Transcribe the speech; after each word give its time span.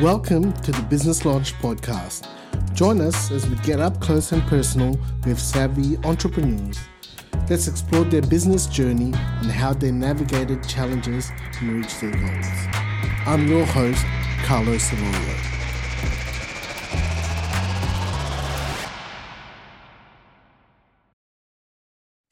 Welcome 0.00 0.52
to 0.54 0.72
the 0.72 0.82
Business 0.82 1.24
Launch 1.24 1.54
Podcast. 1.54 2.26
Join 2.74 3.00
us 3.00 3.30
as 3.30 3.48
we 3.48 3.54
get 3.58 3.78
up 3.78 4.00
close 4.00 4.32
and 4.32 4.42
personal 4.48 4.98
with 5.24 5.38
savvy 5.38 5.96
entrepreneurs. 5.98 6.80
Let's 7.48 7.68
explore 7.68 8.04
their 8.04 8.20
business 8.22 8.66
journey 8.66 9.12
and 9.14 9.52
how 9.52 9.72
they 9.72 9.92
navigated 9.92 10.66
challenges 10.66 11.30
and 11.60 11.74
reached 11.74 12.00
their 12.00 12.10
goals. 12.10 12.46
I'm 13.24 13.46
your 13.46 13.64
host, 13.66 14.04
Carlos 14.42 14.90
Selorio. 14.90 15.36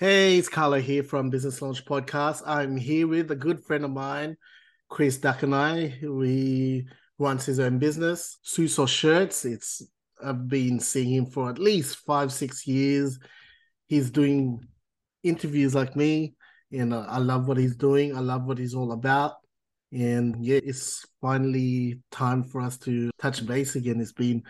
Hey, 0.00 0.36
it's 0.36 0.48
Carlo 0.48 0.80
here 0.80 1.04
from 1.04 1.30
Business 1.30 1.62
Launch 1.62 1.84
Podcast. 1.84 2.42
I'm 2.44 2.76
here 2.76 3.06
with 3.06 3.30
a 3.30 3.36
good 3.36 3.62
friend 3.64 3.84
of 3.84 3.92
mine, 3.92 4.36
Chris 4.88 5.16
Dacanay. 5.18 6.02
We 6.02 6.88
runs 7.22 7.46
his 7.46 7.60
own 7.60 7.78
business, 7.78 8.38
Suits 8.42 8.78
or 8.78 8.88
Shirts. 8.88 9.44
It's 9.44 9.82
I've 10.22 10.48
been 10.48 10.78
seeing 10.80 11.12
him 11.12 11.26
for 11.26 11.48
at 11.50 11.58
least 11.58 11.98
five, 11.98 12.32
six 12.32 12.66
years. 12.66 13.18
He's 13.86 14.10
doing 14.10 14.60
interviews 15.22 15.74
like 15.74 15.96
me, 15.96 16.34
and 16.72 16.94
I 16.94 17.18
love 17.18 17.48
what 17.48 17.56
he's 17.56 17.76
doing. 17.76 18.16
I 18.16 18.20
love 18.20 18.44
what 18.44 18.58
he's 18.58 18.74
all 18.74 18.92
about. 18.92 19.34
And 19.92 20.44
yeah, 20.44 20.60
it's 20.62 21.04
finally 21.20 22.00
time 22.10 22.44
for 22.44 22.60
us 22.60 22.78
to 22.78 23.10
touch 23.20 23.44
base 23.46 23.76
again. 23.76 24.00
It's 24.00 24.12
been, 24.12 24.42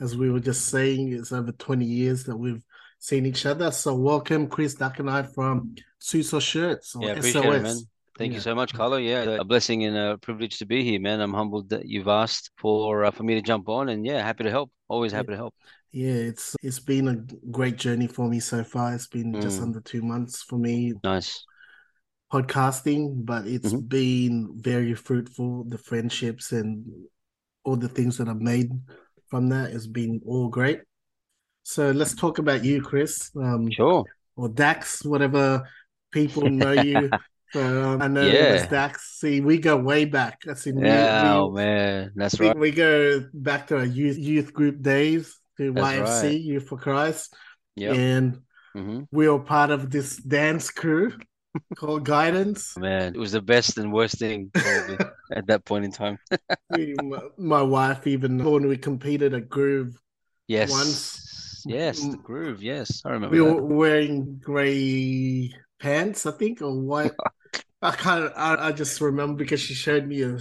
as 0.00 0.16
we 0.16 0.30
were 0.30 0.40
just 0.40 0.66
saying, 0.66 1.12
it's 1.12 1.32
over 1.32 1.52
20 1.52 1.84
years 1.84 2.24
that 2.24 2.36
we've 2.36 2.64
seen 2.98 3.26
each 3.26 3.44
other. 3.44 3.70
So 3.70 3.94
welcome, 3.94 4.48
Chris 4.48 4.74
Dacanay 4.74 5.34
from 5.34 5.74
Suits 5.98 6.32
or 6.32 6.40
Shirts 6.40 6.96
or 6.96 7.04
yeah, 7.04 7.12
appreciate 7.12 7.42
SOS. 7.42 7.54
It, 7.54 7.62
man. 7.62 7.76
Thank 8.18 8.32
yeah. 8.32 8.36
you 8.36 8.40
so 8.40 8.54
much, 8.54 8.72
Carlo. 8.72 8.96
Yeah, 8.96 9.22
a 9.22 9.44
blessing 9.44 9.84
and 9.84 9.96
a 9.96 10.18
privilege 10.18 10.58
to 10.58 10.66
be 10.66 10.82
here, 10.82 10.98
man. 10.98 11.20
I'm 11.20 11.34
humbled 11.34 11.68
that 11.70 11.86
you've 11.86 12.08
asked 12.08 12.50
for 12.56 13.04
uh, 13.04 13.10
for 13.10 13.22
me 13.22 13.34
to 13.34 13.42
jump 13.42 13.68
on, 13.68 13.90
and 13.90 14.06
yeah, 14.06 14.22
happy 14.22 14.44
to 14.44 14.50
help. 14.50 14.70
Always 14.88 15.12
happy 15.12 15.28
yeah. 15.28 15.32
to 15.32 15.36
help. 15.36 15.54
Yeah, 15.92 16.12
it's 16.12 16.56
it's 16.62 16.80
been 16.80 17.08
a 17.08 17.16
great 17.50 17.76
journey 17.76 18.06
for 18.06 18.28
me 18.28 18.40
so 18.40 18.64
far. 18.64 18.94
It's 18.94 19.06
been 19.06 19.32
mm. 19.32 19.42
just 19.42 19.60
under 19.60 19.80
two 19.80 20.02
months 20.02 20.42
for 20.42 20.56
me. 20.56 20.94
Nice 21.04 21.44
podcasting, 22.32 23.24
but 23.24 23.46
it's 23.46 23.72
mm-hmm. 23.72 23.86
been 23.86 24.48
very 24.56 24.94
fruitful. 24.94 25.64
The 25.64 25.78
friendships 25.78 26.52
and 26.52 26.84
all 27.64 27.76
the 27.76 27.88
things 27.88 28.18
that 28.18 28.28
I've 28.28 28.40
made 28.40 28.70
from 29.28 29.48
that 29.50 29.72
has 29.72 29.86
been 29.86 30.20
all 30.26 30.48
great. 30.48 30.80
So 31.64 31.90
let's 31.90 32.14
talk 32.14 32.38
about 32.38 32.64
you, 32.64 32.80
Chris. 32.80 33.30
Um, 33.36 33.70
sure. 33.70 34.04
Or 34.36 34.48
Dax, 34.48 35.04
whatever 35.04 35.68
people 36.12 36.48
know 36.48 36.72
you. 36.72 37.10
so 37.52 37.92
um, 37.92 38.02
I 38.02 38.08
know 38.08 38.22
yeah. 38.22 38.66
Dax. 38.66 39.18
See, 39.18 39.40
we 39.40 39.58
go 39.58 39.76
way 39.76 40.04
back. 40.04 40.42
See. 40.56 40.72
Yeah, 40.76 41.22
we, 41.22 41.38
oh 41.38 41.50
man, 41.50 42.12
that's 42.14 42.38
we, 42.38 42.48
right. 42.48 42.58
We 42.58 42.70
go 42.70 43.24
back 43.32 43.68
to 43.68 43.78
our 43.78 43.84
youth 43.84 44.18
youth 44.18 44.52
group 44.52 44.82
days 44.82 45.38
to 45.58 45.72
that's 45.72 45.86
YFC, 45.86 46.22
right. 46.22 46.40
Youth 46.40 46.68
for 46.68 46.78
Christ. 46.78 47.34
Yeah. 47.74 47.92
And 47.92 48.40
mm-hmm. 48.76 49.02
we 49.10 49.28
were 49.28 49.40
part 49.40 49.70
of 49.70 49.90
this 49.90 50.16
dance 50.16 50.70
crew 50.70 51.12
called 51.76 52.04
Guidance. 52.04 52.76
Man, 52.78 53.14
it 53.14 53.18
was 53.18 53.32
the 53.32 53.42
best 53.42 53.78
and 53.78 53.92
worst 53.92 54.18
thing 54.18 54.50
at 55.32 55.46
that 55.46 55.64
point 55.64 55.84
in 55.84 55.92
time. 55.92 56.18
my, 56.70 57.20
my, 57.36 57.62
wife, 57.62 58.06
even 58.06 58.42
when 58.42 58.66
we 58.66 58.76
competed 58.76 59.34
at 59.34 59.48
Groove, 59.48 59.94
yes, 60.48 60.70
once, 60.70 61.62
yes, 61.66 62.00
the 62.00 62.16
Groove, 62.16 62.62
yes, 62.62 63.02
I 63.04 63.10
remember. 63.10 63.36
We 63.36 63.44
that. 63.44 63.54
were 63.54 63.62
wearing 63.62 64.38
grey 64.42 65.54
pants, 65.78 66.26
I 66.26 66.32
think, 66.32 66.62
or 66.62 66.72
white. 66.72 67.12
I 67.86 67.92
can't. 67.92 68.32
I, 68.36 68.68
I 68.68 68.72
just 68.72 69.00
remember 69.00 69.38
because 69.38 69.60
she 69.60 69.74
showed 69.74 70.06
me 70.06 70.22
a. 70.22 70.38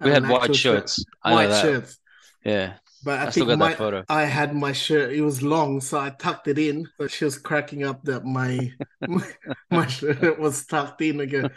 We 0.00 0.10
had 0.10 0.28
white 0.28 0.54
shirts. 0.54 0.96
Shirt. 0.96 1.06
White 1.32 1.60
shirts. 1.60 1.98
Yeah. 2.44 2.74
But 3.04 3.18
I, 3.18 3.26
I 3.26 3.30
think 3.30 3.58
my, 3.58 4.04
I 4.08 4.24
had 4.24 4.54
my 4.54 4.72
shirt. 4.72 5.12
It 5.12 5.22
was 5.22 5.42
long, 5.42 5.80
so 5.80 5.98
I 5.98 6.10
tucked 6.10 6.48
it 6.48 6.58
in. 6.58 6.88
But 6.98 7.10
she 7.10 7.24
was 7.24 7.38
cracking 7.38 7.84
up 7.84 8.02
that 8.04 8.24
my 8.24 8.72
my, 9.08 9.26
my 9.70 9.86
shirt 9.86 10.38
was 10.38 10.64
tucked 10.66 11.02
in 11.02 11.20
again. 11.20 11.50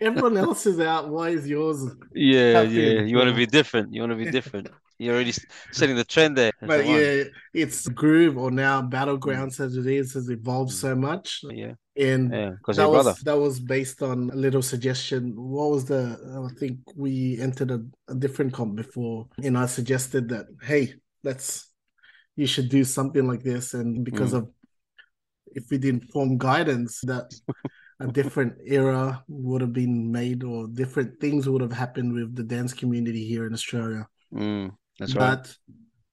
Everyone 0.00 0.36
else 0.36 0.66
is 0.66 0.80
out. 0.80 1.08
Why 1.08 1.30
is 1.30 1.48
yours? 1.48 1.84
Yeah, 2.14 2.62
yeah. 2.62 3.00
In? 3.00 3.08
You 3.08 3.16
want 3.16 3.30
to 3.30 3.36
be 3.36 3.46
different. 3.46 3.94
You 3.94 4.00
want 4.02 4.12
to 4.12 4.16
be 4.16 4.30
different. 4.30 4.68
You're 5.04 5.14
already 5.14 5.34
setting 5.72 5.96
the 5.96 6.04
trend 6.04 6.36
there. 6.36 6.52
But 6.60 6.86
yeah, 6.86 7.24
it's 7.52 7.86
groove 7.88 8.36
or 8.38 8.50
now 8.50 8.82
battlegrounds 8.82 9.60
as 9.60 9.76
it 9.76 9.86
is 9.86 10.14
has 10.14 10.28
evolved 10.30 10.72
so 10.72 10.94
much. 10.94 11.40
Yeah. 11.44 11.74
And 11.96 12.32
yeah, 12.32 12.50
that 12.66 12.90
was 12.90 13.20
that 13.20 13.38
was 13.38 13.60
based 13.60 14.02
on 14.02 14.30
a 14.30 14.36
little 14.36 14.62
suggestion. 14.62 15.32
What 15.36 15.70
was 15.70 15.84
the 15.84 16.50
I 16.50 16.58
think 16.58 16.78
we 16.96 17.38
entered 17.40 17.70
a, 17.70 17.84
a 18.08 18.14
different 18.14 18.52
comp 18.52 18.76
before 18.76 19.28
and 19.42 19.56
I 19.56 19.66
suggested 19.66 20.28
that, 20.30 20.46
hey, 20.62 20.94
let's 21.22 21.70
you 22.36 22.46
should 22.46 22.68
do 22.68 22.84
something 22.84 23.26
like 23.28 23.42
this. 23.42 23.74
And 23.74 24.04
because 24.04 24.32
mm. 24.32 24.38
of 24.38 24.50
if 25.54 25.70
we 25.70 25.78
didn't 25.78 26.10
form 26.10 26.36
guidance 26.36 27.00
that 27.02 27.32
a 28.00 28.08
different 28.08 28.54
era 28.66 29.22
would 29.28 29.60
have 29.60 29.72
been 29.72 30.10
made 30.10 30.42
or 30.42 30.66
different 30.66 31.20
things 31.20 31.48
would 31.48 31.62
have 31.62 31.72
happened 31.72 32.12
with 32.12 32.34
the 32.34 32.42
dance 32.42 32.72
community 32.72 33.24
here 33.24 33.46
in 33.46 33.52
Australia. 33.52 34.06
Mm. 34.32 34.72
That's 34.98 35.14
right. 35.14 35.36
But 35.36 35.56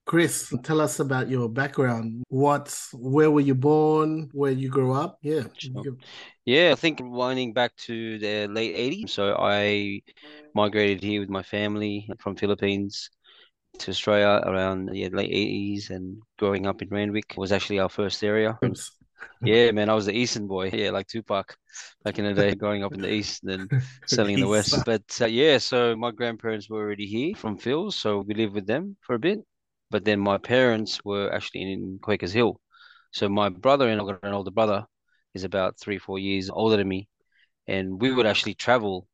Chris, 0.06 0.53
tell 0.64 0.81
us 0.81 1.00
about 1.00 1.30
your 1.30 1.47
background. 1.47 2.24
What, 2.28 2.75
where 2.94 3.31
were 3.31 3.42
you 3.42 3.56
born? 3.56 4.30
Where 4.34 4.52
you 4.52 4.69
grew 4.69 4.94
up? 4.94 5.19
Yeah. 5.22 5.44
Sure. 5.58 5.96
Yeah, 6.46 6.72
I 6.72 6.75
think 6.75 7.00
winding 7.02 7.53
back 7.53 7.75
to 7.88 8.18
the 8.19 8.47
late 8.47 8.75
80s. 8.75 9.09
So 9.09 9.36
I 9.38 10.02
migrated 10.53 11.03
here 11.03 11.22
with 11.22 11.30
my 11.30 11.44
family 11.44 12.09
from 12.19 12.36
Philippines 12.36 13.09
to 13.80 13.92
Australia 13.92 14.42
around 14.46 14.88
the 14.88 15.09
late 15.09 15.31
80s 15.31 15.92
and 15.92 16.22
growing 16.38 16.66
up 16.68 16.81
in 16.81 16.90
Randwick 16.90 17.36
was 17.38 17.52
actually 17.52 17.80
our 17.80 17.90
first 17.90 18.24
area. 18.24 18.58
Oops. 18.66 18.92
Yeah, 19.44 19.72
man, 19.72 19.90
I 19.90 19.94
was 19.94 20.06
the 20.06 20.16
Eastern 20.16 20.48
boy. 20.48 20.70
Yeah, 20.74 20.92
like 20.92 21.08
Tupac 21.08 21.56
back 22.04 22.20
in 22.20 22.26
the 22.26 22.34
day, 22.34 22.56
growing 22.56 22.84
up 22.84 22.94
in 22.94 23.02
the 23.02 23.12
East 23.12 23.44
and 23.44 23.52
then 23.52 23.82
selling 24.06 24.36
in 24.36 24.40
the 24.40 24.48
West. 24.48 24.86
But 24.86 25.04
uh, 25.22 25.26
yeah, 25.26 25.58
so 25.58 25.96
my 25.96 26.12
grandparents 26.12 26.70
were 26.70 26.80
already 26.80 27.06
here 27.06 27.36
from 27.36 27.58
Phil, 27.58 27.92
so 27.92 28.20
we 28.20 28.34
lived 28.34 28.54
with 28.54 28.68
them 28.68 28.98
for 29.02 29.16
a 29.16 29.20
bit. 29.20 29.40
But 29.90 30.06
then 30.06 30.20
my 30.20 30.38
parents 30.38 31.04
were 31.04 31.34
actually 31.34 31.74
in 31.74 32.00
Quakers 32.02 32.31
Hill. 32.31 32.60
So 33.12 33.28
my 33.28 33.50
brother 33.50 33.90
and 33.90 34.00
I 34.00 34.06
got 34.06 34.24
an 34.24 34.34
older 34.34 34.52
brother 34.52 34.86
is 35.34 35.44
about 35.44 35.80
three, 35.80 35.98
four 35.98 36.20
years 36.20 36.50
older 36.50 36.78
than 36.78 36.88
me. 36.88 37.08
And 37.68 38.02
we 38.02 38.12
would 38.12 38.26
actually 38.26 38.54
travel 38.54 39.08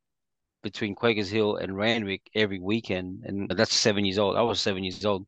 between 0.61 0.95
Quakers 0.95 1.29
Hill 1.29 1.55
and 1.55 1.75
Randwick 1.75 2.21
every 2.35 2.59
weekend. 2.59 3.23
And 3.25 3.49
that's 3.49 3.73
seven 3.73 4.05
years 4.05 4.19
old. 4.19 4.35
I 4.37 4.41
was 4.41 4.61
seven 4.61 4.83
years 4.83 5.03
old 5.05 5.25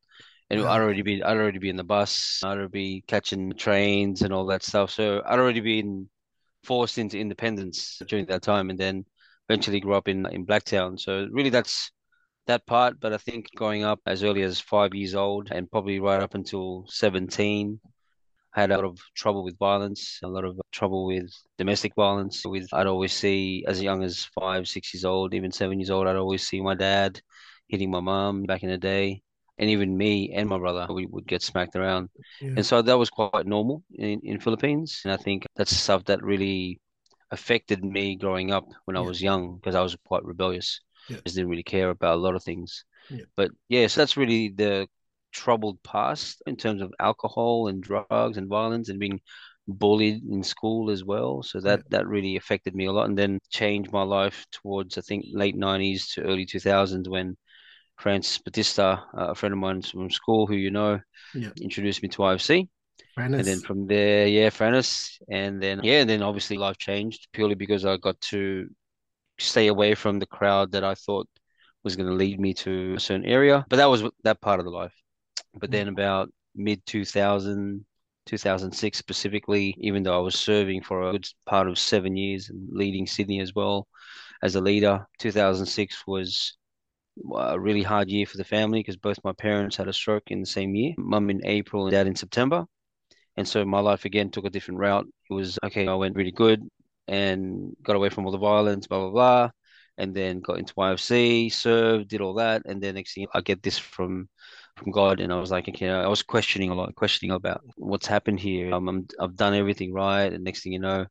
and 0.49 0.61
I'd 0.61 0.81
already 0.81 1.01
be 1.01 1.23
I'd 1.23 1.37
already 1.37 1.59
be 1.59 1.69
in 1.69 1.75
the 1.75 1.83
bus. 1.83 2.41
I'd 2.43 2.57
already 2.57 2.71
be 2.71 3.03
catching 3.07 3.53
trains 3.53 4.21
and 4.21 4.33
all 4.33 4.45
that 4.47 4.63
stuff. 4.63 4.91
So 4.91 5.21
I'd 5.25 5.39
already 5.39 5.61
been 5.61 6.09
forced 6.63 6.97
into 6.97 7.19
independence 7.19 8.01
during 8.07 8.25
that 8.27 8.41
time, 8.41 8.69
and 8.69 8.79
then 8.79 9.05
eventually 9.49 9.79
grew 9.79 9.95
up 9.95 10.07
in 10.07 10.25
in 10.27 10.45
Blacktown. 10.45 10.99
So 10.99 11.27
really, 11.31 11.49
that's 11.49 11.91
that 12.47 12.65
part. 12.65 12.99
But 12.99 13.13
I 13.13 13.17
think 13.17 13.47
growing 13.55 13.83
up 13.83 13.99
as 14.05 14.23
early 14.23 14.43
as 14.43 14.59
five 14.59 14.93
years 14.93 15.15
old 15.15 15.49
and 15.51 15.69
probably 15.71 15.99
right 15.99 16.21
up 16.21 16.35
until 16.35 16.85
seventeen, 16.89 17.79
I 18.55 18.61
had 18.61 18.71
a 18.71 18.75
lot 18.75 18.85
of 18.85 18.99
trouble 19.15 19.43
with 19.43 19.57
violence, 19.59 20.19
a 20.23 20.27
lot 20.27 20.45
of 20.45 20.59
trouble 20.71 21.05
with 21.05 21.31
domestic 21.57 21.93
violence. 21.95 22.43
With 22.45 22.67
I'd 22.73 22.87
always 22.87 23.13
see 23.13 23.65
as 23.67 23.81
young 23.81 24.03
as 24.03 24.25
five, 24.39 24.67
six 24.67 24.93
years 24.93 25.05
old, 25.05 25.33
even 25.33 25.51
seven 25.51 25.79
years 25.79 25.91
old, 25.91 26.07
I'd 26.07 26.15
always 26.15 26.47
see 26.47 26.61
my 26.61 26.75
dad 26.75 27.21
hitting 27.67 27.91
my 27.91 27.99
mom 27.99 28.43
back 28.43 28.63
in 28.63 28.69
the 28.69 28.77
day 28.77 29.21
and 29.59 29.69
even 29.69 29.97
me 29.97 30.31
and 30.33 30.47
my 30.47 30.57
brother, 30.57 30.87
we 30.91 31.05
would 31.05 31.27
get 31.27 31.41
smacked 31.41 31.75
around. 31.75 32.09
Yeah. 32.41 32.53
And 32.57 32.65
so 32.65 32.81
that 32.81 32.97
was 32.97 33.09
quite 33.09 33.45
normal 33.45 33.83
in, 33.93 34.21
in 34.23 34.39
Philippines. 34.39 35.01
And 35.03 35.13
I 35.13 35.17
think 35.17 35.45
that's 35.55 35.75
stuff 35.75 36.05
that 36.05 36.23
really 36.23 36.79
affected 37.31 37.83
me 37.83 38.15
growing 38.15 38.51
up 38.51 38.65
when 38.85 38.95
yeah. 38.95 39.01
I 39.01 39.05
was 39.05 39.21
young 39.21 39.57
because 39.57 39.75
I 39.75 39.81
was 39.81 39.95
quite 40.05 40.23
rebellious. 40.23 40.79
Yeah. 41.09 41.17
Just 41.25 41.35
didn't 41.35 41.49
really 41.49 41.63
care 41.63 41.89
about 41.89 42.15
a 42.15 42.21
lot 42.21 42.35
of 42.35 42.43
things. 42.43 42.85
But 43.35 43.51
yeah, 43.69 43.87
so 43.87 44.01
that's 44.01 44.17
really 44.17 44.49
the 44.49 44.87
troubled 45.31 45.81
past 45.83 46.41
in 46.45 46.55
terms 46.55 46.81
of 46.81 46.93
alcohol 46.99 47.67
and 47.67 47.81
drugs 47.81 48.37
and 48.37 48.47
violence 48.47 48.89
and 48.89 48.99
being 48.99 49.19
bullied 49.67 50.23
in 50.23 50.43
school 50.43 50.89
as 50.89 51.03
well. 51.03 51.43
So 51.43 51.59
that 51.61 51.89
that 51.89 52.07
really 52.07 52.35
affected 52.37 52.75
me 52.75 52.85
a 52.85 52.91
lot 52.91 53.09
and 53.09 53.17
then 53.17 53.39
changed 53.49 53.91
my 53.91 54.03
life 54.03 54.45
towards 54.51 54.97
I 54.97 55.01
think 55.01 55.25
late 55.31 55.55
90s 55.55 56.13
to 56.13 56.23
early 56.23 56.45
2000s 56.45 57.09
when 57.09 57.35
Francis 57.99 58.37
Batista, 58.37 59.03
uh, 59.17 59.31
a 59.31 59.35
friend 59.35 59.53
of 59.53 59.59
mine 59.59 59.81
from 59.81 60.09
school 60.09 60.47
who 60.47 60.55
you 60.55 60.71
know, 60.71 60.99
yeah. 61.35 61.49
introduced 61.61 62.01
me 62.01 62.09
to 62.09 62.19
YFC. 62.19 62.67
And 63.17 63.33
then 63.33 63.59
from 63.59 63.87
there, 63.87 64.27
yeah, 64.27 64.49
Francis. 64.49 65.19
And 65.29 65.61
then, 65.61 65.81
yeah, 65.83 66.01
and 66.01 66.09
then 66.09 66.21
obviously 66.21 66.57
life 66.57 66.77
changed 66.77 67.27
purely 67.33 67.55
because 67.55 67.85
I 67.85 67.97
got 67.97 68.19
to 68.21 68.69
stay 69.37 69.67
away 69.67 69.95
from 69.95 70.19
the 70.19 70.25
crowd 70.25 70.71
that 70.71 70.85
I 70.85 70.95
thought 70.95 71.27
was 71.83 71.97
going 71.97 72.07
to 72.07 72.15
lead 72.15 72.39
me 72.39 72.53
to 72.55 72.93
a 72.95 72.99
certain 72.99 73.25
area. 73.25 73.65
But 73.69 73.77
that 73.77 73.89
was 73.89 74.03
that 74.23 74.39
part 74.39 74.59
of 74.59 74.65
the 74.65 74.71
life. 74.71 74.93
But 75.55 75.71
then 75.71 75.89
about 75.89 76.31
mid 76.55 76.85
2000, 76.85 77.85
2006 78.25 78.97
specifically, 78.97 79.75
even 79.79 80.03
though 80.03 80.15
I 80.15 80.21
was 80.21 80.35
serving 80.35 80.83
for 80.83 81.09
a 81.09 81.11
good 81.11 81.27
part 81.45 81.67
of 81.67 81.77
seven 81.77 82.15
years 82.15 82.49
and 82.49 82.69
leading 82.71 83.07
Sydney 83.07 83.41
as 83.41 83.53
well 83.53 83.87
as 84.41 84.55
a 84.55 84.61
leader, 84.61 85.05
2006 85.19 86.07
was 86.07 86.57
a 87.35 87.59
really 87.59 87.83
hard 87.83 88.09
year 88.09 88.25
for 88.25 88.37
the 88.37 88.43
family 88.43 88.79
because 88.79 88.97
both 88.97 89.17
my 89.23 89.33
parents 89.33 89.75
had 89.75 89.87
a 89.87 89.93
stroke 89.93 90.31
in 90.31 90.39
the 90.39 90.45
same 90.45 90.75
year. 90.75 90.93
Mum 90.97 91.29
in 91.29 91.45
April 91.45 91.83
and 91.85 91.91
dad 91.91 92.07
in 92.07 92.15
September. 92.15 92.65
And 93.37 93.47
so 93.47 93.63
my 93.65 93.79
life 93.79 94.05
again 94.05 94.31
took 94.31 94.45
a 94.45 94.49
different 94.49 94.79
route. 94.79 95.07
It 95.29 95.33
was 95.33 95.57
okay, 95.63 95.87
I 95.87 95.95
went 95.95 96.15
really 96.15 96.31
good 96.31 96.61
and 97.07 97.75
got 97.83 97.95
away 97.95 98.09
from 98.09 98.25
all 98.25 98.31
the 98.31 98.37
violence, 98.37 98.87
blah, 98.87 98.99
blah, 98.99 99.11
blah. 99.11 99.49
And 99.97 100.15
then 100.15 100.39
got 100.39 100.59
into 100.59 100.73
YFC, 100.75 101.51
served, 101.51 102.07
did 102.09 102.21
all 102.21 102.35
that. 102.35 102.63
And 102.65 102.81
then 102.81 102.95
next 102.95 103.15
thing 103.15 103.27
I 103.33 103.41
get 103.41 103.61
this 103.63 103.77
from 103.77 104.29
from 104.77 104.91
God. 104.91 105.19
And 105.19 105.31
I 105.33 105.39
was 105.39 105.51
like, 105.51 105.67
okay, 105.69 105.89
I 105.89 106.07
was 106.07 106.23
questioning 106.23 106.69
a 106.71 106.75
lot, 106.75 106.95
questioning 106.95 107.35
about 107.35 107.61
what's 107.75 108.07
happened 108.07 108.39
here. 108.39 108.73
Um, 108.73 108.87
I'm, 108.87 109.07
I've 109.19 109.35
done 109.35 109.53
everything 109.53 109.93
right. 109.93 110.31
And 110.31 110.43
next 110.43 110.63
thing 110.63 110.73
you 110.73 110.79
know, 110.79 111.05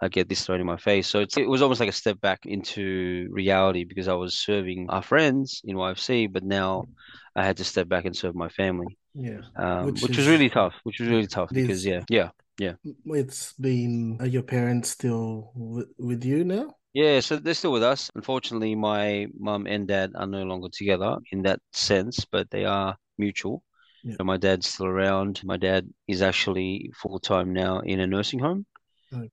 I 0.00 0.08
get 0.08 0.28
this 0.28 0.44
thrown 0.44 0.60
in 0.60 0.66
my 0.66 0.76
face. 0.76 1.06
So 1.06 1.20
it 1.20 1.48
was 1.48 1.62
almost 1.62 1.80
like 1.80 1.88
a 1.88 1.92
step 1.92 2.20
back 2.20 2.40
into 2.44 3.28
reality 3.30 3.84
because 3.84 4.08
I 4.08 4.14
was 4.14 4.34
serving 4.34 4.86
our 4.90 5.02
friends 5.02 5.62
in 5.64 5.76
YFC, 5.76 6.32
but 6.32 6.42
now 6.42 6.84
I 7.36 7.44
had 7.44 7.56
to 7.58 7.64
step 7.64 7.88
back 7.88 8.04
and 8.04 8.16
serve 8.16 8.34
my 8.34 8.48
family. 8.48 8.98
Yeah, 9.14 9.40
um, 9.56 9.86
which, 9.86 10.02
which 10.02 10.12
is, 10.12 10.18
was 10.18 10.28
really 10.28 10.50
tough. 10.50 10.74
Which 10.82 10.98
was 10.98 11.08
really 11.08 11.26
tough 11.26 11.50
because 11.52 11.86
yeah, 11.86 12.02
yeah, 12.10 12.30
yeah. 12.58 12.74
It's 13.06 13.52
been 13.54 14.18
are 14.20 14.26
your 14.26 14.42
parents 14.42 14.90
still 14.90 15.52
with, 15.54 15.88
with 15.98 16.24
you 16.24 16.44
now? 16.44 16.74
Yeah, 16.92 17.20
so 17.20 17.36
they're 17.36 17.54
still 17.54 17.72
with 17.72 17.82
us. 17.82 18.10
Unfortunately, 18.14 18.74
my 18.74 19.26
mum 19.38 19.66
and 19.66 19.86
dad 19.86 20.12
are 20.16 20.26
no 20.26 20.42
longer 20.44 20.68
together 20.72 21.16
in 21.32 21.42
that 21.42 21.60
sense, 21.72 22.24
but 22.24 22.50
they 22.50 22.64
are 22.64 22.96
mutual. 23.18 23.62
Yeah. 24.04 24.14
So 24.18 24.24
my 24.24 24.36
dad's 24.36 24.68
still 24.68 24.86
around. 24.86 25.40
My 25.44 25.56
dad 25.56 25.88
is 26.06 26.22
actually 26.22 26.90
full 26.94 27.18
time 27.18 27.52
now 27.52 27.80
in 27.80 28.00
a 28.00 28.06
nursing 28.06 28.38
home 28.38 28.66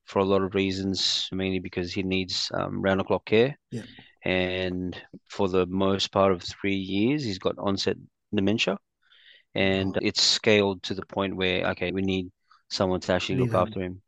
for 0.06 0.19
a 0.19 0.25
lot 0.25 0.42
of 0.42 0.56
reasons, 0.56 1.28
mainly 1.31 1.60
because 1.60 1.94
he 1.94 2.04
needs 2.04 2.51
um, 2.54 2.81
round 2.81 3.00
the 3.00 3.04
clock 3.04 3.25
care. 3.25 3.57
Yeah. 3.72 3.83
And 4.24 4.95
for 5.30 5.48
the 5.48 5.66
most 5.66 6.12
part 6.12 6.31
of 6.31 6.44
three 6.44 6.75
years, 6.75 7.24
he's 7.24 7.39
got 7.39 7.56
onset 7.57 7.98
dementia. 8.33 8.78
And 9.56 9.98
oh. 9.98 10.00
it's 10.01 10.22
scaled 10.22 10.83
to 10.83 10.94
the 10.94 11.06
point 11.06 11.36
where, 11.36 11.68
okay, 11.72 11.92
we 11.92 12.01
need 12.01 12.31
someone 12.69 13.00
to 13.01 13.13
actually 13.13 13.39
look 13.39 13.54
after 13.54 13.81
him. 13.81 14.01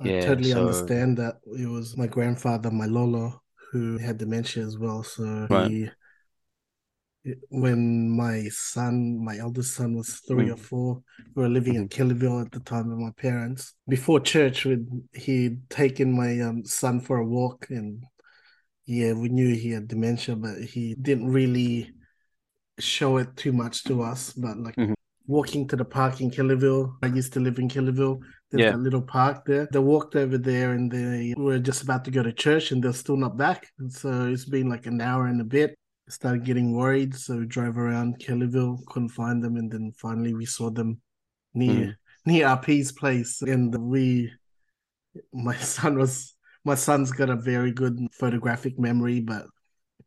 I 0.00 0.08
yeah, 0.08 0.20
totally 0.26 0.50
so... 0.50 0.60
understand 0.60 1.16
that. 1.18 1.36
It 1.58 1.68
was 1.68 1.96
my 1.96 2.06
grandfather, 2.06 2.70
my 2.70 2.86
Lolo, 2.86 3.40
who 3.70 3.96
had 3.98 4.18
dementia 4.18 4.64
as 4.64 4.76
well. 4.76 5.02
So 5.02 5.46
right. 5.48 5.70
he 5.70 5.88
when 7.48 8.10
my 8.10 8.48
son, 8.50 9.24
my 9.24 9.38
eldest 9.38 9.74
son, 9.74 9.96
was 9.96 10.20
three 10.28 10.46
mm. 10.46 10.54
or 10.54 10.56
four, 10.56 11.02
we 11.34 11.42
were 11.42 11.48
living 11.48 11.74
in. 11.74 11.88
Kellyville 11.88 12.44
at 12.44 12.52
the 12.52 12.60
time 12.60 12.90
with 12.90 12.98
my 12.98 13.12
parents. 13.16 13.74
Before 13.88 14.20
church, 14.20 14.64
we'd, 14.64 14.86
he'd 15.12 15.68
taken 15.70 16.12
my 16.12 16.40
um, 16.40 16.64
son 16.64 17.00
for 17.00 17.18
a 17.18 17.26
walk, 17.26 17.66
and 17.70 18.02
yeah, 18.86 19.12
we 19.14 19.28
knew 19.28 19.54
he 19.54 19.70
had 19.70 19.88
dementia, 19.88 20.36
but 20.36 20.58
he 20.58 20.94
didn't 21.00 21.30
really 21.30 21.92
show 22.78 23.16
it 23.16 23.36
too 23.36 23.52
much 23.52 23.84
to 23.84 24.02
us. 24.02 24.32
But 24.32 24.58
like 24.58 24.76
mm-hmm. 24.76 24.92
walking 25.26 25.66
to 25.68 25.76
the 25.76 25.84
park 25.84 26.20
in 26.20 26.30
Kellyville, 26.30 26.94
I 27.02 27.06
used 27.06 27.32
to 27.34 27.40
live 27.40 27.58
in 27.58 27.68
Kellyville. 27.68 28.20
There's 28.50 28.70
yeah. 28.70 28.76
a 28.76 28.76
little 28.76 29.02
park 29.02 29.46
there. 29.46 29.66
They 29.72 29.78
walked 29.78 30.14
over 30.14 30.36
there, 30.36 30.72
and 30.72 30.90
they 30.90 31.34
were 31.38 31.58
just 31.58 31.82
about 31.82 32.04
to 32.04 32.10
go 32.10 32.22
to 32.22 32.32
church, 32.32 32.70
and 32.70 32.84
they're 32.84 32.92
still 32.92 33.16
not 33.16 33.38
back. 33.38 33.66
And 33.78 33.90
so 33.90 34.26
it's 34.26 34.44
been 34.44 34.68
like 34.68 34.84
an 34.84 35.00
hour 35.00 35.26
and 35.26 35.40
a 35.40 35.44
bit 35.44 35.78
started 36.08 36.44
getting 36.44 36.74
worried. 36.74 37.14
So 37.14 37.38
we 37.38 37.46
drove 37.46 37.78
around 37.78 38.18
Kellyville, 38.18 38.84
couldn't 38.86 39.10
find 39.10 39.42
them, 39.42 39.56
and 39.56 39.70
then 39.70 39.92
finally 39.96 40.34
we 40.34 40.46
saw 40.46 40.70
them 40.70 41.00
near 41.54 41.74
mm. 41.74 41.96
near 42.26 42.46
RP's 42.46 42.92
place. 42.92 43.42
And 43.42 43.74
we, 43.74 44.32
my 45.32 45.56
son 45.74 45.98
was 45.98 46.34
my 46.64 46.74
son's 46.74 47.12
got 47.12 47.30
a 47.30 47.36
very 47.36 47.72
good 47.72 47.98
photographic 48.12 48.78
memory, 48.78 49.20
but 49.20 49.46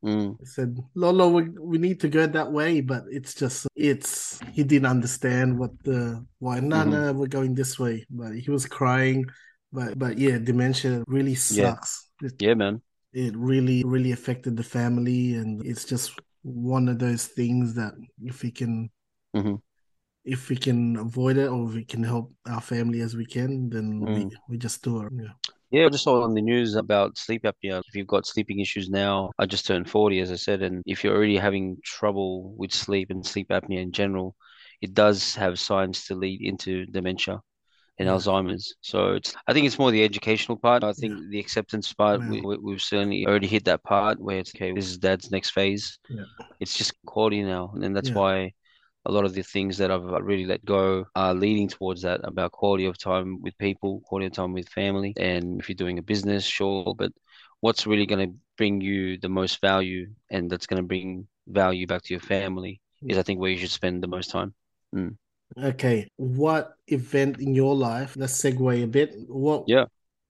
mm. 0.03 0.35
I 0.39 0.45
said, 0.45 0.77
Lolo, 0.95 1.29
we, 1.29 1.49
we 1.49 1.77
need 1.77 1.99
to 2.01 2.09
go 2.09 2.25
that 2.25 2.51
way, 2.51 2.81
but 2.81 3.03
it's 3.09 3.35
just 3.35 3.67
it's 3.75 4.39
he 4.53 4.63
didn't 4.63 4.87
understand 4.87 5.57
what 5.57 5.71
the 5.83 6.25
why 6.39 6.59
Nana 6.59 6.97
mm-hmm. 6.97 7.19
we're 7.19 7.27
going 7.27 7.55
this 7.55 7.79
way, 7.79 8.05
but 8.09 8.33
he 8.33 8.49
was 8.51 8.65
crying. 8.65 9.25
But 9.71 9.99
but 9.99 10.17
yeah, 10.17 10.37
dementia 10.37 11.03
really 11.07 11.35
sucks. 11.35 12.09
Yeah, 12.21 12.29
yeah 12.39 12.53
man 12.53 12.81
it 13.13 13.35
really 13.35 13.83
really 13.83 14.11
affected 14.11 14.55
the 14.55 14.63
family 14.63 15.35
and 15.35 15.65
it's 15.65 15.85
just 15.85 16.19
one 16.43 16.87
of 16.87 16.99
those 16.99 17.25
things 17.25 17.73
that 17.73 17.93
if 18.23 18.43
we 18.43 18.51
can 18.51 18.89
mm-hmm. 19.35 19.55
if 20.23 20.49
we 20.49 20.55
can 20.55 20.97
avoid 20.97 21.37
it 21.37 21.47
or 21.47 21.67
if 21.67 21.73
we 21.73 21.83
can 21.83 22.03
help 22.03 22.33
our 22.47 22.61
family 22.61 23.01
as 23.01 23.15
we 23.15 23.25
can 23.25 23.69
then 23.69 24.01
mm. 24.01 24.15
we, 24.15 24.37
we 24.49 24.57
just 24.57 24.83
do 24.83 25.01
it 25.01 25.11
yeah 25.13 25.33
yeah, 25.69 25.85
I 25.85 25.89
just 25.89 26.05
saw 26.05 26.23
on 26.23 26.33
the 26.33 26.41
news 26.41 26.75
about 26.75 27.17
sleep 27.17 27.43
apnea. 27.43 27.81
If 27.85 27.93
you've 27.93 28.07
got 28.07 28.25
sleeping 28.25 28.61
issues 28.61 28.89
now, 28.89 29.31
I 29.37 29.45
just 29.45 29.67
turned 29.67 29.89
40, 29.89 30.21
as 30.21 30.31
I 30.31 30.37
said, 30.37 30.61
and 30.61 30.81
if 30.85 31.03
you're 31.03 31.13
already 31.13 31.35
having 31.35 31.77
trouble 31.83 32.55
with 32.57 32.71
sleep 32.71 33.09
and 33.09 33.25
sleep 33.25 33.49
apnea 33.49 33.81
in 33.81 33.91
general, 33.91 34.37
it 34.81 34.93
does 34.93 35.35
have 35.35 35.59
signs 35.59 36.05
to 36.05 36.15
lead 36.15 36.41
into 36.41 36.85
dementia 36.85 37.41
and 37.99 38.07
Alzheimer's. 38.07 38.75
So 38.81 39.13
it's 39.13 39.35
I 39.47 39.53
think 39.53 39.65
it's 39.65 39.79
more 39.79 39.91
the 39.91 40.03
educational 40.03 40.57
part. 40.57 40.83
I 40.83 40.93
think 40.93 41.13
yeah. 41.13 41.25
the 41.29 41.39
acceptance 41.39 41.91
part 41.93 42.21
we, 42.27 42.41
we, 42.41 42.73
have 42.73 42.81
certainly 42.81 43.25
already 43.25 43.47
hit 43.47 43.65
that 43.65 43.83
part 43.83 44.19
where 44.19 44.37
it's 44.37 44.53
okay. 44.55 44.71
This 44.71 44.89
is 44.89 44.97
Dad's 44.97 45.31
next 45.31 45.51
phase. 45.51 45.97
Yeah. 46.09 46.23
It's 46.59 46.77
just 46.77 46.93
quality 47.05 47.43
now, 47.43 47.73
and 47.75 47.95
that's 47.95 48.09
yeah. 48.09 48.15
why 48.15 48.53
a 49.05 49.11
lot 49.11 49.23
of 49.23 49.33
the 49.33 49.41
things 49.41 49.77
that 49.77 49.89
I've 49.89 50.03
really 50.03 50.45
let 50.45 50.65
go 50.65 51.05
are 51.15 51.33
leading 51.33 51.69
towards 51.69 52.01
that 52.01 52.19
about 52.23 52.51
quality 52.51 52.85
of 52.85 52.97
time 52.97 53.41
with 53.41 53.57
people, 53.57 54.01
quality 54.05 54.27
of 54.27 54.33
time 54.33 54.53
with 54.53 54.67
family, 54.69 55.13
and 55.17 55.59
if 55.59 55.69
you're 55.69 55.75
doing 55.75 55.97
a 55.97 56.03
business, 56.03 56.43
sure, 56.43 56.93
but 56.97 57.11
what's 57.61 57.87
really 57.87 58.05
going 58.05 58.29
to 58.29 58.37
bring 58.57 58.81
you 58.81 59.17
the 59.17 59.29
most 59.29 59.61
value 59.61 60.07
and 60.29 60.49
that's 60.49 60.67
going 60.67 60.81
to 60.81 60.87
bring 60.87 61.27
value 61.47 61.87
back 61.87 62.01
to 62.03 62.13
your 62.13 62.21
family 62.21 62.81
is 63.07 63.17
I 63.17 63.23
think 63.23 63.39
where 63.39 63.51
you 63.51 63.57
should 63.57 63.71
spend 63.71 64.03
the 64.03 64.07
most 64.07 64.29
time. 64.29 64.53
Mm. 64.95 65.15
Okay, 65.55 66.07
what 66.17 66.73
event 66.87 67.39
in 67.39 67.55
your 67.55 67.75
life? 67.75 68.15
Let's 68.15 68.41
segue 68.41 68.83
a 68.83 68.87
bit. 68.87 69.13
What 69.27 69.63
yeah 69.67 69.85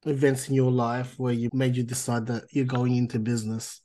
events 0.06 0.48
in 0.48 0.56
your 0.56 0.72
life 0.72 1.16
where 1.18 1.34
you 1.34 1.50
made 1.54 1.76
you 1.76 1.84
decide 1.84 2.26
that 2.28 2.44
you're 2.52 2.66
going 2.66 2.96
into 2.96 3.20
business? 3.20 3.82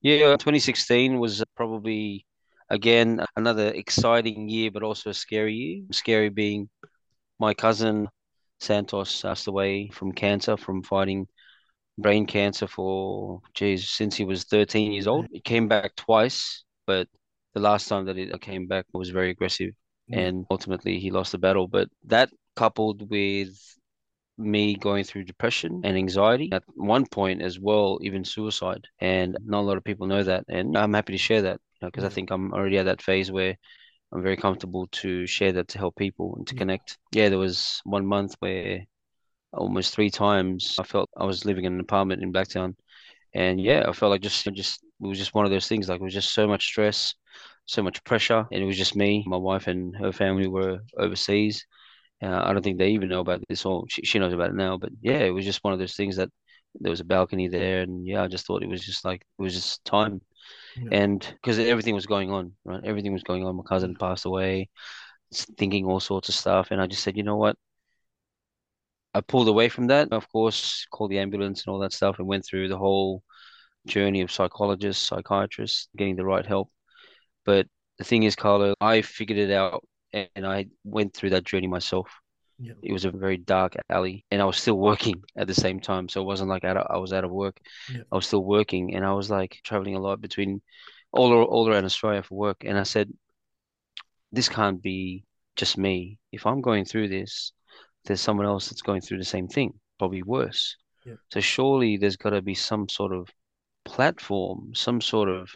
Yeah, 0.00 0.36
2016 0.36 1.18
was 1.18 1.42
probably 1.56 2.26
again 2.70 3.24
another 3.36 3.68
exciting 3.68 4.48
year, 4.48 4.70
but 4.70 4.82
also 4.82 5.10
a 5.10 5.14
scary 5.14 5.54
year. 5.54 5.82
Scary 5.92 6.28
being 6.28 6.68
my 7.38 7.54
cousin 7.54 8.08
Santos 8.60 9.20
passed 9.20 9.46
away 9.48 9.90
from 9.92 10.12
cancer 10.12 10.56
from 10.56 10.82
fighting 10.82 11.28
brain 11.98 12.26
cancer 12.26 12.66
for 12.66 13.40
geez 13.54 13.88
since 13.88 14.16
he 14.16 14.24
was 14.24 14.44
13 14.44 14.92
years 14.92 15.06
old. 15.06 15.26
He 15.30 15.40
came 15.40 15.68
back 15.68 15.94
twice, 15.96 16.64
but 16.86 17.08
the 17.54 17.60
last 17.60 17.88
time 17.88 18.06
that 18.06 18.18
it 18.18 18.40
came 18.40 18.66
back 18.66 18.86
was 18.92 19.10
very 19.10 19.30
aggressive 19.30 19.72
Mm-hmm. 20.10 20.20
and 20.20 20.46
ultimately 20.50 21.00
he 21.00 21.10
lost 21.10 21.32
the 21.32 21.38
battle. 21.38 21.66
But 21.66 21.88
that 22.04 22.30
coupled 22.54 23.10
with 23.10 23.58
me 24.38 24.76
going 24.76 25.02
through 25.02 25.24
depression 25.24 25.80
and 25.84 25.96
anxiety 25.96 26.50
at 26.52 26.62
one 26.74 27.06
point 27.06 27.42
as 27.42 27.58
well, 27.58 27.98
even 28.02 28.24
suicide. 28.24 28.86
And 29.00 29.36
not 29.44 29.60
a 29.60 29.66
lot 29.66 29.76
of 29.76 29.84
people 29.84 30.06
know 30.06 30.22
that. 30.22 30.44
And 30.48 30.76
I'm 30.76 30.94
happy 30.94 31.12
to 31.12 31.18
share 31.18 31.42
that 31.42 31.60
because 31.80 32.02
you 32.02 32.02
know, 32.02 32.06
I 32.06 32.08
mm-hmm. 32.08 32.14
think 32.14 32.30
I'm 32.30 32.52
already 32.52 32.78
at 32.78 32.84
that 32.84 33.02
phase 33.02 33.32
where 33.32 33.56
I'm 34.12 34.22
very 34.22 34.36
comfortable 34.36 34.86
to 34.92 35.26
share 35.26 35.52
that 35.52 35.68
to 35.68 35.78
help 35.78 35.96
people 35.96 36.36
and 36.36 36.46
to 36.46 36.54
mm-hmm. 36.54 36.58
connect. 36.58 36.98
Yeah, 37.12 37.28
there 37.28 37.38
was 37.38 37.80
one 37.84 38.06
month 38.06 38.36
where 38.38 38.84
almost 39.52 39.94
three 39.94 40.10
times 40.10 40.76
I 40.78 40.84
felt 40.84 41.10
I 41.16 41.24
was 41.24 41.44
living 41.44 41.64
in 41.64 41.74
an 41.74 41.80
apartment 41.80 42.22
in 42.22 42.32
Blacktown. 42.32 42.76
And 43.34 43.60
yeah, 43.60 43.84
I 43.88 43.92
felt 43.92 44.10
like 44.10 44.22
just 44.22 44.44
just 44.54 44.82
it 45.02 45.06
was 45.06 45.18
just 45.18 45.34
one 45.34 45.44
of 45.44 45.50
those 45.50 45.68
things. 45.68 45.88
Like 45.88 46.00
it 46.00 46.04
was 46.04 46.14
just 46.14 46.32
so 46.32 46.46
much 46.46 46.66
stress, 46.66 47.14
so 47.66 47.82
much 47.82 48.02
pressure, 48.04 48.46
and 48.50 48.62
it 48.62 48.66
was 48.66 48.76
just 48.76 48.96
me. 48.96 49.24
My 49.26 49.36
wife 49.36 49.66
and 49.66 49.94
her 49.96 50.12
family 50.12 50.48
were 50.48 50.80
overseas. 50.96 51.66
Uh, 52.22 52.40
I 52.42 52.52
don't 52.52 52.62
think 52.62 52.78
they 52.78 52.90
even 52.90 53.08
know 53.08 53.20
about 53.20 53.42
this, 53.48 53.66
or 53.66 53.84
she, 53.88 54.02
she 54.02 54.18
knows 54.18 54.32
about 54.32 54.50
it 54.50 54.56
now. 54.56 54.78
But 54.78 54.90
yeah, 55.00 55.18
it 55.18 55.30
was 55.30 55.44
just 55.44 55.62
one 55.62 55.72
of 55.72 55.78
those 55.78 55.94
things 55.94 56.16
that 56.16 56.30
there 56.80 56.90
was 56.90 57.00
a 57.00 57.04
balcony 57.04 57.48
there, 57.48 57.82
and 57.82 58.06
yeah, 58.06 58.22
I 58.22 58.28
just 58.28 58.46
thought 58.46 58.62
it 58.62 58.68
was 58.68 58.84
just 58.84 59.04
like 59.04 59.22
it 59.38 59.42
was 59.42 59.54
just 59.54 59.84
time, 59.84 60.20
yeah. 60.76 60.88
and 60.92 61.20
because 61.20 61.58
everything 61.58 61.94
was 61.94 62.06
going 62.06 62.30
on, 62.30 62.52
right? 62.64 62.84
Everything 62.84 63.12
was 63.12 63.22
going 63.22 63.44
on. 63.44 63.56
My 63.56 63.62
cousin 63.68 63.96
passed 63.96 64.24
away, 64.26 64.68
thinking 65.58 65.86
all 65.86 66.00
sorts 66.00 66.28
of 66.28 66.34
stuff, 66.34 66.68
and 66.70 66.80
I 66.80 66.86
just 66.86 67.02
said, 67.02 67.16
you 67.16 67.22
know 67.22 67.36
what? 67.36 67.56
I 69.14 69.20
pulled 69.22 69.48
away 69.48 69.68
from 69.68 69.86
that. 69.88 70.12
Of 70.12 70.30
course, 70.30 70.86
called 70.90 71.10
the 71.10 71.18
ambulance 71.18 71.64
and 71.64 71.72
all 71.72 71.80
that 71.80 71.92
stuff, 71.92 72.18
and 72.18 72.28
went 72.28 72.44
through 72.44 72.68
the 72.68 72.78
whole 72.78 73.22
journey 73.86 74.20
of 74.20 74.30
psychologists, 74.30 75.06
psychiatrists, 75.06 75.88
getting 75.96 76.16
the 76.16 76.24
right 76.24 76.46
help. 76.46 76.70
But 77.46 77.66
the 77.98 78.04
thing 78.04 78.24
is, 78.24 78.36
Carlo, 78.36 78.74
I 78.80 79.02
figured 79.02 79.38
it 79.38 79.50
out 79.50 79.86
and 80.12 80.46
I 80.46 80.66
went 80.84 81.14
through 81.14 81.30
that 81.30 81.44
journey 81.44 81.66
myself. 81.68 82.10
Yeah. 82.58 82.72
It 82.82 82.92
was 82.92 83.04
a 83.04 83.10
very 83.10 83.36
dark 83.36 83.76
alley, 83.90 84.24
and 84.30 84.40
I 84.40 84.46
was 84.46 84.56
still 84.56 84.78
working 84.78 85.22
at 85.36 85.46
the 85.46 85.54
same 85.54 85.78
time. 85.80 86.08
So 86.08 86.22
it 86.22 86.26
wasn't 86.26 86.50
like 86.50 86.64
out 86.64 86.76
of, 86.76 86.86
I 86.88 86.98
was 86.98 87.12
out 87.12 87.24
of 87.24 87.30
work. 87.30 87.58
Yeah. 87.92 88.02
I 88.10 88.16
was 88.16 88.26
still 88.26 88.44
working, 88.44 88.94
and 88.94 89.04
I 89.04 89.12
was 89.12 89.30
like 89.30 89.60
traveling 89.62 89.94
a 89.94 90.00
lot 90.00 90.20
between 90.20 90.62
all 91.12 91.32
all 91.44 91.68
around 91.68 91.84
Australia 91.84 92.22
for 92.22 92.36
work. 92.36 92.64
And 92.64 92.78
I 92.78 92.82
said, 92.84 93.12
"This 94.32 94.48
can't 94.48 94.80
be 94.82 95.24
just 95.56 95.76
me. 95.76 96.18
If 96.32 96.46
I'm 96.46 96.62
going 96.62 96.86
through 96.86 97.08
this, 97.08 97.52
there's 98.04 98.20
someone 98.20 98.46
else 98.46 98.68
that's 98.68 98.82
going 98.82 99.02
through 99.02 99.18
the 99.18 99.24
same 99.24 99.48
thing, 99.48 99.74
probably 99.98 100.22
worse. 100.22 100.76
Yeah. 101.04 101.14
So 101.30 101.40
surely 101.40 101.96
there's 101.96 102.16
got 102.16 102.30
to 102.30 102.42
be 102.42 102.54
some 102.54 102.88
sort 102.88 103.12
of 103.12 103.28
platform, 103.84 104.72
some 104.74 105.00
sort 105.00 105.28
of 105.28 105.54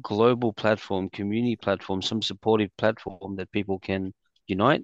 global 0.00 0.52
platform, 0.52 1.08
community 1.10 1.56
platform, 1.56 2.02
some 2.02 2.22
supportive 2.22 2.70
platform 2.76 3.36
that 3.36 3.50
people 3.52 3.78
can 3.78 4.12
unite, 4.46 4.82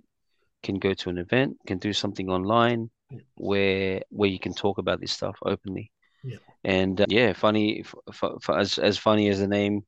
can 0.62 0.78
go 0.78 0.94
to 0.94 1.10
an 1.10 1.18
event, 1.18 1.56
can 1.66 1.78
do 1.78 1.92
something 1.92 2.28
online 2.30 2.90
Yeah. 3.10 3.20
where 3.36 4.02
where 4.10 4.28
you 4.28 4.38
can 4.38 4.54
talk 4.54 4.78
about 4.78 5.00
this 5.00 5.12
stuff 5.12 5.36
openly. 5.42 5.90
Yeah. 6.24 6.38
And 6.64 7.00
uh, 7.00 7.06
yeah, 7.08 7.32
funny 7.32 7.80
f 7.80 7.94
f 8.22 8.50
as 8.50 8.78
as 8.78 8.98
funny 8.98 9.28
as 9.28 9.38
the 9.40 9.48
name. 9.48 9.84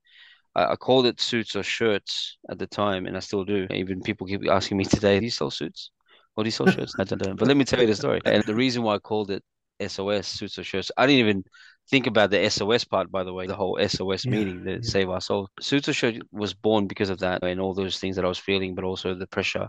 I, 0.54 0.72
I 0.72 0.76
called 0.76 1.06
it 1.06 1.20
suits 1.20 1.56
or 1.56 1.62
shirts 1.62 2.38
at 2.50 2.58
the 2.58 2.66
time, 2.66 3.06
and 3.06 3.16
I 3.16 3.20
still 3.20 3.44
do. 3.44 3.66
Even 3.70 4.00
people 4.02 4.26
keep 4.26 4.42
asking 4.48 4.78
me 4.78 4.84
today, 4.84 5.18
"Do 5.18 5.24
you 5.24 5.30
sell 5.30 5.50
suits? 5.50 5.90
Or 6.36 6.44
do 6.44 6.48
you 6.48 6.52
sell 6.52 6.66
shirts?" 6.66 6.94
I 6.98 7.04
don't 7.04 7.20
know. 7.20 7.34
But 7.34 7.48
let 7.48 7.56
me 7.56 7.64
tell 7.64 7.80
you 7.80 7.86
the 7.86 7.94
story. 7.94 8.20
And 8.24 8.42
the 8.44 8.54
reason 8.54 8.82
why 8.82 8.94
I 8.94 8.98
called 8.98 9.30
it 9.30 9.42
SOS 9.80 10.28
suits 10.28 10.58
or 10.58 10.64
shirts, 10.64 10.90
I 10.96 11.06
didn't 11.06 11.20
even 11.20 11.44
think 11.90 12.06
about 12.06 12.30
the 12.30 12.40
SOS 12.40 12.84
part, 12.84 13.10
by 13.10 13.24
the 13.24 13.32
way, 13.32 13.46
the 13.46 13.56
whole 13.56 13.78
SOS 13.78 14.24
Yeah, 14.24 14.30
meaning, 14.30 14.62
the 14.64 14.78
yeah. 14.78 14.78
save 14.82 15.10
our 15.10 15.20
soul. 15.20 15.50
Or 15.58 15.92
shirt 15.92 16.16
was 16.32 16.54
born 16.54 16.86
because 16.86 17.10
of 17.10 17.18
that 17.20 17.42
and 17.42 17.60
all 17.60 17.74
those 17.74 17.98
things 17.98 18.16
that 18.16 18.24
I 18.24 18.28
was 18.28 18.38
feeling, 18.38 18.74
but 18.74 18.84
also 18.84 19.14
the 19.14 19.26
pressure. 19.26 19.68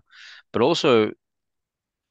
But 0.54 0.62
also 0.62 1.12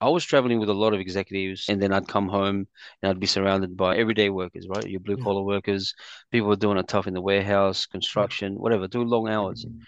I 0.00 0.09
was 0.09 0.25
traveling 0.25 0.61
with 0.61 0.71
a 0.71 0.75
lot 0.75 0.95
of 0.95 1.00
executives, 1.00 1.67
and 1.69 1.81
then 1.81 1.93
I'd 1.93 2.09
come 2.09 2.29
home 2.29 2.67
and 3.02 3.11
I'd 3.11 3.21
be 3.21 3.26
surrounded 3.26 3.76
by 3.76 3.97
everyday 3.97 4.31
workers, 4.31 4.67
right? 4.69 4.87
Your 4.88 5.00
blue 5.00 5.17
Yeah. 5.17 5.25
collar 5.25 5.43
workers, 5.43 5.95
people 6.31 6.55
doing 6.57 6.79
it 6.79 6.88
tough 6.88 7.07
in 7.07 7.14
the 7.14 7.21
warehouse, 7.21 7.87
construction, 7.87 8.55
whatever, 8.55 8.88
doing 8.88 9.09
long 9.09 9.29
hours. 9.29 9.67
Mm-hmm. 9.67 9.81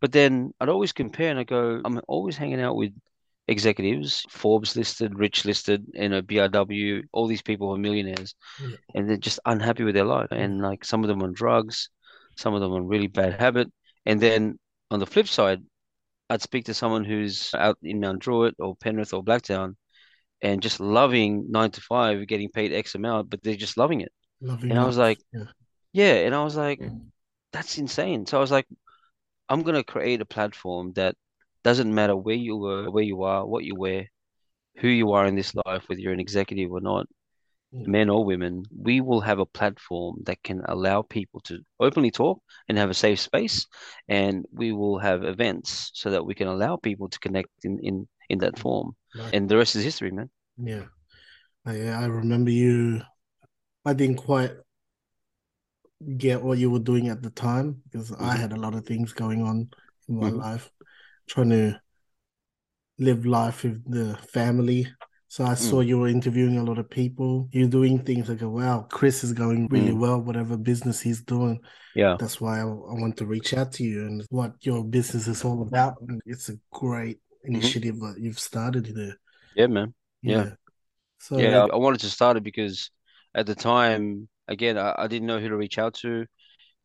But 0.00 0.12
then 0.12 0.52
I'd 0.60 0.68
always 0.68 0.92
compare 0.92 1.30
and 1.30 1.38
I 1.40 1.44
go, 1.44 1.80
I'm 1.84 2.00
always 2.08 2.36
hanging 2.36 2.60
out 2.60 2.76
with 2.76 2.92
executives, 3.50 4.24
Forbes 4.30 4.76
listed, 4.76 5.18
Rich 5.18 5.44
listed, 5.44 5.84
you 5.92 6.08
know, 6.08 6.22
BRW, 6.22 7.02
all 7.12 7.26
these 7.26 7.42
people 7.42 7.70
are 7.70 7.78
millionaires, 7.78 8.34
Yeah. 8.62 8.76
and 8.94 9.08
they're 9.08 9.16
just 9.16 9.40
unhappy 9.44 9.82
with 9.82 9.96
their 9.96 10.04
life. 10.04 10.28
And 10.30 10.60
mm. 10.60 10.62
like 10.62 10.84
some 10.84 11.02
of 11.02 11.08
them 11.08 11.22
on 11.22 11.32
drugs, 11.34 11.90
some 12.38 12.54
of 12.54 12.60
them 12.60 12.72
on 12.72 12.86
really 12.86 13.08
bad 13.08 13.38
habit. 13.40 13.70
And 14.06 14.20
then 14.20 14.58
on 14.90 15.00
the 15.00 15.06
flip 15.06 15.26
side, 15.26 15.60
I'd 16.30 16.42
speak 16.42 16.66
to 16.66 16.74
someone 16.74 17.04
who's 17.04 17.52
out 17.54 17.76
in 17.82 17.98
Mount 18.00 18.20
Druitt 18.20 18.54
or 18.60 18.76
Penrith 18.76 19.12
or 19.12 19.24
Blacktown 19.24 19.74
and 20.40 20.62
just 20.62 20.78
loving 20.78 21.50
nine 21.50 21.72
to 21.72 21.80
five, 21.80 22.26
getting 22.28 22.50
paid 22.50 22.72
X 22.72 22.94
amount, 22.94 23.30
but 23.30 23.42
they're 23.42 23.56
just 23.56 23.76
loving 23.76 24.00
it. 24.00 24.12
Loving 24.40 24.70
And 24.70 24.78
I 24.78 24.86
was 24.86 24.96
like, 24.96 25.18
Yeah. 25.32 25.50
yeah. 25.92 26.14
And 26.26 26.34
I 26.36 26.44
was 26.44 26.56
like, 26.56 26.78
mm. 26.78 27.00
that's 27.52 27.78
insane. 27.78 28.26
So 28.26 28.38
I 28.38 28.40
was 28.40 28.52
like, 28.52 28.66
I'm 29.48 29.64
gonna 29.64 29.82
create 29.82 30.20
a 30.20 30.24
platform 30.24 30.92
that 30.92 31.16
doesn't 31.62 31.94
matter 31.94 32.16
where 32.16 32.36
you 32.36 32.56
were, 32.56 32.90
where 32.90 33.04
you 33.04 33.22
are, 33.22 33.46
what 33.46 33.64
you 33.64 33.74
wear, 33.74 34.06
who 34.76 34.88
you 34.88 35.12
are 35.12 35.26
in 35.26 35.36
this 35.36 35.54
life, 35.66 35.88
whether 35.88 36.00
you're 36.00 36.12
an 36.12 36.20
executive 36.20 36.72
or 36.72 36.80
not, 36.80 37.06
Yeah. 37.72 37.86
men 37.86 38.10
or 38.10 38.24
women, 38.24 38.64
we 38.76 39.00
will 39.00 39.20
have 39.20 39.38
a 39.38 39.46
platform 39.46 40.22
that 40.24 40.42
can 40.42 40.62
allow 40.66 41.02
people 41.02 41.40
to 41.40 41.60
openly 41.78 42.10
talk 42.10 42.42
and 42.68 42.78
have 42.78 42.90
a 42.90 42.94
safe 42.94 43.20
space. 43.20 43.66
And 44.08 44.44
we 44.52 44.72
will 44.72 44.98
have 44.98 45.24
events 45.24 45.90
so 45.94 46.10
that 46.10 46.24
we 46.24 46.34
can 46.34 46.48
allow 46.48 46.76
people 46.76 47.08
to 47.08 47.18
connect 47.18 47.50
in 47.64 47.78
in, 47.80 48.08
in 48.28 48.38
that 48.38 48.58
form. 48.58 48.96
Right. 49.14 49.34
And 49.34 49.48
the 49.48 49.56
rest 49.56 49.76
is 49.76 49.84
history, 49.84 50.10
man. 50.10 50.30
Yeah. 50.56 50.84
I, 51.66 51.88
I 51.88 52.06
remember 52.06 52.50
you. 52.50 53.02
I 53.84 53.94
didn't 53.94 54.16
quite 54.18 54.52
get 56.16 56.42
what 56.42 56.58
you 56.58 56.70
were 56.70 56.78
doing 56.80 57.08
at 57.08 57.22
the 57.22 57.30
time 57.30 57.82
because 57.84 58.12
I 58.12 58.34
Mhm. 58.34 58.40
had 58.40 58.52
a 58.52 58.56
lot 58.60 58.74
of 58.74 58.86
things 58.86 59.12
going 59.12 59.42
on 59.42 59.68
in 60.08 60.16
my 60.16 60.30
Mhm. 60.30 60.38
life, 60.38 60.70
trying 61.30 61.50
to 61.50 61.80
live 62.98 63.24
life 63.24 63.62
with 63.64 63.82
the 63.90 64.16
family. 64.32 64.86
So 65.28 65.44
I 65.44 65.54
saw 65.54 65.80
you 65.80 65.96
were 65.98 66.08
interviewing 66.08 66.58
a 66.58 66.64
lot 66.64 66.78
of 66.78 66.90
people. 66.90 67.48
You're 67.52 67.68
doing 67.68 68.00
things 68.00 68.28
like, 68.28 68.40
wow, 68.42 68.86
Chris 68.90 69.22
is 69.22 69.32
going 69.32 69.68
really 69.70 69.92
Mm. 69.92 70.00
well, 70.00 70.20
whatever 70.20 70.56
business 70.56 71.00
he's 71.00 71.22
doing. 71.22 71.60
Yeah. 71.94 72.16
That's 72.18 72.40
why 72.40 72.58
I, 72.58 72.62
I 72.62 72.94
want 73.02 73.16
to 73.18 73.26
reach 73.26 73.54
out 73.54 73.70
to 73.74 73.84
you 73.84 74.06
and 74.06 74.26
what 74.30 74.54
your 74.62 74.84
business 74.84 75.28
is 75.28 75.44
all 75.44 75.62
about. 75.62 75.94
And 76.08 76.20
it's 76.26 76.48
a 76.48 76.58
great 76.72 77.20
initiative 77.44 78.00
that 78.00 78.16
you've 78.18 78.40
started 78.40 78.86
there. 78.94 79.16
Yeah, 79.54 79.68
man. 79.68 79.94
Yeah. 80.20 80.50
So 81.20 81.38
Yeah, 81.38 81.66
I 81.72 81.76
wanted 81.76 82.00
to 82.00 82.10
start 82.10 82.36
it 82.36 82.42
because 82.42 82.90
at 83.34 83.46
the 83.46 83.54
time, 83.54 84.28
again, 84.48 84.76
I, 84.76 84.94
I 84.98 85.06
didn't 85.06 85.28
know 85.28 85.38
who 85.38 85.48
to 85.48 85.56
reach 85.56 85.78
out 85.78 85.94
to. 86.02 86.26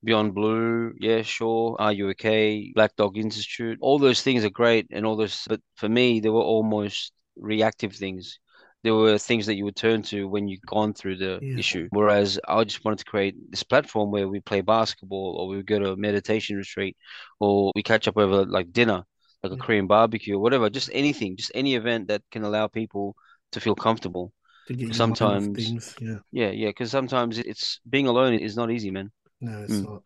Beyond 0.06 0.36
Blue, 0.36 0.94
yeah, 1.00 1.24
sure. 1.24 1.76
Are 1.80 1.92
You 1.92 2.10
Okay? 2.10 2.72
Black 2.76 2.96
Dog 2.96 3.18
Institute. 3.18 3.80
All 3.82 3.98
those 3.98 4.22
things 4.22 4.46
are 4.46 4.52
great 4.52 4.86
and 4.92 5.04
all 5.06 5.16
those, 5.16 5.44
but 5.50 5.60
for 5.76 5.90
me, 5.90 6.20
they 6.20 6.30
were 6.30 6.44
almost 6.44 7.12
reactive 7.36 7.94
things. 7.96 8.40
There 8.84 8.94
were 8.94 9.18
things 9.18 9.48
that 9.48 9.56
you 9.56 9.66
would 9.66 9.76
turn 9.76 10.04
to 10.04 10.28
when 10.28 10.48
you've 10.48 10.62
gone 10.62 10.94
through 10.94 11.18
the 11.18 11.40
Yeah. 11.42 11.58
issue. 11.58 11.88
Whereas 11.90 12.40
I 12.48 12.64
just 12.66 12.86
wanted 12.86 13.00
to 13.00 13.06
create 13.06 13.34
this 13.50 13.64
platform 13.64 14.12
where 14.12 14.28
we 14.30 14.42
play 14.42 14.62
basketball 14.62 15.38
or 15.40 15.48
we 15.48 15.64
go 15.64 15.80
to 15.80 15.94
a 15.94 15.98
meditation 15.98 16.56
retreat 16.58 16.96
or 17.40 17.72
we 17.76 17.82
catch 17.82 18.08
up 18.08 18.16
over 18.16 18.46
like 18.46 18.72
dinner, 18.72 19.04
like 19.42 19.54
a 19.54 19.58
Korean 19.58 19.88
barbecue 19.88 20.36
or 20.36 20.40
whatever, 20.40 20.70
just 20.70 20.92
anything, 20.94 21.36
just 21.36 21.52
any 21.56 21.74
event 21.74 22.10
that 22.10 22.22
can 22.30 22.44
allow 22.44 22.68
people 22.68 23.16
to 23.54 23.60
feel 23.60 23.76
comfortable. 23.76 24.32
to 24.68 24.74
get 24.74 24.80
your 24.82 24.90
mind 24.90 25.12
off 25.12 25.18
sometimes- 25.20 25.56
things, 25.68 25.96
yeah. 26.02 26.18
Yeah, 26.32 26.50
yeah, 26.50 26.70
because 26.70 26.90
sometimes 26.90 27.38
it's 27.38 27.80
being 27.88 28.08
alone 28.08 28.34
is 28.34 28.56
not 28.56 28.72
easy, 28.72 28.90
man. 28.90 29.12
No, 29.42 29.64
it's 29.64 29.74
Mm. 29.74 29.84
not. 29.84 30.04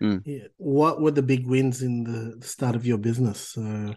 Mm. 0.00 0.22
Yeah. 0.26 0.48
What 0.56 1.00
were 1.00 1.10
the 1.12 1.22
big 1.22 1.46
wins 1.46 1.82
in 1.82 2.04
the 2.04 2.46
start 2.46 2.76
of 2.76 2.86
your 2.86 2.98
business? 2.98 3.40
So 3.40 3.94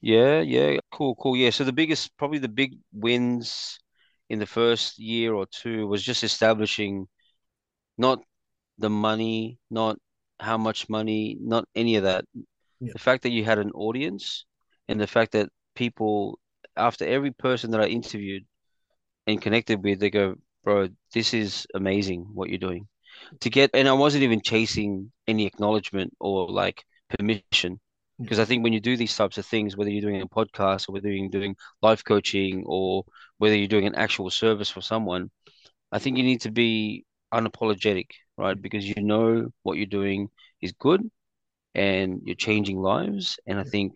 Yeah, 0.00 0.40
yeah, 0.40 0.78
cool, 0.92 1.16
cool. 1.16 1.36
Yeah, 1.36 1.50
so 1.50 1.64
the 1.64 1.72
biggest, 1.72 2.16
probably 2.16 2.38
the 2.38 2.48
big 2.48 2.78
wins 2.92 3.78
in 4.28 4.38
the 4.38 4.46
first 4.46 4.98
year 4.98 5.34
or 5.34 5.46
two 5.46 5.88
was 5.88 6.02
just 6.02 6.22
establishing 6.22 7.08
not 7.96 8.22
the 8.78 8.90
money, 8.90 9.58
not 9.70 9.98
how 10.38 10.56
much 10.56 10.88
money, 10.88 11.36
not 11.40 11.66
any 11.74 11.96
of 11.96 12.04
that. 12.04 12.24
Yeah. 12.80 12.92
The 12.92 12.98
fact 13.00 13.24
that 13.24 13.30
you 13.30 13.44
had 13.44 13.58
an 13.58 13.72
audience 13.72 14.44
and 14.86 15.00
the 15.00 15.06
fact 15.08 15.32
that 15.32 15.50
people, 15.74 16.38
after 16.76 17.04
every 17.04 17.32
person 17.32 17.72
that 17.72 17.80
I 17.80 17.86
interviewed 17.86 18.46
and 19.26 19.42
connected 19.42 19.82
with, 19.82 19.98
they 19.98 20.10
go, 20.10 20.36
bro, 20.62 20.88
this 21.12 21.34
is 21.34 21.66
amazing 21.74 22.28
what 22.32 22.48
you're 22.50 22.58
doing. 22.58 22.86
To 23.40 23.50
get, 23.50 23.70
and 23.74 23.88
I 23.88 23.92
wasn't 23.92 24.24
even 24.24 24.40
chasing 24.40 25.12
any 25.26 25.46
acknowledgement 25.46 26.14
or 26.20 26.48
like 26.48 26.84
permission. 27.18 27.74
Mm. 27.74 28.24
Because 28.24 28.38
I 28.38 28.44
think 28.44 28.62
when 28.64 28.72
you 28.72 28.80
do 28.80 28.96
these 28.96 29.16
types 29.16 29.38
of 29.38 29.46
things, 29.46 29.76
whether 29.76 29.90
you're 29.90 30.02
doing 30.02 30.22
a 30.22 30.26
podcast 30.26 30.88
or 30.88 30.92
whether 30.92 31.10
you're 31.10 31.28
doing 31.28 31.56
life 31.82 32.04
coaching 32.04 32.64
or 32.66 33.04
whether 33.38 33.54
you're 33.54 33.68
doing 33.68 33.86
an 33.86 33.94
actual 33.94 34.30
service 34.30 34.68
for 34.70 34.80
someone, 34.80 35.30
I 35.92 35.98
think 35.98 36.16
you 36.16 36.24
need 36.24 36.42
to 36.42 36.50
be 36.50 37.04
unapologetic, 37.32 38.10
right? 38.36 38.56
Mm. 38.56 38.62
Because 38.62 38.88
you 38.88 39.02
know 39.02 39.48
what 39.62 39.76
you're 39.78 39.86
doing 39.86 40.28
is 40.60 40.72
good 40.72 41.08
and 41.74 42.20
you're 42.24 42.34
changing 42.34 42.78
lives. 42.78 43.38
And 43.46 43.58
I 43.58 43.64
think 43.64 43.94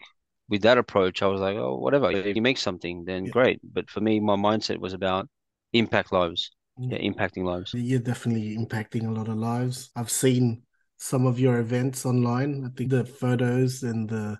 with 0.48 0.62
that 0.62 0.78
approach, 0.78 1.22
I 1.22 1.26
was 1.26 1.40
like, 1.40 1.56
oh, 1.56 1.76
whatever. 1.76 2.10
If 2.10 2.36
you 2.36 2.42
make 2.42 2.58
something, 2.58 3.04
then 3.04 3.24
Yeah. 3.24 3.32
great. 3.32 3.60
But 3.64 3.90
for 3.90 4.00
me, 4.00 4.20
my 4.20 4.36
mindset 4.36 4.78
was 4.78 4.92
about 4.92 5.28
impact 5.72 6.12
lives. 6.12 6.50
Yeah, 6.90 6.98
impacting 6.98 7.44
lives. 7.44 7.72
you're 7.74 8.00
definitely 8.00 8.56
impacting 8.56 9.06
a 9.06 9.10
lot 9.10 9.28
of 9.28 9.36
lives. 9.36 9.90
I've 9.94 10.10
seen 10.10 10.62
some 10.98 11.26
of 11.26 11.38
your 11.38 11.58
events 11.58 12.04
online. 12.06 12.64
I 12.64 12.68
think 12.76 12.90
the 12.90 13.04
photos 13.04 13.82
and 13.82 14.08
the 14.08 14.38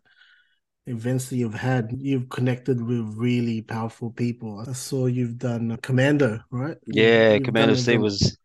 events 0.86 1.28
that 1.30 1.36
you've 1.36 1.54
had, 1.54 1.92
you've 1.96 2.28
connected 2.28 2.82
with 2.82 3.14
really 3.16 3.62
powerful 3.62 4.10
people. 4.10 4.64
I 4.66 4.72
saw 4.72 5.06
you've 5.06 5.38
done 5.38 5.76
Commando, 5.82 6.40
right? 6.50 6.76
Yeah, 6.86 7.34
you've 7.34 7.44
Commando 7.44 7.74
done 7.74 7.82
Steve 7.82 8.00
was, 8.00 8.36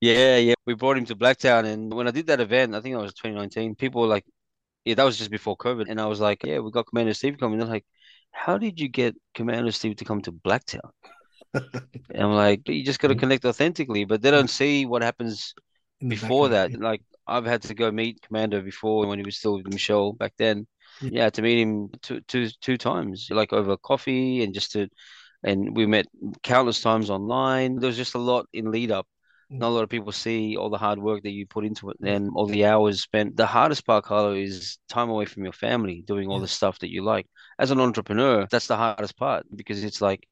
yeah, 0.00 0.36
yeah. 0.36 0.54
We 0.66 0.74
brought 0.74 0.98
him 0.98 1.04
to 1.06 1.16
Blacktown, 1.16 1.66
and 1.66 1.92
when 1.92 2.08
I 2.08 2.10
did 2.10 2.26
that 2.26 2.40
event, 2.40 2.74
I 2.74 2.80
think 2.80 2.94
that 2.94 3.02
was 3.02 3.14
2019. 3.14 3.74
People 3.74 4.02
were 4.02 4.08
like, 4.08 4.24
yeah, 4.84 4.94
that 4.94 5.04
was 5.04 5.18
just 5.18 5.30
before 5.30 5.56
COVID, 5.56 5.86
and 5.88 6.00
I 6.00 6.06
was 6.06 6.20
like, 6.20 6.42
yeah, 6.44 6.58
we 6.58 6.70
got 6.70 6.86
Commando 6.86 7.12
Steve 7.12 7.38
coming. 7.38 7.58
They're 7.58 7.68
like, 7.68 7.86
how 8.32 8.58
did 8.58 8.80
you 8.80 8.88
get 8.88 9.14
Commando 9.34 9.70
Steve 9.70 9.96
to 9.96 10.04
come 10.04 10.22
to 10.22 10.32
Blacktown? 10.32 10.90
I'm 11.54 12.32
like, 12.32 12.68
you 12.68 12.84
just 12.84 13.00
got 13.00 13.08
to 13.08 13.14
connect 13.14 13.44
authentically, 13.44 14.04
but 14.04 14.22
they 14.22 14.30
don't 14.30 14.50
see 14.50 14.86
what 14.86 15.02
happens 15.02 15.54
before 16.06 16.48
that. 16.50 16.72
Like 16.78 17.02
I've 17.26 17.46
had 17.46 17.62
to 17.62 17.74
go 17.74 17.90
meet 17.90 18.22
Commando 18.22 18.60
before 18.60 19.06
when 19.06 19.18
he 19.18 19.24
was 19.24 19.36
still 19.36 19.56
with 19.56 19.72
Michelle 19.72 20.12
back 20.12 20.32
then. 20.38 20.66
Yeah. 21.00 21.10
Yeah, 21.12 21.30
to 21.30 21.42
meet 21.42 21.58
him 21.60 21.90
two 22.02 22.20
two 22.22 22.48
two 22.60 22.76
times, 22.76 23.28
like 23.30 23.52
over 23.52 23.76
coffee 23.76 24.42
and 24.42 24.52
just 24.52 24.72
to, 24.72 24.88
and 25.42 25.74
we 25.76 25.86
met 25.86 26.06
countless 26.42 26.80
times 26.82 27.10
online. 27.10 27.76
There 27.76 27.86
was 27.86 27.96
just 27.96 28.14
a 28.14 28.18
lot 28.18 28.46
in 28.52 28.70
lead 28.70 28.90
up. 28.90 29.06
Mm. 29.50 29.58
Not 29.58 29.68
a 29.68 29.74
lot 29.74 29.84
of 29.84 29.88
people 29.88 30.12
see 30.12 30.56
all 30.56 30.68
the 30.70 30.78
hard 30.78 30.98
work 30.98 31.22
that 31.22 31.30
you 31.30 31.46
put 31.46 31.64
into 31.64 31.90
it 31.90 31.96
and 32.02 32.30
all 32.34 32.46
the 32.46 32.66
hours 32.66 33.02
spent. 33.02 33.36
The 33.36 33.46
hardest 33.46 33.86
part, 33.86 34.04
Carlo, 34.04 34.34
is 34.34 34.78
time 34.88 35.08
away 35.10 35.24
from 35.24 35.44
your 35.44 35.52
family, 35.52 36.02
doing 36.06 36.28
all 36.28 36.36
Yeah. 36.36 36.42
the 36.42 36.48
stuff 36.48 36.78
that 36.80 36.90
you 36.90 37.02
like. 37.02 37.26
As 37.58 37.70
an 37.70 37.80
entrepreneur, 37.80 38.46
that's 38.50 38.66
the 38.66 38.76
hardest 38.76 39.16
part 39.16 39.46
because 39.54 39.84
it's 39.84 40.00
like 40.00 40.26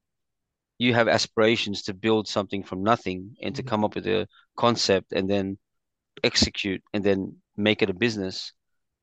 you 0.78 0.94
have 0.94 1.08
aspirations 1.08 1.82
to 1.82 1.94
build 1.94 2.28
something 2.28 2.62
from 2.62 2.82
nothing 2.82 3.36
and 3.42 3.54
to 3.56 3.62
Mhm. 3.62 3.66
come 3.66 3.84
up 3.84 3.94
with 3.96 4.06
a 4.06 4.26
concept 4.56 5.12
and 5.12 5.28
then 5.28 5.58
execute 6.22 6.82
and 6.92 7.02
then 7.04 7.36
make 7.56 7.82
it 7.82 7.90
a 7.90 7.94
business. 7.94 8.52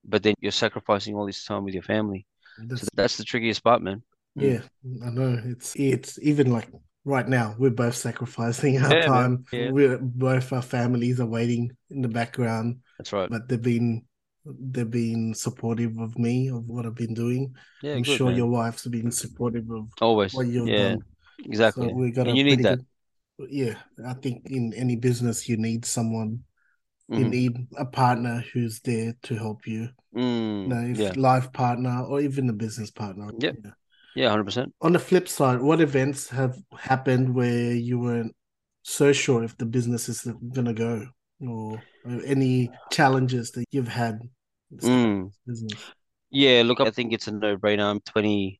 But 0.03 0.24
then 0.24 0.36
you're 0.39 0.51
sacrificing 0.51 1.15
all 1.15 1.25
this 1.25 1.44
time 1.46 1.63
with 1.63 1.74
your 1.74 1.84
family. 1.84 2.25
So 2.58 2.63
That's- 2.63 2.89
that's 2.94 3.17
the 3.17 3.24
trickiest 3.24 3.63
part, 3.63 3.82
man. 3.82 4.03
Yeah, 4.36 4.62
I 5.03 5.10
know. 5.12 5.39
It's 5.46 5.75
it's 5.75 6.20
even 6.22 6.51
like 6.51 6.67
right 7.05 7.27
now 7.27 7.55
we're 7.58 7.70
both 7.72 7.96
sacrificing 7.96 8.77
our 8.82 8.94
Yeah, 8.94 9.05
time. 9.08 9.46
Yeah. 9.51 9.72
We're 9.72 9.98
both 9.98 10.51
our 10.53 10.62
families 10.62 11.20
are 11.20 11.25
waiting 11.25 11.72
in 11.89 12.01
the 12.01 12.08
background. 12.10 12.82
That's 12.98 13.13
right. 13.13 13.29
But 13.29 13.48
they've 13.48 13.62
been 13.62 14.03
they've 14.46 14.89
been 14.91 15.34
supportive 15.34 15.98
of 16.00 16.17
me 16.20 16.50
of 16.50 16.67
what 16.67 16.86
I've 16.86 16.96
been 16.96 17.13
doing. 17.15 17.55
Yeah, 17.82 17.96
I'm 17.96 18.03
good, 18.03 18.17
sure 18.17 18.27
man. 18.27 18.38
your 18.38 18.48
wife's 18.48 18.86
been 18.88 19.10
supportive 19.12 19.70
of 19.72 19.89
Always. 20.01 20.34
what 20.34 20.48
you've 20.48 20.67
Yeah, 20.67 20.89
done. 20.89 21.03
Exactly. 21.44 21.89
So 21.89 21.94
we 21.96 22.12
got 22.12 22.27
And 22.27 22.38
you 22.38 22.44
need 22.44 22.63
that. 22.63 22.80
good- 23.38 23.50
yeah, 23.51 23.75
I 24.06 24.13
think 24.13 24.46
in 24.46 24.74
any 24.74 24.96
business 24.96 25.50
you 25.50 25.58
need 25.58 25.86
someone. 25.86 26.44
You 27.10 27.25
Mhm. 27.25 27.30
need 27.30 27.68
a 27.77 27.86
partner 27.86 28.44
who's 28.54 28.80
there 28.80 29.13
to 29.24 29.36
help 29.36 29.68
you. 29.68 29.89
Mm, 30.15 30.63
You 30.63 30.68
know, 30.70 30.82
if 30.82 30.98
yeah, 30.98 31.13
life 31.15 31.51
partner 31.54 32.04
or 32.04 32.20
even 32.22 32.50
a 32.50 32.54
business 32.54 32.89
partner. 32.89 33.30
Yeah. 33.38 33.51
yeah, 34.15 34.30
hundred 34.30 34.46
percent. 34.46 34.74
On 34.82 34.94
the 34.94 35.00
flip 35.00 35.27
side, 35.27 35.62
what 35.62 35.82
events 35.82 36.30
have 36.30 36.58
happened 36.80 37.36
where 37.36 37.74
you 37.74 38.00
weren't 38.00 38.36
so 38.82 39.13
sure 39.13 39.44
if 39.44 39.58
the 39.58 39.65
business 39.65 40.10
is 40.10 40.24
going 40.54 40.65
to 40.65 40.74
go, 40.74 41.06
or 41.42 41.82
any 42.25 42.72
challenges 42.92 43.51
that 43.51 43.65
you've 43.72 43.88
had? 43.89 44.22
Mm. 44.82 45.32
Business. 45.46 45.80
Yeah, 46.32 46.63
look, 46.65 46.82
I 46.82 46.89
think 46.89 47.13
it's 47.13 47.27
a 47.27 47.32
no-brainer. 47.32 47.84
I'm 47.84 48.00
20, 48.01 48.60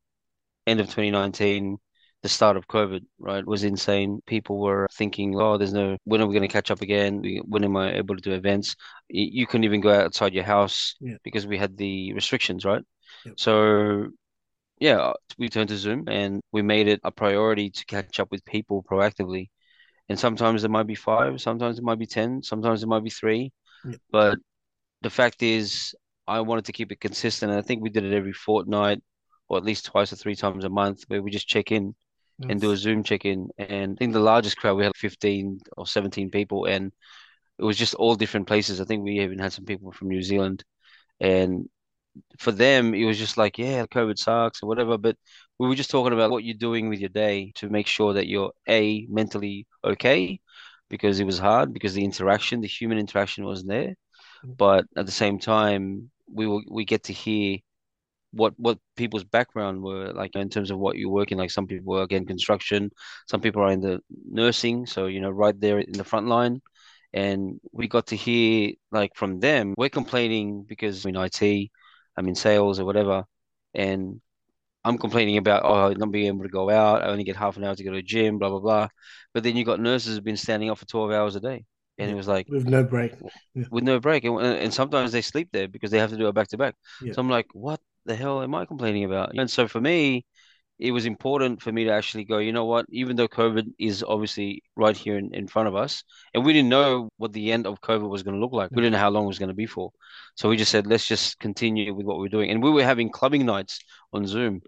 end 0.68 0.80
of 0.80 0.88
2019, 0.88 1.78
the 2.26 2.30
start 2.30 2.58
of 2.58 2.68
COVID, 2.68 3.02
right, 3.20 3.46
was 3.46 3.64
insane. 3.64 4.20
People 4.26 4.58
were 4.60 4.88
thinking, 4.94 5.40
oh, 5.40 5.60
there's 5.60 5.74
no, 5.74 5.96
when 6.06 6.22
are 6.22 6.26
we 6.26 6.34
going 6.34 6.50
to 6.50 6.52
catch 6.52 6.72
up 6.72 6.82
again? 6.82 7.22
We- 7.22 7.44
When 7.46 7.64
am 7.64 7.78
I 7.78 7.94
able 7.94 8.16
to 8.16 8.22
do 8.30 8.32
events? 8.32 8.76
You, 9.10 9.46
couldn't 9.46 9.66
even 9.66 9.80
go 9.80 9.94
outside 9.94 10.34
your 10.34 10.44
house 10.44 10.96
Yeah. 11.00 11.18
because 11.24 11.46
we 11.46 11.60
had 11.60 11.78
the 11.78 12.14
restrictions, 12.14 12.66
right? 12.66 12.82
So, 13.38 14.08
yeah, 14.80 15.14
we 15.38 15.50
turned 15.50 15.70
to 15.70 15.78
Zoom 15.78 16.06
and 16.08 16.42
we 16.52 16.64
made 16.64 16.88
it 16.88 17.00
a 17.04 17.12
priority 17.12 17.70
to 17.70 17.86
catch 17.86 18.20
up 18.20 18.32
with 18.32 18.44
people 18.44 18.84
proactively. 18.90 19.50
And 20.10 20.20
sometimes 20.20 20.64
it 20.64 20.72
might 20.72 20.88
be 20.88 20.96
five, 20.96 21.40
sometimes 21.40 21.78
it 21.78 21.84
might 21.84 22.00
be 22.00 22.08
10, 22.08 22.42
sometimes 22.42 22.82
it 22.82 22.88
might 22.88 23.04
be 23.04 23.12
three. 23.12 23.54
Yeah. 23.88 23.98
But 24.10 24.40
the 25.04 25.12
fact 25.12 25.44
is, 25.44 25.94
I 26.28 26.40
wanted 26.42 26.66
to 26.66 26.74
keep 26.74 26.92
it 26.92 27.00
consistent. 27.00 27.52
And 27.52 27.60
I 27.60 27.62
think 27.62 27.84
we 27.84 27.92
did 27.92 28.04
it 28.04 28.18
every 28.18 28.34
fortnight 28.34 29.04
or 29.48 29.58
at 29.58 29.64
least 29.64 29.86
twice 29.86 30.12
or 30.12 30.16
three 30.16 30.36
times 30.36 30.66
a 30.66 30.70
month 30.70 31.04
where 31.08 31.22
we 31.22 31.30
just 31.30 31.48
check 31.48 31.72
in 31.72 31.94
and 32.42 32.60
do 32.60 32.72
a 32.72 32.78
Zoom 32.78 33.04
check-in. 33.04 33.50
And 33.58 33.94
I 33.94 33.96
think 33.98 34.14
the 34.14 34.20
largest 34.20 34.58
crowd 34.58 34.76
we 34.76 34.84
had 34.84 34.96
15 34.96 35.60
or 35.78 35.88
17 35.88 36.30
people, 36.32 36.66
and 36.66 36.92
it 37.58 37.64
was 37.64 37.78
just 37.78 37.96
all 37.96 38.16
different 38.16 38.48
places. 38.48 38.82
I 38.82 38.86
think 38.86 39.04
we 39.04 39.22
even 39.22 39.40
had 39.40 39.54
some 39.54 39.66
people 39.66 39.92
from 39.92 40.10
New 40.10 40.22
Zealand, 40.22 40.64
and 41.20 41.70
for 42.40 42.52
them 42.52 42.94
it 42.94 43.06
was 43.06 43.18
just 43.18 43.38
like, 43.38 43.58
yeah, 43.58 43.86
COVID 43.86 44.18
sucks 44.18 44.64
or 44.64 44.68
whatever. 44.68 44.98
But 44.98 45.18
we 45.60 45.68
were 45.68 45.76
just 45.76 45.92
talking 45.92 46.14
about 46.14 46.32
what 46.32 46.44
you're 46.44 46.56
doing 46.56 46.90
with 46.90 47.00
your 47.00 47.10
day 47.10 47.52
to 47.56 47.70
make 47.70 47.88
sure 47.88 48.14
that 48.14 48.28
you're 48.28 48.52
a 48.68 49.06
mentally 49.10 49.68
okay, 49.84 50.40
because 50.90 51.20
it 51.20 51.26
was 51.26 51.40
hard 51.40 51.74
because 51.74 51.94
the 51.94 52.06
interaction, 52.06 52.62
the 52.62 52.68
human 52.68 52.98
interaction 52.98 53.46
wasn't 53.46 53.70
there. 53.70 53.96
Mm. 54.46 54.58
But 54.58 54.86
at 54.96 55.06
the 55.06 55.12
same 55.12 55.40
time, 55.40 56.12
we 56.32 56.48
will 56.48 56.64
we 56.70 56.86
get 56.86 57.04
to 57.04 57.14
hear 57.14 57.58
what 58.36 58.54
what 58.58 58.78
people's 58.98 59.24
background 59.24 59.82
were 59.82 60.12
like 60.14 60.36
in 60.36 60.50
terms 60.50 60.70
of 60.72 60.78
what 60.78 60.98
you're 60.98 61.10
working 61.10 61.38
like 61.38 61.52
some 61.52 61.68
people 61.68 61.94
work 61.94 62.12
in 62.12 62.26
construction 62.26 62.92
some 63.28 63.42
people 63.42 63.62
are 63.64 63.72
in 63.72 63.82
the 63.82 64.00
nursing 64.30 64.86
so 64.86 65.08
you 65.08 65.22
know 65.22 65.30
right 65.32 65.60
there 65.60 65.80
in 65.80 65.94
the 65.94 66.04
front 66.04 66.28
line. 66.28 66.62
And 67.14 67.62
we 67.72 67.88
got 67.88 68.08
to 68.08 68.16
hear 68.18 68.74
like 68.92 69.12
from 69.16 69.40
them 69.40 69.74
we're 69.78 69.90
complaining 69.90 70.66
because 70.68 71.06
in 71.06 71.16
IT 71.16 71.72
I'm 72.18 72.28
in 72.28 72.36
sales 72.36 72.78
or 72.80 72.86
whatever 72.86 73.24
and 73.74 74.20
I'm 74.84 74.98
complaining 74.98 75.38
about 75.38 75.64
oh 75.66 75.94
not 75.94 76.12
being 76.12 76.28
able 76.28 76.44
to 76.44 76.50
go 76.50 76.70
out 76.70 77.04
I 77.04 77.08
only 77.08 77.24
get 77.24 77.38
half 77.38 77.58
an 77.58 77.64
hour 77.64 77.76
to 77.76 77.84
go 77.84 77.92
to 77.92 77.98
the 77.98 78.04
gym 78.04 78.38
blah 78.38 78.50
blah 78.50 78.60
blah. 78.60 78.88
But 79.34 79.44
then 79.44 79.56
you 79.56 79.64
got 79.64 79.80
nurses 79.80 80.16
who've 80.16 80.24
been 80.24 80.38
standing 80.38 80.70
up 80.70 80.78
for 80.78 80.86
12 80.86 81.12
hours 81.12 81.36
a 81.36 81.40
day 81.40 81.64
and 81.98 82.12
it 82.12 82.16
was 82.16 82.28
like 82.28 82.48
With 82.50 82.68
no 82.68 82.84
break. 82.84 83.14
Yeah. 83.54 83.64
with 83.72 83.84
no 83.86 84.00
break 84.00 84.26
and, 84.26 84.40
and 84.42 84.74
sometimes 84.74 85.12
they 85.14 85.22
sleep 85.22 85.50
there 85.54 85.70
because 85.70 85.92
they 85.92 86.00
have 86.00 86.12
to 86.12 86.18
do 86.18 86.28
it 86.28 86.36
back 86.36 86.50
to 86.50 86.58
back. 86.58 86.76
So 87.14 87.22
I'm 87.22 87.30
like 87.30 87.48
what 87.54 87.80
the 88.06 88.16
hell 88.16 88.42
am 88.42 88.56
I 88.56 88.66
complaining 88.66 89.04
about 89.04 89.38
and 89.38 89.50
so 89.50 89.68
for 89.68 89.82
me 89.82 90.26
it 90.78 90.92
was 90.92 91.06
important 91.06 91.62
for 91.62 91.72
me 91.72 91.86
to 91.86 91.92
actually 91.92 92.26
go 92.26 92.38
you 92.38 92.52
know 92.52 92.66
what 92.66 92.86
even 92.90 93.16
though 93.16 93.28
COVID 93.28 93.74
is 93.80 94.04
obviously 94.08 94.62
right 94.76 94.96
here 94.96 95.18
in, 95.18 95.34
in 95.34 95.48
front 95.48 95.68
of 95.68 95.76
us 95.76 96.04
and 96.34 96.46
we 96.46 96.54
didn't 96.54 96.70
know 96.70 97.10
what 97.18 97.34
the 97.34 97.52
end 97.52 97.66
of 97.66 97.82
COVID 97.82 98.10
was 98.10 98.24
going 98.24 98.36
to 98.36 98.42
look 98.42 98.52
like 98.54 98.72
we 98.72 98.82
didn't 98.82 98.94
know 98.94 99.00
how 99.00 99.10
long 99.10 99.26
it 99.26 99.28
was 99.28 99.40
going 99.40 99.50
to 99.50 99.56
be 99.56 99.66
for 99.66 99.92
so 100.36 100.50
we 100.50 100.58
just 100.58 100.72
said 100.72 100.88
let's 100.88 101.08
just 101.08 101.40
continue 101.40 101.94
with 101.94 102.06
what 102.06 102.20
we're 102.20 102.28
doing 102.30 102.52
and 102.52 102.62
we 102.62 102.72
were 102.72 102.84
having 102.84 103.10
clubbing 103.10 103.46
nights 103.46 103.80
on 104.14 104.28
Zoom 104.28 104.62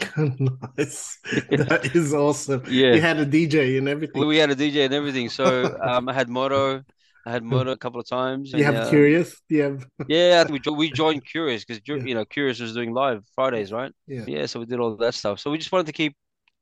nice. 0.16 1.18
That 1.50 1.90
is 1.94 2.12
awesome. 2.12 2.64
Yeah. 2.68 2.94
You 2.94 3.00
had 3.00 3.18
a 3.18 3.26
DJ 3.26 3.78
and 3.78 3.88
everything. 3.88 4.20
we, 4.20 4.26
we 4.26 4.36
had 4.38 4.50
a 4.50 4.56
DJ 4.56 4.84
and 4.86 4.94
everything 4.94 5.28
so 5.28 5.76
um, 5.82 6.08
I 6.08 6.12
had 6.12 6.28
Moto 6.28 6.82
I 7.26 7.30
had 7.32 7.42
Moto 7.42 7.70
a 7.72 7.76
couple 7.76 8.00
of 8.00 8.08
times 8.08 8.50
Do 8.52 8.58
you 8.58 8.64
and, 8.66 8.76
have 8.76 8.86
uh, 8.86 8.90
Curious? 8.90 9.40
Do 9.48 9.54
you 9.56 9.62
have 9.62 9.86
Yeah, 10.08 10.44
we 10.50 10.60
we 10.82 10.90
joined 11.02 11.22
Curious 11.26 11.64
because 11.64 11.80
Yeah. 11.86 11.96
you 12.08 12.14
know 12.14 12.24
Curious 12.24 12.60
was 12.60 12.74
doing 12.74 12.92
live 12.92 13.20
Fridays, 13.34 13.72
right? 13.72 13.92
yeah. 14.06 14.24
Yeah, 14.26 14.46
so 14.46 14.60
we 14.60 14.66
did 14.66 14.78
all 14.80 14.96
that 14.96 15.14
stuff. 15.14 15.40
So 15.40 15.50
we 15.50 15.58
just 15.58 15.72
wanted 15.72 15.86
to 15.86 15.92
keep 15.92 16.14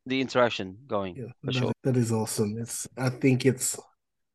the 0.07 0.21
interaction 0.21 0.77
going 0.87 1.17
Yeah, 1.17 1.25
for 1.45 1.53
that- 1.53 1.55
sure. 1.59 1.73
that 1.85 1.97
is 1.97 2.11
awesome. 2.13 2.57
It's 2.63 2.87
I 2.97 3.11
think 3.23 3.45
it's 3.47 3.79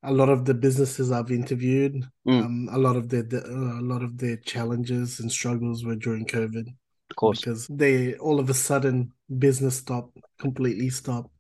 a 0.04 0.14
lot 0.14 0.30
of 0.30 0.46
the 0.46 0.54
businesses 0.54 1.12
I've 1.12 1.32
interviewed. 1.32 1.96
Mm. 2.28 2.44
Um, 2.46 2.70
a 2.72 2.78
lot 2.78 2.96
of 2.96 3.10
their 3.10 3.24
the, 3.24 3.40
uh, 3.44 3.80
a 3.84 3.86
lot 3.94 4.04
of 4.04 4.18
their 4.18 4.38
challenges 4.38 5.20
and 5.20 5.30
struggles 5.32 5.84
were 5.86 5.96
during 5.96 6.26
COVID 6.26 6.68
Of 7.12 7.16
course. 7.16 7.40
because 7.40 7.68
they 7.84 8.16
all 8.16 8.40
of 8.40 8.50
a 8.50 8.54
sudden 8.54 9.12
business 9.48 9.76
stopped, 9.78 10.18
completely 10.40 10.90
stopped. 10.90 11.32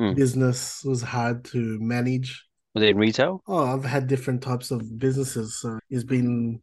Mm. 0.00 0.14
Business 0.16 0.82
was 0.84 1.00
hard 1.02 1.44
to 1.52 1.58
manage. 1.80 2.30
Were 2.74 2.80
they 2.80 2.90
in 2.90 2.96
retail? 2.98 3.42
Oh, 3.46 3.64
I've 3.64 3.84
had 3.84 4.06
different 4.06 4.42
types 4.42 4.70
of 4.70 4.98
businesses. 4.98 5.56
So 5.60 5.78
it's 5.90 6.04
been 6.04 6.60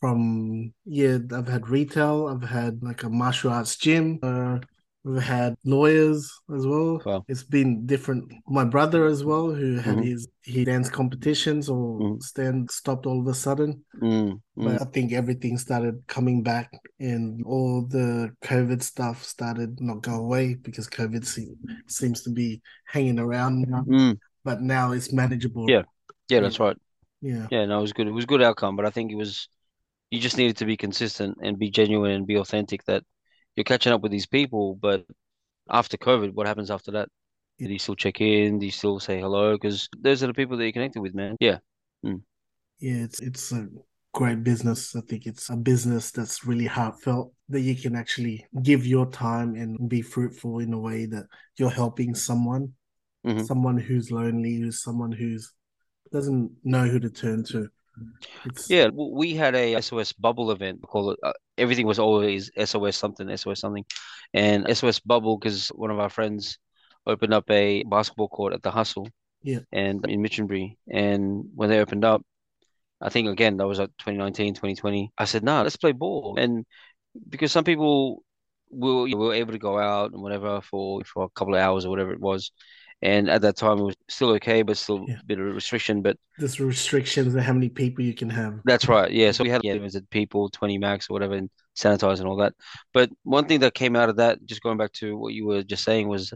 from 0.00 0.72
yeah, 0.84 1.18
I've 1.34 1.48
had 1.48 1.68
retail, 1.68 2.28
I've 2.28 2.48
had 2.48 2.82
like 2.82 3.02
a 3.02 3.10
martial 3.10 3.50
arts 3.50 3.76
gym, 3.76 4.18
uh, 4.22 4.58
we've 5.04 5.22
had 5.22 5.54
lawyers 5.64 6.32
as 6.54 6.66
well. 6.66 7.02
Wow. 7.04 7.24
It's 7.28 7.42
been 7.42 7.86
different. 7.86 8.32
My 8.46 8.64
brother 8.64 9.06
as 9.06 9.24
well, 9.24 9.50
who 9.50 9.76
had 9.76 9.96
Mhm. 9.96 10.04
his 10.04 10.28
he 10.42 10.64
dance 10.64 10.88
competitions 10.88 11.68
or 11.68 12.00
Mhm. 12.00 12.22
stand 12.22 12.70
stopped 12.70 13.06
all 13.06 13.20
of 13.20 13.26
a 13.26 13.34
sudden. 13.34 13.84
Mm, 14.00 14.40
mm. 14.56 14.64
But 14.64 14.80
I 14.82 14.84
think 14.86 15.12
everything 15.12 15.58
started 15.58 16.02
coming 16.06 16.42
back 16.42 16.70
and 17.00 17.44
all 17.44 17.82
the 17.82 18.30
COVID 18.42 18.82
stuff 18.82 19.24
started 19.24 19.80
not 19.80 20.02
go 20.02 20.14
away 20.14 20.54
because 20.54 20.88
COVID 20.88 21.24
seem, 21.24 21.56
seems 21.86 22.22
to 22.22 22.30
be 22.30 22.60
hanging 22.86 23.18
around 23.18 23.68
now. 23.68 23.84
Mm. 24.48 24.52
But 24.52 24.62
now 24.62 24.92
it's 24.92 25.12
manageable. 25.12 25.68
Yeah. 25.68 25.82
Yeah, 26.28 26.40
that's 26.40 26.60
right. 26.60 26.76
Yeah. 27.20 27.46
Yeah, 27.50 27.64
no, 27.66 27.78
it 27.78 27.82
was 27.82 27.92
good. 27.92 28.06
It 28.06 28.12
was 28.12 28.24
a 28.24 28.28
good 28.28 28.42
outcome, 28.42 28.76
but 28.76 28.86
I 28.86 28.90
think 28.90 29.10
it 29.12 29.16
was 29.16 29.48
you 30.10 30.20
just 30.20 30.38
needed 30.38 30.56
to 30.58 30.64
be 30.64 30.76
consistent 30.76 31.38
and 31.42 31.58
be 31.58 31.70
genuine 31.70 32.12
and 32.12 32.26
be 32.26 32.36
authentic 32.36 32.84
that 32.84 33.04
you're 33.56 33.64
catching 33.64 33.92
up 33.92 34.00
with 34.00 34.12
these 34.12 34.26
people, 34.26 34.74
but 34.74 35.04
after 35.68 35.96
COVID, 35.96 36.32
what 36.32 36.46
happens 36.46 36.70
after 36.70 36.92
that? 36.92 37.08
Do 37.58 37.66
you 37.66 37.78
still 37.78 37.96
check 37.96 38.20
in? 38.20 38.58
Do 38.58 38.66
you 38.66 38.72
still 38.72 39.00
say 39.00 39.20
hello? 39.20 39.52
Because 39.54 39.88
those 39.98 40.22
are 40.22 40.28
the 40.28 40.34
people 40.34 40.56
that 40.56 40.64
you're 40.64 40.72
connected 40.72 41.00
with, 41.00 41.14
man. 41.14 41.36
Yeah. 41.40 41.58
Yeah, 42.04 42.18
it's 42.80 43.20
it's 43.20 43.52
a 43.52 43.66
great 44.14 44.44
business. 44.44 44.94
I 44.94 45.00
think 45.00 45.26
it's 45.26 45.50
a 45.50 45.56
business 45.56 46.10
that's 46.12 46.44
really 46.44 46.66
heartfelt 46.66 47.34
that 47.48 47.60
you 47.60 47.74
can 47.74 47.96
actually 47.96 48.46
give 48.62 48.86
your 48.86 49.10
time 49.10 49.56
and 49.56 49.88
be 49.88 50.02
fruitful 50.02 50.60
in 50.60 50.72
a 50.72 50.78
way 50.78 51.06
that 51.06 51.26
you're 51.56 51.70
helping 51.70 52.14
someone, 52.14 52.74
Mhm. 53.28 53.46
someone 53.46 53.76
who's 53.76 54.10
lonely, 54.10 54.56
who's 54.56 54.82
someone 54.82 55.12
who's 55.12 55.52
doesn't 56.10 56.50
know 56.64 56.86
who 56.86 56.98
to 56.98 57.10
turn 57.10 57.44
to. 57.44 57.68
It's 58.46 58.70
Yeah, 58.70 58.88
we 58.88 59.34
had 59.34 59.54
a 59.54 59.74
SOS 59.74 60.12
bubble 60.12 60.50
event. 60.50 60.78
We 60.80 60.86
call 60.86 61.10
it. 61.10 61.18
Uh, 61.22 61.32
everything 61.58 61.86
was 61.86 61.98
always 61.98 62.50
SOS 62.56 62.96
something, 62.96 63.28
SOS 63.28 63.60
something, 63.60 63.84
and 64.32 64.66
SOS 64.68 65.00
bubble 65.00 65.36
because 65.36 65.68
one 65.68 65.90
of 65.90 65.98
our 65.98 66.08
friends 66.08 66.58
opened 67.06 67.34
up 67.34 67.50
a 67.50 67.82
basketball 67.84 68.28
court 68.28 68.54
at 68.54 68.62
the 68.62 68.70
Hustle. 68.70 69.08
Yeah. 69.42 69.60
And 69.72 70.04
in 70.08 70.22
Minchinbury, 70.22 70.76
and 70.90 71.44
when 71.54 71.68
they 71.68 71.80
opened 71.80 72.04
up, 72.04 72.22
I 73.00 73.10
think 73.10 73.28
again 73.28 73.58
that 73.58 73.66
was 73.66 73.78
like 73.78 73.90
2019, 73.98 74.54
2020. 74.54 75.12
I 75.18 75.24
said, 75.26 75.44
"No, 75.44 75.62
let's 75.62 75.76
play 75.76 75.92
ball," 75.92 76.36
and 76.38 76.64
because 77.28 77.52
some 77.52 77.64
people 77.64 78.24
will 78.70 79.04
we 79.04 79.14
were 79.14 79.34
able 79.34 79.52
to 79.52 79.58
go 79.58 79.78
out 79.78 80.12
and 80.12 80.22
whatever 80.22 80.60
for 80.60 81.02
for 81.04 81.24
a 81.24 81.28
couple 81.30 81.54
of 81.54 81.60
hours 81.60 81.84
or 81.84 81.90
whatever 81.90 82.12
it 82.12 82.20
was, 82.20 82.52
and 83.02 83.30
at 83.30 83.42
that 83.42 83.56
time 83.56 83.78
it 83.78 83.84
was 83.84 83.96
still 84.08 84.30
okay, 84.30 84.62
but 84.62 84.76
still 84.76 85.04
Yeah. 85.06 85.20
a 85.20 85.24
bit 85.24 85.38
of 85.38 85.46
a 85.46 85.50
restriction, 85.50 86.02
but. 86.02 86.16
there's 86.38 86.58
restrictions 86.58 87.34
on 87.34 87.42
how 87.42 87.52
many 87.52 87.68
people 87.68 88.04
you 88.04 88.14
can 88.14 88.30
have. 88.30 88.60
That's 88.64 88.88
right. 88.88 89.10
Yeah. 89.10 89.30
So 89.32 89.44
we 89.44 89.50
had 89.50 89.62
yeah, 89.62 89.74
limited 89.74 90.08
people, 90.10 90.48
20 90.50 90.78
max 90.78 91.08
or 91.08 91.12
whatever, 91.12 91.34
and 91.34 91.50
sanitize 91.76 92.18
and 92.18 92.28
all 92.28 92.36
that. 92.36 92.54
But 92.92 93.10
one 93.22 93.46
thing 93.46 93.60
that 93.60 93.74
came 93.74 93.94
out 93.94 94.08
of 94.08 94.16
that, 94.16 94.44
just 94.44 94.62
going 94.62 94.78
back 94.78 94.92
to 94.94 95.16
what 95.16 95.32
you 95.32 95.46
were 95.46 95.62
just 95.62 95.84
saying, 95.84 96.08
was 96.08 96.32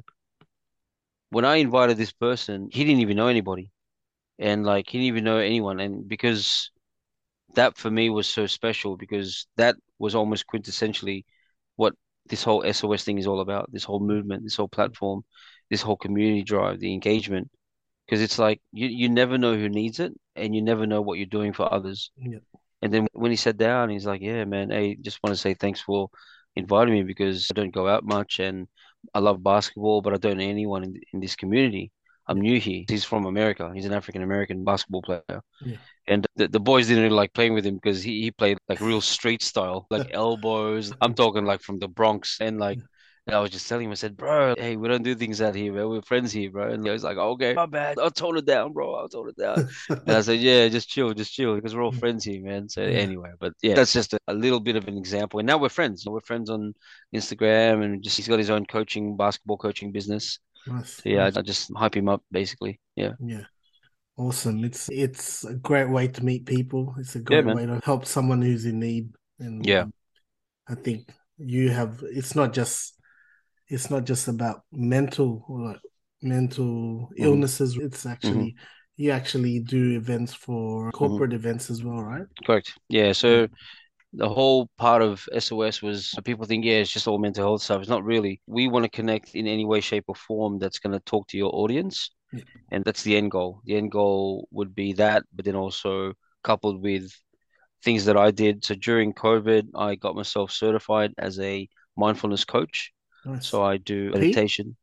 when 1.30 1.44
I 1.44 1.56
invited 1.56 1.96
this 1.96 2.12
person, 2.12 2.68
he 2.70 2.84
didn't 2.84 3.00
even 3.00 3.16
know 3.16 3.28
anybody. 3.28 3.70
And 4.38 4.64
like 4.64 4.88
he 4.88 4.98
didn't 4.98 5.08
even 5.08 5.24
know 5.24 5.38
anyone. 5.38 5.80
And 5.80 6.06
because 6.06 6.70
that 7.54 7.76
for 7.76 7.90
me 7.90 8.10
was 8.10 8.28
so 8.28 8.46
special 8.46 8.96
because 8.96 9.46
that 9.56 9.76
was 9.98 10.14
almost 10.14 10.46
quintessentially 10.46 11.24
what 11.76 11.94
this 12.26 12.42
whole 12.42 12.64
SOS 12.72 13.04
thing 13.04 13.18
is 13.18 13.26
all 13.26 13.40
about, 13.40 13.70
this 13.72 13.84
whole 13.84 14.00
movement, 14.00 14.44
this 14.44 14.56
whole 14.56 14.68
mm-hmm. 14.68 14.74
platform, 14.74 15.24
this 15.72 15.82
whole 15.82 15.96
community 15.96 16.44
drive, 16.44 16.80
the 16.80 16.92
engagement. 16.94 17.50
because 18.06 18.22
it's 18.22 18.38
like 18.38 18.60
you 18.72 18.88
you 18.88 19.08
never 19.08 19.38
know 19.38 19.54
who 19.56 19.68
needs 19.68 20.00
it, 20.00 20.12
and 20.36 20.54
you 20.54 20.62
never 20.62 20.86
know 20.86 21.02
what 21.02 21.18
you're 21.18 21.38
doing 21.38 21.52
for 21.54 21.72
others. 21.72 22.12
Yeah. 22.18 22.40
And 22.82 22.92
then 22.92 23.08
when 23.12 23.30
he 23.32 23.36
sat 23.38 23.56
down, 23.58 23.90
he's 23.90 24.06
like, 24.06 24.22
"Yeah, 24.22 24.44
man, 24.44 24.70
hey, 24.70 24.96
just 24.96 25.18
want 25.22 25.34
to 25.34 25.40
say 25.40 25.54
thanks 25.54 25.80
for 25.80 26.10
inviting 26.56 26.94
me 26.94 27.02
because 27.04 27.48
I 27.50 27.54
don't 27.54 27.74
go 27.80 27.88
out 27.88 28.04
much 28.04 28.40
and 28.40 28.68
I 29.14 29.20
love 29.20 29.42
basketball, 29.42 30.02
but 30.02 30.14
I 30.14 30.18
don't 30.18 30.38
know 30.38 30.44
anyone 30.44 30.84
in, 30.84 31.00
in 31.12 31.20
this 31.20 31.36
community. 31.36 31.92
I'm 32.28 32.40
new 32.40 32.60
here. 32.60 32.84
He's 32.88 33.04
from 33.04 33.26
America. 33.26 33.70
He's 33.74 33.86
an 33.86 33.92
African 33.94 34.22
American 34.22 34.64
basketball 34.64 35.02
player. 35.02 35.42
Yeah. 35.64 35.76
And 36.06 36.26
the, 36.36 36.48
the 36.48 36.60
boys 36.60 36.86
didn't 36.88 37.04
really 37.04 37.16
like 37.16 37.32
playing 37.34 37.54
with 37.54 37.66
him 37.66 37.76
because 37.76 38.02
he, 38.02 38.22
he 38.22 38.30
played 38.30 38.58
like 38.68 38.80
real 38.80 39.00
street 39.00 39.42
style, 39.42 39.86
like 39.90 40.06
elbows. 40.12 40.92
I'm 41.00 41.14
talking 41.14 41.44
like 41.44 41.62
from 41.62 41.78
the 41.78 41.88
Bronx 41.88 42.38
and 42.40 42.58
like 42.58 42.80
and 43.26 43.36
I 43.36 43.40
was 43.40 43.50
just 43.50 43.68
telling 43.68 43.86
him, 43.86 43.92
I 43.92 43.94
said, 43.94 44.16
bro, 44.16 44.54
hey, 44.58 44.76
we 44.76 44.88
don't 44.88 45.02
do 45.04 45.14
things 45.14 45.40
out 45.40 45.54
here, 45.54 45.72
bro. 45.72 45.88
We're 45.88 46.02
friends 46.02 46.32
here, 46.32 46.50
bro. 46.50 46.72
And 46.72 46.84
he 46.84 46.90
was 46.90 47.04
like, 47.04 47.16
okay, 47.16 47.54
my 47.54 47.66
bad. 47.66 47.98
I'll 47.98 48.10
tone 48.10 48.36
it 48.36 48.46
down, 48.46 48.72
bro. 48.72 48.94
I'll 48.94 49.08
tone 49.08 49.28
it 49.28 49.36
down. 49.36 49.62
and 50.06 50.16
I 50.16 50.20
said, 50.22 50.40
yeah, 50.40 50.68
just 50.68 50.88
chill, 50.88 51.14
just 51.14 51.32
chill, 51.32 51.54
because 51.54 51.74
we're 51.74 51.84
all 51.84 51.92
friends 51.92 52.24
here, 52.24 52.42
man. 52.42 52.68
So 52.68 52.82
Yeah. 52.82 52.98
anyway, 52.98 53.30
but 53.38 53.52
yeah, 53.62 53.74
that's 53.74 53.92
just 53.92 54.12
a, 54.14 54.18
a 54.28 54.34
little 54.34 54.60
bit 54.60 54.76
of 54.76 54.88
an 54.88 54.98
example. 54.98 55.38
And 55.38 55.46
now 55.46 55.58
we're 55.58 55.68
friends. 55.68 56.04
We're 56.06 56.20
friends 56.20 56.50
on 56.50 56.74
Instagram, 57.14 57.84
and 57.84 58.02
just 58.02 58.16
he's 58.16 58.28
got 58.28 58.38
his 58.40 58.50
own 58.50 58.66
coaching, 58.66 59.16
basketball 59.16 59.56
coaching 59.56 59.92
business. 59.92 60.40
Nice. 60.66 61.02
So 61.02 61.08
yeah, 61.10 61.24
nice. 61.24 61.36
I, 61.36 61.40
I 61.40 61.42
just 61.42 61.70
hype 61.76 61.96
him 61.96 62.08
up, 62.08 62.22
basically. 62.32 62.80
Yeah, 62.96 63.12
Yeah. 63.20 63.44
Awesome. 64.16 64.64
It's 64.64 64.88
it's 64.90 65.44
a 65.44 65.54
great 65.54 65.88
way 65.90 66.08
to 66.08 66.24
meet 66.24 66.46
people. 66.46 66.94
It's 66.98 67.16
a 67.16 67.20
great 67.20 67.44
man. 67.46 67.56
way 67.56 67.66
to 67.66 67.80
help 67.84 68.04
someone 68.06 68.42
who's 68.42 68.66
in 68.66 68.78
need. 68.78 69.12
And 69.38 69.66
Yeah. 69.66 69.82
um, 69.84 69.92
I 70.68 70.74
think 70.76 71.10
you 71.38 71.70
have 71.70 72.02
it's 72.04 72.34
not 72.36 72.52
just 72.52 72.94
it's 73.72 73.90
not 73.90 74.04
just 74.04 74.28
about 74.28 74.64
mental 74.72 75.44
or 75.48 75.60
like 75.62 75.82
mental 76.22 77.10
Mhm. 77.18 77.42
illnesses. 77.42 77.76
It's 77.78 78.06
actually 78.06 78.56
you 78.96 79.10
actually 79.12 79.60
do 79.60 79.96
events 79.96 80.34
for 80.34 80.90
Mm-hmm. 80.92 80.92
corporate 80.92 81.32
events 81.32 81.70
as 81.70 81.82
well, 81.84 82.02
right? 82.02 82.26
correct. 82.44 82.74
Yeah, 82.88 83.12
so 83.12 83.48
the 84.14 84.28
whole 84.28 84.68
part 84.78 85.02
of 85.02 85.28
SOS 85.32 85.82
was 85.82 86.14
people 86.24 86.46
think, 86.46 86.64
yeah, 86.64 86.76
it's 86.80 86.92
just 86.92 87.08
all 87.08 87.18
mental 87.18 87.44
health 87.44 87.62
stuff. 87.62 87.80
It's 87.82 87.90
not 87.90 88.04
really. 88.04 88.40
We 88.48 88.68
want 88.68 88.84
to 88.84 88.90
connect 88.90 89.34
in 89.34 89.46
any 89.48 89.64
way, 89.66 89.80
shape, 89.80 90.06
or 90.08 90.14
form 90.16 90.58
that's 90.58 90.78
going 90.80 90.92
to 90.94 91.00
talk 91.00 91.28
to 91.28 91.38
your 91.38 91.54
audience. 91.54 92.10
Yeah. 92.32 92.44
And 92.72 92.84
that's 92.84 93.02
the 93.04 93.16
end 93.16 93.30
goal. 93.32 93.62
The 93.66 93.76
end 93.76 93.92
goal 93.92 94.48
would 94.52 94.74
be 94.74 94.94
that, 94.94 95.24
but 95.34 95.44
then 95.44 95.56
also 95.56 96.14
coupled 96.44 96.82
with 96.82 97.12
things 97.84 98.04
that 98.06 98.16
I 98.16 98.30
did. 98.30 98.64
So 98.64 98.74
during 98.74 99.14
COVID, 99.14 99.68
I 99.76 99.96
got 99.96 100.16
myself 100.16 100.52
certified 100.52 101.12
as 101.18 101.38
a 101.40 101.68
mindfulness 101.96 102.44
coach. 102.44 102.92
Nice. 103.24 103.46
So 103.46 103.62
I 103.62 103.76
do 103.76 104.10
meditation. 104.10 104.76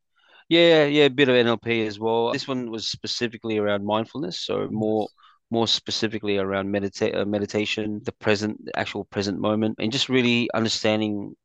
Yeah, 0.48 0.86
yeah, 0.86 1.04
a 1.04 1.10
bit 1.10 1.28
of 1.28 1.36
NLP 1.36 1.86
as 1.86 2.00
well. 2.00 2.32
This 2.32 2.48
one 2.48 2.70
was 2.70 2.88
specifically 2.88 3.58
around 3.58 3.84
mindfulness, 3.84 4.40
so 4.40 4.66
more 4.70 5.08
more 5.50 5.66
specifically 5.66 6.38
around 6.38 6.68
medita 6.68 7.16
uh, 7.16 7.24
meditation, 7.24 8.00
the 8.04 8.12
present, 8.12 8.64
the 8.64 8.78
actual 8.78 9.04
present 9.04 9.38
moment, 9.38 9.76
and 9.78 9.92
just 9.92 10.08
really 10.08 10.48
understanding 10.54 11.36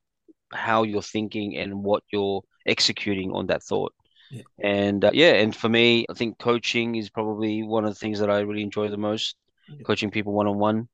how 0.54 0.84
you're 0.84 1.02
thinking 1.02 1.58
and 1.58 1.84
what 1.84 2.04
you're 2.12 2.42
executing 2.66 3.32
on 3.32 3.48
that 3.48 3.64
thought. 3.64 3.94
Yeah. 4.32 4.44
And 4.64 5.06
uh, 5.06 5.12
yeah, 5.14 5.34
and 5.34 5.56
for 5.56 5.70
me, 5.70 6.06
I 6.10 6.14
think 6.14 6.40
coaching 6.40 6.96
is 6.96 7.10
probably 7.10 7.64
one 7.64 7.86
of 7.86 7.92
the 7.94 8.00
things 8.00 8.20
that 8.20 8.30
I 8.30 8.40
really 8.40 8.64
enjoy 8.64 8.90
the 8.90 8.98
most. 8.98 9.36
Yeah. 9.70 9.84
Coaching 9.86 10.12
people 10.12 10.34
one 10.34 10.48
on 10.48 10.58
one 10.58 10.88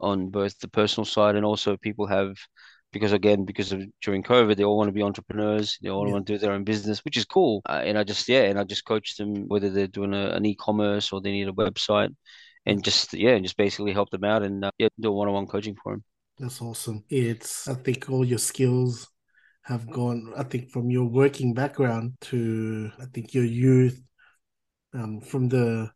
on 0.00 0.28
both 0.28 0.58
the 0.58 0.68
personal 0.68 1.04
side 1.04 1.36
and 1.36 1.44
also 1.44 1.76
people 1.76 2.06
have 2.06 2.36
because 2.94 3.12
again 3.12 3.44
because 3.44 3.72
of 3.72 3.82
during 4.02 4.22
COVID 4.24 4.56
they 4.56 4.64
all 4.64 4.78
want 4.78 4.88
to 4.88 4.92
be 4.92 5.02
entrepreneurs 5.02 5.78
they 5.82 5.90
all 5.90 6.08
Yeah. 6.08 6.12
want 6.12 6.26
to 6.26 6.34
do 6.34 6.38
their 6.38 6.52
own 6.52 6.64
business 6.64 7.04
which 7.04 7.18
is 7.18 7.26
cool 7.26 7.62
uh, 7.68 7.82
and 7.84 7.98
I 7.98 8.04
just 8.04 8.28
yeah 8.28 8.44
and 8.44 8.58
I 8.58 8.64
just 8.64 8.86
coach 8.86 9.16
them 9.18 9.48
whether 9.48 9.70
they're 9.70 9.88
doing 9.88 10.14
a, 10.14 10.30
an 10.30 10.46
e-commerce 10.46 11.12
or 11.12 11.20
they 11.20 11.32
need 11.32 11.48
a 11.48 11.52
website 11.52 12.14
and 12.66 12.84
just 12.84 13.14
yeah 13.14 13.32
and 13.32 13.44
just 13.44 13.58
basically 13.58 13.92
help 13.92 14.10
them 14.10 14.24
out 14.24 14.42
and 14.42 14.64
uh, 14.64 14.70
yeah 14.78 14.88
do 15.00 15.12
one-on-one 15.12 15.46
coaching 15.48 15.76
for 15.82 15.92
them 15.94 16.04
That's 16.38 16.60
awesome. 16.62 17.04
It's 17.08 17.68
I 17.68 17.74
think 17.74 18.10
all 18.10 18.24
your 18.24 18.38
skills 18.38 19.08
have 19.62 19.90
gone 19.90 20.32
I 20.36 20.42
think 20.44 20.70
from 20.70 20.90
your 20.90 21.06
working 21.06 21.54
background 21.54 22.14
to 22.22 22.90
I 23.00 23.06
think 23.06 23.34
your 23.34 23.44
youth 23.44 24.02
um 24.94 25.20
from 25.20 25.48
the 25.48 25.92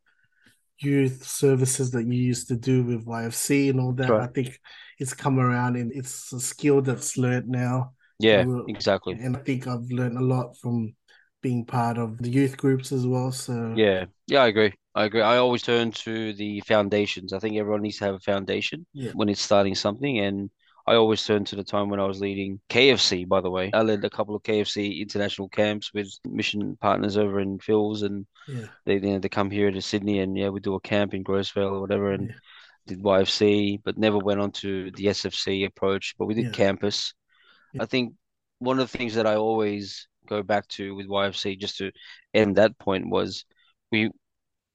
youth 0.80 1.24
services 1.26 1.90
that 1.92 2.06
you 2.06 2.14
used 2.14 2.48
to 2.48 2.56
do 2.56 2.82
with 2.84 3.04
YFC 3.06 3.68
and 3.68 3.80
all 3.80 3.92
that. 3.94 4.14
Right. 4.14 4.20
I 4.20 4.28
think 4.28 4.58
it's 4.98 5.14
come 5.14 5.38
around 5.38 5.76
and 5.76 5.92
it's 5.94 6.32
a 6.32 6.40
skill 6.40 6.82
that's 6.82 7.16
learned 7.16 7.48
now. 7.48 7.92
yeah 8.18 8.44
Well, 8.44 8.66
exactly 8.66 9.20
And 9.20 9.36
I 9.36 9.40
think 9.40 9.66
I've 9.66 9.90
learned 9.90 10.18
a 10.18 10.22
lot 10.22 10.56
from 10.58 10.94
being 11.42 11.64
part 11.64 11.98
of 11.98 12.18
the 12.18 12.28
youth 12.30 12.56
groups 12.56 12.92
as 12.92 13.06
well. 13.06 13.32
So 13.32 13.54
yeah 13.72 14.04
yeah 14.26 14.42
I 14.42 14.48
agree 14.48 14.72
I 14.94 15.04
agree 15.04 15.22
I 15.22 15.36
always 15.36 15.62
turn 15.62 15.90
to 15.92 16.32
the 16.34 16.60
foundations 16.66 17.32
I 17.32 17.38
think 17.38 17.56
everyone 17.56 17.82
needs 17.82 17.98
to 17.98 18.04
have 18.06 18.14
a 18.14 18.20
foundation 18.20 18.86
Yeah. 18.92 19.12
when 19.12 19.28
it's 19.28 19.42
starting 19.42 19.74
something 19.74 20.18
and 20.18 20.50
I 20.88 20.94
always 20.96 21.22
turn 21.22 21.44
to 21.44 21.56
the 21.56 21.64
time 21.64 21.90
when 21.90 22.00
I 22.00 22.06
was 22.06 22.18
leading 22.20 22.60
YFC, 22.70 23.28
by 23.28 23.42
the 23.42 23.50
way. 23.50 23.70
I 23.74 23.82
led 23.82 24.02
a 24.04 24.10
couple 24.10 24.34
of 24.34 24.42
YFC 24.42 25.00
international 25.02 25.50
camps 25.50 25.92
with 25.92 26.08
mission 26.24 26.78
partners 26.80 27.18
over 27.18 27.40
in 27.40 27.58
Phil's 27.58 28.02
and 28.02 28.26
yeah. 28.46 28.66
they 28.86 28.94
you 28.94 29.00
know, 29.00 29.18
they 29.18 29.28
come 29.28 29.50
here 29.50 29.70
to 29.70 29.82
Sydney 29.82 30.20
and 30.20 30.36
yeah, 30.36 30.48
we 30.48 30.60
do 30.60 30.76
a 30.76 30.80
camp 30.80 31.12
in 31.12 31.22
Grose 31.22 31.50
Vale 31.50 31.74
or 31.74 31.80
whatever 31.82 32.12
and 32.12 32.28
Yeah. 32.28 32.34
did 32.86 33.02
YFC, 33.02 33.80
but 33.84 33.98
never 33.98 34.16
went 34.16 34.40
on 34.40 34.50
to 34.62 34.90
the 34.92 35.08
SFC 35.08 35.66
approach, 35.66 36.14
but 36.18 36.24
we 36.24 36.34
did 36.34 36.46
Yeah. 36.46 36.52
campus. 36.52 37.12
I 37.78 37.84
think 37.84 38.14
one 38.60 38.78
of 38.80 38.90
the 38.90 38.98
things 38.98 39.14
that 39.16 39.26
I 39.26 39.36
always 39.36 40.08
go 40.26 40.42
back 40.42 40.68
to 40.68 40.94
with 40.94 41.06
YFC 41.06 41.58
just 41.58 41.76
to 41.78 41.92
end 42.32 42.56
that 42.56 42.78
point 42.78 43.10
was 43.10 43.44
we 43.92 44.10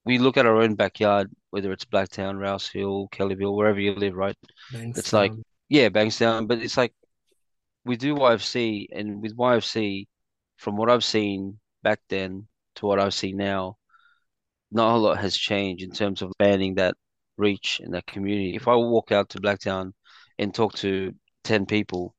we 0.05 0.19
look 0.19 0.37
at 0.37 0.45
our 0.45 0.61
own 0.61 0.75
backyard, 0.75 1.31
whether 1.49 1.71
it's 1.71 1.85
Blacktown, 1.85 2.37
Rouse 2.37 2.67
Hill, 2.67 3.07
Kellyville, 3.11 3.55
wherever 3.55 3.79
you 3.79 3.95
live, 3.95 4.13
right? 4.15 4.37
It's 4.73 5.13
like. 5.13 5.31
Yeah, 5.73 5.89
Bankstown, 5.89 6.47
but 6.47 6.59
it's 6.59 6.77
like 6.77 6.93
we 7.83 7.97
do 7.97 8.13
YFC, 8.13 8.85
and 8.91 9.23
with 9.23 9.35
YFC, 9.35 10.05
from 10.57 10.77
what 10.77 10.87
I've 10.87 11.03
seen 11.03 11.57
back 11.81 11.99
then 12.09 12.47
to 12.75 12.85
what 12.85 12.99
I 12.99 13.09
see 13.09 13.33
now, 13.33 13.77
not 14.71 14.93
a 14.93 14.97
lot 14.97 15.17
has 15.17 15.35
changed 15.35 15.83
in 15.83 15.89
terms 15.89 16.21
of 16.21 16.29
expanding 16.29 16.75
that 16.75 16.93
reach 17.39 17.81
in 17.83 17.89
that 17.93 18.05
community. 18.05 18.55
If 18.55 18.67
I 18.67 18.75
walk 18.75 19.11
out 19.11 19.29
to 19.29 19.41
Blacktown 19.41 19.93
and 20.37 20.53
talk 20.53 20.75
to 20.75 21.11
10 21.43 21.65
people, 21.65 22.13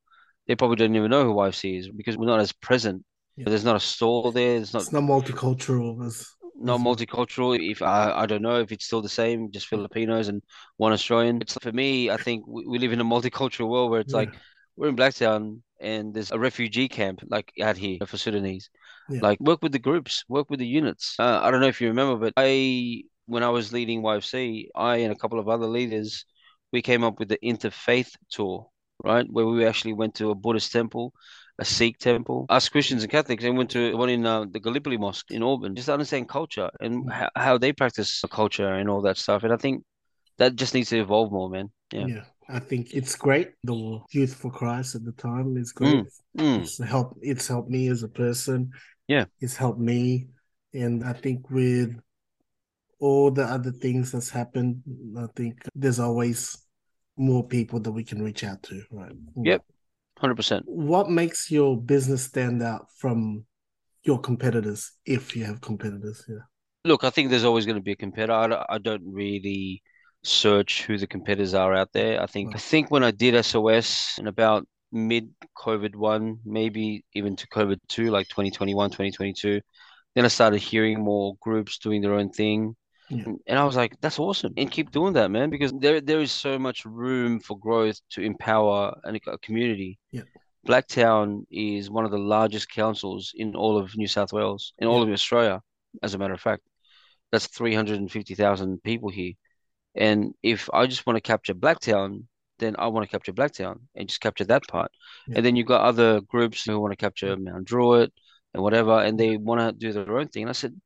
they 0.49 0.57
probably 0.57 0.75
don't 0.75 0.97
even 0.97 1.12
know 1.12 1.23
who 1.23 1.35
YFC 1.35 1.79
is 1.79 1.88
because 1.88 2.17
we're 2.17 2.27
not 2.27 2.40
as 2.40 2.51
present. 2.51 3.05
Yeah. 3.37 3.45
There's 3.51 3.64
not 3.64 3.77
a 3.77 3.81
store 3.81 4.33
there. 4.33 4.55
There's 4.55 4.75
not 4.75 4.83
it's 4.83 4.93
not 4.93 5.05
multicultural 5.05 6.05
as 6.05 6.27
not 6.57 6.81
multicultural. 6.81 7.59
If 7.59 7.83
I, 7.83 8.12
I 8.12 8.27
don't 8.27 8.43
know 8.43 8.61
if 8.61 8.73
it's 8.73 8.85
still 8.87 9.03
the 9.03 9.09
same, 9.09 9.51
just 9.51 9.67
Filipinos 9.69 10.29
and 10.29 10.43
one 10.77 10.93
Australian. 10.93 11.40
It's 11.43 11.57
for 11.61 11.73
me, 11.73 12.11
I 12.11 12.17
think 12.17 12.47
we, 12.47 12.67
we 12.67 12.79
live 12.79 12.93
in 12.93 13.01
a 13.01 13.05
multicultural 13.05 13.69
world 13.69 13.90
where 13.90 14.01
it's 14.01 14.12
Yeah. 14.12 14.21
like 14.21 14.35
we're 14.77 14.88
in 14.88 14.97
Blacktown 14.97 15.61
and 15.81 16.14
there's 16.14 16.33
a 16.33 16.38
refugee 16.38 16.88
camp 16.88 17.21
like 17.29 17.53
out 17.62 17.77
here 17.77 17.99
for 18.07 18.17
Sudanese. 18.17 18.71
Yeah. 19.09 19.21
Like 19.23 19.40
work 19.40 19.62
with 19.62 19.73
the 19.73 19.79
groups, 19.79 20.25
work 20.29 20.49
with 20.51 20.61
the 20.61 20.67
units. 20.67 21.17
Uh, 21.19 21.40
I 21.43 21.51
don't 21.51 21.61
know 21.61 21.69
if 21.69 21.81
you 21.81 21.88
remember, 21.88 22.17
but 22.17 22.33
I 22.37 23.03
when 23.27 23.43
I 23.43 23.49
was 23.51 23.73
leading 23.73 24.03
YFC, 24.03 24.69
I 24.75 24.97
and 24.99 25.12
a 25.12 25.17
couple 25.17 25.38
of 25.38 25.49
other 25.49 25.67
leaders, 25.67 26.25
we 26.73 26.83
came 26.83 27.05
up 27.05 27.19
with 27.19 27.29
the 27.29 27.38
interfaith 27.43 28.11
tour, 28.31 28.69
right? 29.03 29.27
Where 29.31 29.47
we 29.47 29.67
actually 29.67 29.95
went 29.95 30.14
to 30.17 30.31
a 30.31 30.35
Buddhist 30.35 30.73
temple, 30.73 31.12
a 31.59 31.64
Sikh 31.64 31.99
temple, 31.99 32.47
us 32.49 32.69
Christians 32.69 33.03
and 33.03 33.12
Catholics, 33.12 33.45
and 33.45 33.57
went 33.57 33.71
to 33.71 33.97
one 33.97 34.09
in 34.09 34.27
uh, 34.27 34.45
the 34.51 34.61
Gallipoli 34.61 34.97
Mosque 34.97 35.31
in 35.31 35.43
Auburn, 35.43 35.75
just 35.75 35.87
to 35.87 35.93
understand 35.93 36.29
culture 36.29 36.71
and 36.81 37.05
Mm. 37.05 37.12
how, 37.12 37.31
how 37.37 37.59
they 37.59 37.73
practice 37.73 38.23
culture 38.31 38.75
and 38.75 38.88
all 38.90 39.03
that 39.03 39.17
stuff. 39.19 39.45
And 39.45 39.53
I 39.53 39.57
think 39.57 39.85
that 40.38 40.57
just 40.57 40.75
needs 40.75 40.90
to 40.90 40.99
evolve 40.99 41.31
more, 41.31 41.49
man. 41.49 41.71
Yeah. 41.93 42.07
yeah. 42.07 42.25
I 42.49 42.59
think 42.59 42.93
it's 42.93 43.14
great. 43.17 43.53
The 43.62 44.01
Youth 44.11 44.35
for 44.35 44.51
Christ 44.51 44.95
at 44.95 45.05
the 45.05 45.12
time 45.12 45.57
is 45.57 45.73
great. 45.73 46.05
Mm. 46.37 46.62
It's 46.62 46.83
helped. 46.83 47.19
It's 47.23 47.49
helped 47.49 47.71
me 47.71 47.88
as 47.88 48.03
a 48.03 48.09
person. 48.09 48.71
Yeah. 49.07 49.27
it's 49.40 49.57
helped 49.57 49.81
me, 49.81 50.29
and 50.73 51.05
I 51.05 51.12
think 51.12 51.51
with 51.51 51.95
all 53.01 53.31
the 53.31 53.45
other 53.45 53.71
things 53.71 54.12
that's 54.12 54.31
happened, 54.31 54.83
I 55.19 55.27
think 55.37 55.62
there's 55.75 56.01
always 56.01 56.57
more 57.17 57.47
people 57.47 57.81
that 57.81 57.93
we 57.93 58.03
can 58.03 58.23
reach 58.23 58.45
out 58.45 58.62
to. 58.64 58.83
Right. 58.90 59.12
Yep. 59.37 59.62
Hundred 60.24 60.37
percent. 60.37 60.62
What 60.64 61.10
makes 61.10 61.50
your 61.50 61.78
business 61.78 62.22
stand 62.22 62.62
out 62.62 62.87
from 62.96 63.44
your 64.04 64.18
competitors, 64.18 64.92
if 65.04 65.37
you 65.37 65.44
have 65.44 65.60
competitors? 65.60 66.24
Yeah. 66.26 66.46
Look, 66.87 67.04
I 67.04 67.10
think 67.10 67.28
there's 67.28 67.44
always 67.44 67.66
going 67.66 67.76
to 67.76 67.82
be 67.82 67.92
a 67.92 67.96
competitor. 67.96 68.32
I 68.32 68.46
don't, 68.46 68.66
I 68.70 68.78
don't 68.78 69.02
really 69.04 69.82
search 70.22 70.84
who 70.84 70.96
the 70.96 71.06
competitors 71.06 71.52
are 71.52 71.74
out 71.74 71.92
there. 71.92 72.22
I 72.22 72.24
think 72.24 72.52
hmm. 72.52 72.56
I 72.56 72.58
think 72.58 72.90
when 72.90 73.04
I 73.04 73.10
did 73.10 73.44
SOS 73.44 74.16
in 74.18 74.26
about 74.26 74.66
mid 74.92 75.28
COVID 75.58 75.94
one, 75.94 76.38
maybe 76.42 77.04
even 77.12 77.37
to 77.37 77.46
COVID 77.48 77.76
two, 77.90 78.10
like 78.10 78.26
2021, 78.28 78.88
2022, 78.88 79.60
then 80.14 80.24
I 80.24 80.28
started 80.28 80.62
hearing 80.62 81.04
more 81.04 81.37
groups 81.42 81.76
doing 81.76 82.00
their 82.00 82.14
own 82.14 82.30
thing. 82.30 82.74
Yeah. 83.11 83.25
And 83.47 83.59
I 83.59 83.64
was 83.64 83.77
like, 83.77 84.01
that's 84.01 84.19
awesome. 84.19 84.55
And 84.57 84.71
keep 84.71 84.90
doing 84.90 85.12
that, 85.14 85.31
man, 85.31 85.51
because 85.51 85.73
there 85.73 86.01
there 86.01 86.21
is 86.21 86.33
so 86.33 86.59
much 86.59 86.85
room 86.85 87.38
for 87.40 87.59
growth 87.59 88.01
to 88.11 88.23
empower 88.23 88.99
an, 89.05 89.19
a 89.27 89.38
community. 89.38 89.99
Yeah. 90.11 90.23
Blacktown 90.67 91.45
is 91.51 91.90
one 91.90 92.07
of 92.07 92.11
the 92.11 92.19
largest 92.19 92.71
councils 92.71 93.33
in 93.35 93.55
all 93.55 93.77
of 93.77 93.95
New 93.97 94.09
South 94.09 94.33
Wales, 94.33 94.73
in 94.79 94.88
all 94.88 95.01
Yeah. 95.01 95.09
of 95.09 95.12
Australia, 95.12 95.61
as 96.03 96.14
a 96.14 96.19
matter 96.19 96.33
of 96.35 96.40
fact. 96.40 96.62
That's 97.33 97.47
350,000 97.49 98.83
people 98.83 99.11
here. 99.11 99.33
And 99.95 100.35
if 100.43 100.71
I 100.73 100.87
just 100.87 101.07
want 101.07 101.17
to 101.17 101.21
capture 101.21 101.55
Blacktown, 101.55 102.25
then 102.59 102.77
I 102.79 102.87
want 102.88 103.05
to 103.05 103.11
capture 103.11 103.33
Blacktown 103.33 103.81
and 103.95 104.09
just 104.09 104.21
capture 104.21 104.45
that 104.45 104.62
part. 104.69 104.90
Yeah. 105.27 105.37
And 105.37 105.47
then 105.47 105.57
you've 105.57 105.67
got 105.67 105.83
other 105.83 106.21
groups 106.23 106.64
who 106.64 106.81
want 106.81 106.93
to 106.93 106.97
capture 106.97 107.37
Mount 107.37 107.67
Druitt 107.67 108.12
and 108.55 108.62
whatever, 108.62 109.01
and 109.01 109.19
they 109.19 109.37
want 109.37 109.61
to 109.61 109.73
do 109.73 109.93
their 109.93 110.19
own 110.19 110.29
thing. 110.29 110.45
And 110.45 110.51
I 110.51 110.53
said, 110.55 110.81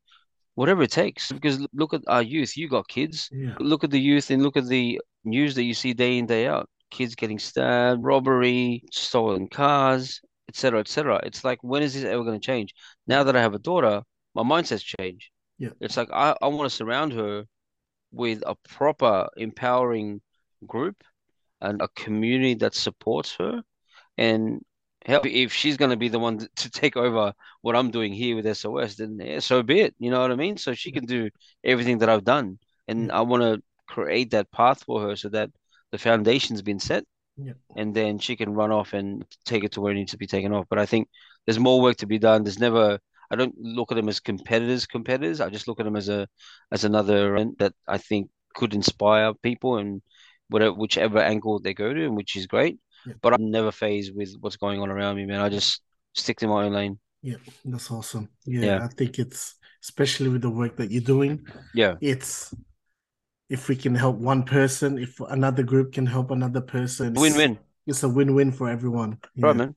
whatever 0.59 0.83
it 0.83 0.91
takes, 0.91 1.31
because 1.31 1.65
look 1.73 1.95
at 1.95 2.03
our 2.09 2.21
youth. 2.21 2.57
You 2.57 2.69
got 2.69 2.89
kids. 2.89 3.29
Yeah. 3.31 3.55
Look 3.61 3.85
at 3.85 3.93
the 3.93 4.01
youth 4.01 4.29
and 4.33 4.43
look 4.43 4.57
at 4.57 4.67
the 4.67 5.01
news 5.25 5.55
that 5.55 5.63
you 5.63 5.73
see 5.73 5.93
day 5.95 6.19
in, 6.19 6.27
day 6.27 6.49
out. 6.49 6.69
Kids 6.91 7.15
getting 7.15 7.39
stabbed, 7.39 8.03
robbery, 8.03 8.83
stolen 8.91 9.47
cars, 9.47 10.21
etc., 10.49 10.81
etc. 10.81 11.21
It's 11.23 11.45
like, 11.45 11.61
when 11.63 11.85
is 11.85 11.95
this 11.95 12.03
ever 12.03 12.25
going 12.25 12.41
to 12.41 12.45
change? 12.45 12.75
Now 13.07 13.23
that 13.23 13.37
I 13.37 13.41
have 13.41 13.55
a 13.55 13.61
daughter, 13.61 14.03
my 14.35 14.43
mindset's 14.43 14.83
changed. 14.83 15.31
Yeah. 15.59 15.69
It's 15.81 15.97
like 15.97 16.09
I, 16.13 16.35
I 16.43 16.49
want 16.49 16.69
to 16.69 16.77
surround 16.77 17.13
her 17.13 17.45
with 18.11 18.43
a 18.45 18.57
proper 18.69 19.29
empowering 19.37 20.21
group 20.67 21.05
and 21.61 21.81
a 21.81 21.89
community 21.95 22.55
that 22.55 22.75
supports 22.75 23.37
her 23.37 23.63
and 24.17 24.61
help 25.09 25.27
if 25.27 25.53
she's 25.53 25.77
going 25.77 25.91
to 25.91 25.97
be 25.97 26.09
the 26.09 26.19
one 26.19 26.39
to 26.57 26.71
take 26.71 26.97
over 26.97 27.33
what 27.63 27.77
I'm 27.77 27.91
doing 27.91 28.13
here 28.13 28.37
with 28.37 28.47
SOS 28.47 28.97
then 28.97 29.19
yeah, 29.21 29.41
so 29.41 29.63
be 29.63 29.81
it 29.81 29.95
you 29.99 30.11
know 30.11 30.21
what 30.21 30.33
I 30.33 30.37
mean? 30.37 30.57
So 30.59 30.75
she 30.75 30.93
can 30.93 31.07
do 31.07 31.31
everything 31.65 31.99
that 31.99 32.09
I've 32.11 32.25
done 32.25 32.59
and 32.89 33.13
I 33.13 33.23
want 33.23 33.43
to 33.43 33.63
create 33.87 34.31
that 34.33 34.51
path 34.53 34.85
for 34.85 35.01
her 35.03 35.17
so 35.17 35.29
that 35.31 35.51
the 35.93 35.99
foundation's 35.99 36.63
been 36.63 36.81
set 36.81 37.05
Yeah. 37.37 37.55
and 37.77 37.95
then 37.95 38.19
she 38.19 38.37
can 38.37 38.55
run 38.55 38.73
off 38.73 38.93
and 38.95 39.25
take 39.45 39.65
it 39.65 39.73
to 39.73 39.81
where 39.81 39.93
it 39.93 39.97
needs 39.97 40.13
to 40.13 40.19
be 40.19 40.27
taken 40.27 40.53
off. 40.53 40.67
But 40.69 40.79
I 40.79 40.87
think 40.87 41.09
there's 41.47 41.59
more 41.59 41.81
work 41.81 41.97
to 41.99 42.07
be 42.07 42.19
done. 42.19 42.43
There's 42.45 42.59
never 42.59 42.99
I 43.31 43.37
don't 43.37 43.55
look 43.59 43.93
at 43.93 43.97
them 43.97 44.09
as 44.09 44.21
competitors 44.21 44.87
competitors. 44.87 45.41
I 45.41 45.51
just 45.51 45.69
look 45.69 45.81
at 45.81 45.85
them 45.85 45.97
as 45.97 46.09
a 46.09 46.29
as 46.73 46.85
another 46.85 47.37
end 47.37 47.57
that 47.59 47.75
I 47.87 47.99
think 47.99 48.31
could 48.55 48.75
inspire 48.75 49.35
people 49.35 49.79
and 49.79 50.03
whatever 50.49 50.75
whichever 50.75 51.19
angle 51.21 51.61
they 51.61 51.75
go 51.75 51.93
to, 51.95 52.05
and 52.07 52.17
which 52.17 52.37
is 52.37 52.47
great. 52.47 52.79
Yeah. 53.07 53.15
But 53.23 53.35
I'm 53.35 53.51
never 53.51 53.71
phased 53.73 54.15
with 54.15 54.35
what's 54.41 54.57
going 54.57 54.81
on 54.81 54.91
around 54.91 55.17
me, 55.17 55.27
man. 55.27 55.41
I 55.41 55.49
just 55.49 55.83
stick 56.15 56.39
to 56.39 56.49
my 56.49 56.65
own 56.65 56.73
lane. 56.73 56.99
Yeah, 57.23 57.37
that's 57.65 57.91
awesome. 57.91 58.29
Yeah, 58.45 58.61
Yeah. 58.65 58.85
I 58.85 58.89
think 58.89 59.19
it's 59.19 59.55
especially 59.83 60.29
with 60.29 60.43
the 60.43 60.51
work 60.51 60.77
that 60.77 60.91
you're 60.91 61.03
doing, 61.03 61.47
Yeah, 61.75 61.95
it's 62.01 62.53
if 63.49 63.69
we 63.69 63.77
can 63.77 63.95
help 63.95 64.17
one 64.17 64.43
person, 64.43 64.99
if 64.99 65.19
another 65.21 65.63
group 65.63 65.93
can 65.93 66.05
help 66.07 66.31
another 66.31 66.61
person, 66.61 67.09
it's- 67.13 67.21
win-win, 67.23 67.59
It's 67.87 68.03
a 68.03 68.09
win-win 68.09 68.53
for 68.53 68.69
everyone. 68.69 69.19
right, 69.39 69.51
Yeah. 69.51 69.53
man. 69.55 69.77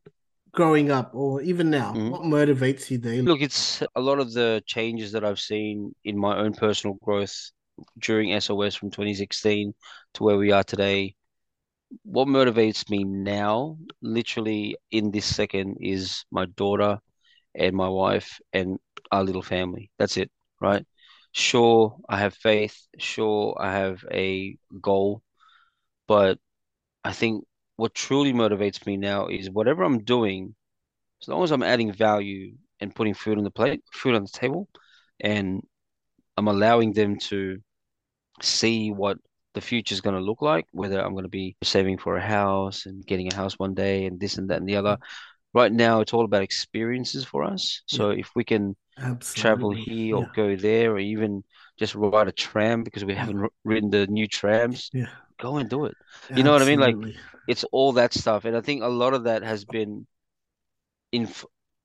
Growing 0.52 0.92
up, 0.92 1.12
or 1.16 1.42
even 1.42 1.70
now, 1.70 1.94
Mhm. 1.94 2.10
what 2.12 2.22
motivates 2.24 2.92
you 2.92 2.98
daily? 2.98 3.22
Look, 3.22 3.40
it's 3.42 3.82
a 3.96 4.02
lot 4.02 4.20
of 4.20 4.34
the 4.34 4.62
changes 4.66 5.14
that 5.14 5.24
I've 5.24 5.40
seen 5.40 5.96
in 6.04 6.18
my 6.18 6.36
own 6.38 6.54
personal 6.54 6.98
growth 7.02 7.52
during 7.98 8.34
SOS 8.34 8.76
from 8.76 8.92
2016 8.92 9.74
to 10.16 10.24
where 10.24 10.38
we 10.38 10.52
are 10.52 10.64
today. 10.66 11.16
What 12.04 12.28
motivates 12.28 12.90
me 12.90 13.04
now, 13.04 13.78
literally 14.02 14.78
in 14.92 15.12
this 15.12 15.26
second, 15.26 15.78
is 15.82 16.26
my 16.32 16.46
daughter 16.46 17.00
and 17.56 17.76
my 17.76 17.90
wife 17.90 18.40
and 18.54 18.80
our 19.12 19.24
little 19.24 19.42
family. 19.42 19.92
That's 20.00 20.18
it, 20.18 20.32
right? 20.62 20.86
Sure, 21.34 21.98
I 22.10 22.20
have 22.20 22.34
faith. 22.36 22.78
Sure, 22.98 23.56
I 23.60 23.74
have 23.74 24.04
a 24.12 24.58
goal. 24.82 25.22
But 26.08 26.40
I 27.04 27.14
think 27.14 27.46
what 27.78 27.94
truly 27.96 28.34
motivates 28.34 28.86
me 28.86 28.98
now 28.98 29.28
is 29.28 29.50
whatever 29.50 29.84
I'm 29.84 30.04
doing, 30.04 30.56
as 31.22 31.28
long 31.30 31.44
as 31.44 31.52
I'm 31.52 31.64
adding 31.64 31.94
value 31.94 32.56
and 32.80 32.96
putting 32.96 33.14
food 33.14 33.38
on 33.38 33.44
the 33.44 33.52
plate, 33.52 33.84
food 33.94 34.16
on 34.16 34.24
the 34.24 34.30
table, 34.30 34.68
and 35.20 35.62
I'm 36.38 36.48
allowing 36.48 36.94
them 36.94 37.18
to 37.30 37.60
see 38.42 38.92
what 38.92 39.18
the 39.54 39.62
future 39.62 39.94
is 39.94 40.02
going 40.02 40.16
to 40.16 40.22
look 40.22 40.42
like, 40.42 40.66
whether 40.72 41.00
I'm 41.02 41.14
going 41.14 41.24
to 41.24 41.30
be 41.30 41.56
saving 41.64 41.98
for 41.98 42.18
a 42.18 42.22
house 42.22 42.86
and 42.86 43.06
getting 43.06 43.28
a 43.28 43.36
house 43.36 43.60
one 43.60 43.74
day 43.74 44.06
and 44.06 44.20
this 44.20 44.38
and 44.38 44.50
that 44.50 44.58
and 44.60 44.68
the 44.70 44.78
other. 44.78 44.98
Right 45.54 45.72
now, 45.72 46.02
it's 46.02 46.14
all 46.14 46.26
about 46.26 46.44
experiences 46.44 47.26
for 47.26 47.44
us. 47.44 47.82
So 47.88 48.12
if 48.12 48.32
we 48.36 48.44
can 48.44 48.76
travel 49.36 49.72
Absolutely. 49.72 49.82
here 49.84 50.18
or 50.18 50.24
Yeah. 50.24 50.32
go 50.34 50.56
there 50.56 50.92
or 50.94 51.00
even 51.00 51.44
just 51.80 51.96
ride 51.96 52.28
a 52.28 52.32
tram 52.32 52.84
because 52.84 53.06
we 53.06 53.16
haven't 53.16 53.50
ridden 53.66 53.90
the 53.90 54.08
new 54.08 54.28
trams, 54.28 54.92
Yeah. 54.94 55.10
go 55.40 55.58
and 55.58 55.70
do 55.70 55.86
it. 55.86 55.98
You 56.36 56.44
know 56.44 56.54
what 56.54 56.62
I 56.62 56.66
mean? 56.66 56.80
Like, 56.80 56.98
It's 57.48 57.64
all 57.66 57.94
that 57.94 58.14
stuff. 58.14 58.46
And 58.46 58.56
I 58.56 58.62
think 58.62 58.84
a 58.84 58.88
lot 58.88 59.14
of 59.14 59.26
that 59.26 59.44
has 59.44 59.66
been 59.66 60.08
in 61.12 61.28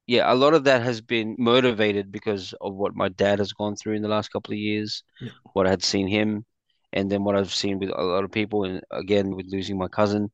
yeah, 0.06 0.32
a 0.32 0.34
lot 0.36 0.54
of 0.54 0.64
that 0.64 0.82
has 0.82 1.00
been 1.00 1.34
motivated 1.38 2.12
because 2.12 2.54
of 2.60 2.74
what 2.74 2.94
my 2.94 3.08
dad 3.08 3.40
has 3.40 3.52
gone 3.52 3.74
through 3.74 3.94
in 3.94 4.02
the 4.02 4.08
last 4.08 4.28
couple 4.28 4.52
of 4.52 4.58
years, 4.58 5.02
Yeah. 5.20 5.30
what 5.52 5.66
I 5.66 5.70
had 5.70 5.82
seen 5.82 6.06
him, 6.06 6.44
and 6.92 7.10
then 7.10 7.24
what 7.24 7.36
I've 7.36 7.52
seen 7.52 7.78
with 7.78 7.90
a 7.90 8.02
lot 8.02 8.24
of 8.24 8.30
people, 8.32 8.64
and 8.64 8.80
again 8.90 9.34
with 9.34 9.46
losing 9.48 9.78
my 9.78 9.88
cousin. 9.88 10.30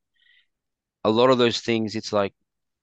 A 1.04 1.10
lot 1.10 1.30
of 1.30 1.38
those 1.38 1.60
things, 1.60 1.96
it's 1.96 2.12
like 2.12 2.32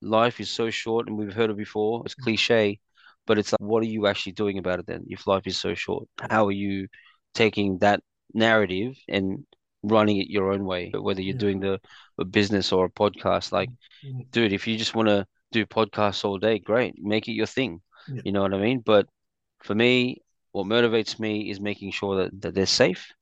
life 0.01 0.39
is 0.39 0.49
so 0.49 0.69
short, 0.69 1.07
and 1.07 1.17
we've 1.17 1.33
heard 1.33 1.49
it 1.49 1.57
before. 1.57 2.01
It's 2.05 2.15
cliche, 2.15 2.79
but 3.25 3.37
it's 3.37 3.51
like, 3.53 3.61
what 3.61 3.81
are 3.83 3.87
you 3.87 4.07
actually 4.07 4.33
doing 4.33 4.57
about 4.57 4.79
it 4.79 4.87
then? 4.87 5.05
If 5.07 5.27
life 5.27 5.47
is 5.47 5.57
so 5.57 5.73
short, 5.73 6.07
how 6.29 6.47
are 6.47 6.51
you 6.51 6.87
taking 7.33 7.77
that 7.79 8.01
narrative 8.33 8.95
and 9.07 9.45
running 9.83 10.17
it 10.17 10.29
your 10.29 10.51
own 10.51 10.65
way? 10.65 10.91
Whether 10.93 11.21
you're 11.21 11.35
Yeah. 11.35 11.39
doing 11.39 11.59
the 11.61 11.79
a 12.17 12.25
business 12.25 12.73
or 12.73 12.85
a 12.85 12.91
podcast, 12.91 13.51
like 13.53 13.69
Mm. 14.03 14.29
dude, 14.31 14.53
if 14.53 14.67
you 14.67 14.77
just 14.77 14.95
want 14.95 15.07
to 15.07 15.25
do 15.51 15.65
podcasts 15.65 16.25
all 16.25 16.37
day, 16.37 16.59
great, 16.59 16.95
make 17.01 17.27
it 17.27 17.33
your 17.33 17.45
thing. 17.47 17.81
Yeah. 18.13 18.21
You 18.25 18.31
know 18.33 18.41
what 18.41 18.53
I 18.53 18.59
mean? 18.59 18.79
But 18.79 19.07
for 19.61 19.75
me, 19.75 20.21
what 20.51 20.67
motivates 20.67 21.19
me 21.19 21.49
is 21.49 21.59
making 21.61 21.91
sure 21.91 22.17
that, 22.17 22.41
that 22.41 22.53
they're 22.53 22.65
safe 22.65 23.13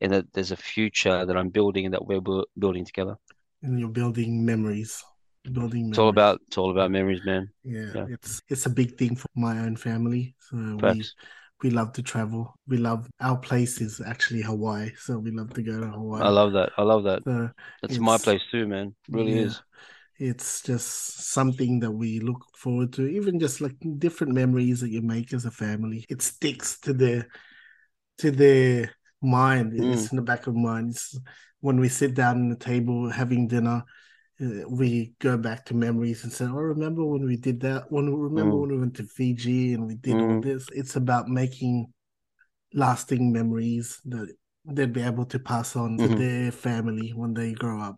and 0.00 0.12
that 0.12 0.32
there's 0.32 0.52
a 0.52 0.56
future 0.56 1.24
that 1.24 1.36
I'm 1.36 1.50
building 1.50 1.86
and 1.86 1.94
that 1.94 2.06
we're 2.06 2.20
bu- 2.20 2.44
building 2.58 2.84
together. 2.84 3.16
And 3.62 3.78
you're 3.80 3.88
building 3.88 4.44
memories. 4.44 5.02
Building 5.52 5.90
It's 5.90 5.98
all 5.98 6.08
about 6.08 6.40
it's 6.46 6.58
all 6.58 6.70
about 6.70 6.90
memories, 6.90 7.20
man. 7.24 7.48
Yeah, 7.62 7.92
Yeah. 7.94 8.06
it's 8.08 8.42
it's 8.48 8.66
a 8.66 8.70
big 8.70 8.96
thing 8.98 9.16
for 9.16 9.28
my 9.36 9.58
own 9.60 9.76
family. 9.76 10.34
So 10.40 10.56
we 10.82 11.04
we 11.62 11.70
love 11.70 11.92
to 11.94 12.02
travel. 12.02 12.54
We 12.66 12.76
love 12.76 13.08
our 13.20 13.38
place 13.38 13.80
is 13.80 14.00
actually 14.00 14.42
Hawaii, 14.42 14.92
so 14.98 15.18
we 15.18 15.30
love 15.30 15.52
to 15.54 15.62
go 15.62 15.80
to 15.80 15.86
Hawaii. 15.88 16.22
I 16.24 16.28
love 16.30 16.52
that. 16.52 16.72
I 16.76 16.82
love 16.82 17.04
that. 17.04 17.22
So 17.24 17.50
That's 17.80 17.98
my 17.98 18.18
place 18.18 18.42
too, 18.50 18.66
man. 18.66 18.94
Really 19.08 19.38
yeah, 19.38 19.46
is. 19.46 19.62
It's 20.18 20.62
just 20.62 21.30
something 21.32 21.80
that 21.80 21.90
we 21.90 22.20
look 22.20 22.44
forward 22.56 22.92
to. 22.94 23.06
Even 23.06 23.38
just 23.38 23.60
like 23.60 23.76
different 23.98 24.32
memories 24.34 24.80
that 24.80 24.90
you 24.90 25.02
make 25.02 25.32
as 25.32 25.44
a 25.44 25.50
family, 25.50 26.04
it 26.08 26.22
sticks 26.22 26.80
to 26.80 26.92
the 26.92 27.26
to 28.18 28.30
their 28.30 28.92
mind. 29.22 29.72
Mm. 29.72 29.92
It's 29.92 30.10
in 30.12 30.16
the 30.16 30.22
back 30.22 30.46
of 30.46 30.54
mind. 30.54 30.90
It's 30.90 31.18
when 31.60 31.80
we 31.80 31.88
sit 31.88 32.14
down 32.14 32.50
at 32.50 32.58
the 32.58 32.64
table 32.64 33.10
having 33.10 33.48
dinner. 33.48 33.84
Uh, 34.40 34.68
we 34.68 35.14
go 35.18 35.38
back 35.38 35.64
to 35.66 35.74
memories 35.74 36.22
and 36.24 36.32
say, 36.32 36.44
"Oh, 36.44 36.50
remember 36.76 37.04
when 37.04 37.24
we 37.24 37.36
did 37.36 37.60
that? 37.60 37.90
When 37.90 38.06
we 38.06 38.20
remember 38.20 38.56
Mm. 38.56 38.60
when 38.60 38.70
we 38.70 38.78
went 38.78 38.96
to 38.96 39.04
Fiji 39.04 39.72
and 39.72 39.86
we 39.86 39.94
did 39.94 40.14
all 40.14 40.40
Mm. 40.40 40.42
this?" 40.42 40.66
It's 40.74 40.96
about 40.96 41.28
making 41.28 41.92
lasting 42.74 43.32
memories 43.32 44.00
that 44.04 44.28
they'd 44.66 44.92
be 44.92 45.02
able 45.02 45.24
to 45.26 45.38
pass 45.38 45.76
on 45.76 45.96
to 45.96 46.08
Mhm. 46.08 46.18
their 46.18 46.52
family 46.52 47.12
when 47.14 47.32
they 47.32 47.52
grow 47.52 47.80
up. 47.80 47.96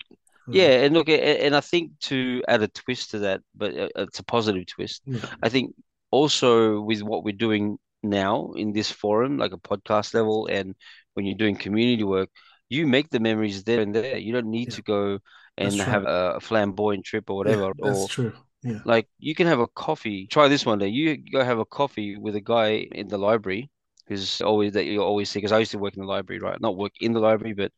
Yeah, 0.51 0.85
and 0.85 0.95
look, 0.95 1.09
and 1.09 1.55
I 1.55 1.61
think 1.61 1.99
to 2.09 2.43
add 2.49 2.63
a 2.63 2.69
twist 2.69 3.11
to 3.11 3.19
that, 3.21 3.43
but 3.55 3.77
uh, 3.77 3.89
it's 3.97 4.19
a 4.21 4.25
positive 4.25 4.67
twist. 4.67 5.03
yeah, 5.05 5.21
I 5.43 5.49
think 5.49 5.75
also 6.11 6.81
with 6.81 7.03
what 7.03 7.25
we're 7.25 7.37
doing 7.37 7.79
now 8.03 8.53
in 8.53 8.73
this 8.73 8.91
forum, 8.91 9.37
like 9.37 9.53
a 9.53 9.59
podcast 9.59 10.15
level, 10.15 10.47
and 10.47 10.75
when 11.19 11.27
you're 11.27 11.37
doing 11.45 11.57
community 11.57 12.05
work, 12.05 12.31
you 12.71 12.87
make 12.87 13.11
the 13.11 13.21
memories 13.21 13.65
there 13.65 13.81
and 13.83 13.95
there. 13.95 14.19
You 14.19 14.33
don't 14.35 14.51
need 14.51 14.71
Yeah. 14.71 14.77
to 14.77 14.83
go 14.83 15.21
and 15.59 15.81
That's 15.81 15.83
have 15.83 16.05
a 16.07 16.41
flamboyant 16.41 17.05
trip 17.07 17.31
or 17.31 17.37
yeah, 17.45 17.57
whatever. 17.57 17.73
that's 17.83 18.07
Or 18.07 18.09
true. 18.09 18.33
Yeah, 18.63 18.81
like 18.85 19.09
you 19.19 19.35
can 19.35 19.47
have 19.47 19.61
a 19.61 19.67
coffee. 19.69 20.27
Try 20.29 20.49
this 20.49 20.67
one 20.67 20.79
day. 20.79 20.89
You 20.89 21.17
go 21.17 21.45
have 21.45 21.59
a 21.59 21.67
coffee 21.67 22.17
with 22.19 22.37
a 22.37 22.41
guy 22.41 22.87
in 22.93 23.09
the 23.09 23.19
library 23.19 23.71
who's 24.09 24.41
always 24.43 24.75
that 24.75 24.87
you 24.87 25.03
always 25.03 25.31
see. 25.31 25.39
Because 25.39 25.53
I 25.53 25.61
used 25.61 25.73
to 25.73 25.79
work 25.79 25.97
in 25.97 26.03
the 26.03 26.09
library, 26.09 26.41
right? 26.41 26.61
Not 26.61 26.79
work 26.79 26.95
in 27.01 27.13
the 27.15 27.21
library, 27.21 27.55
but 27.55 27.73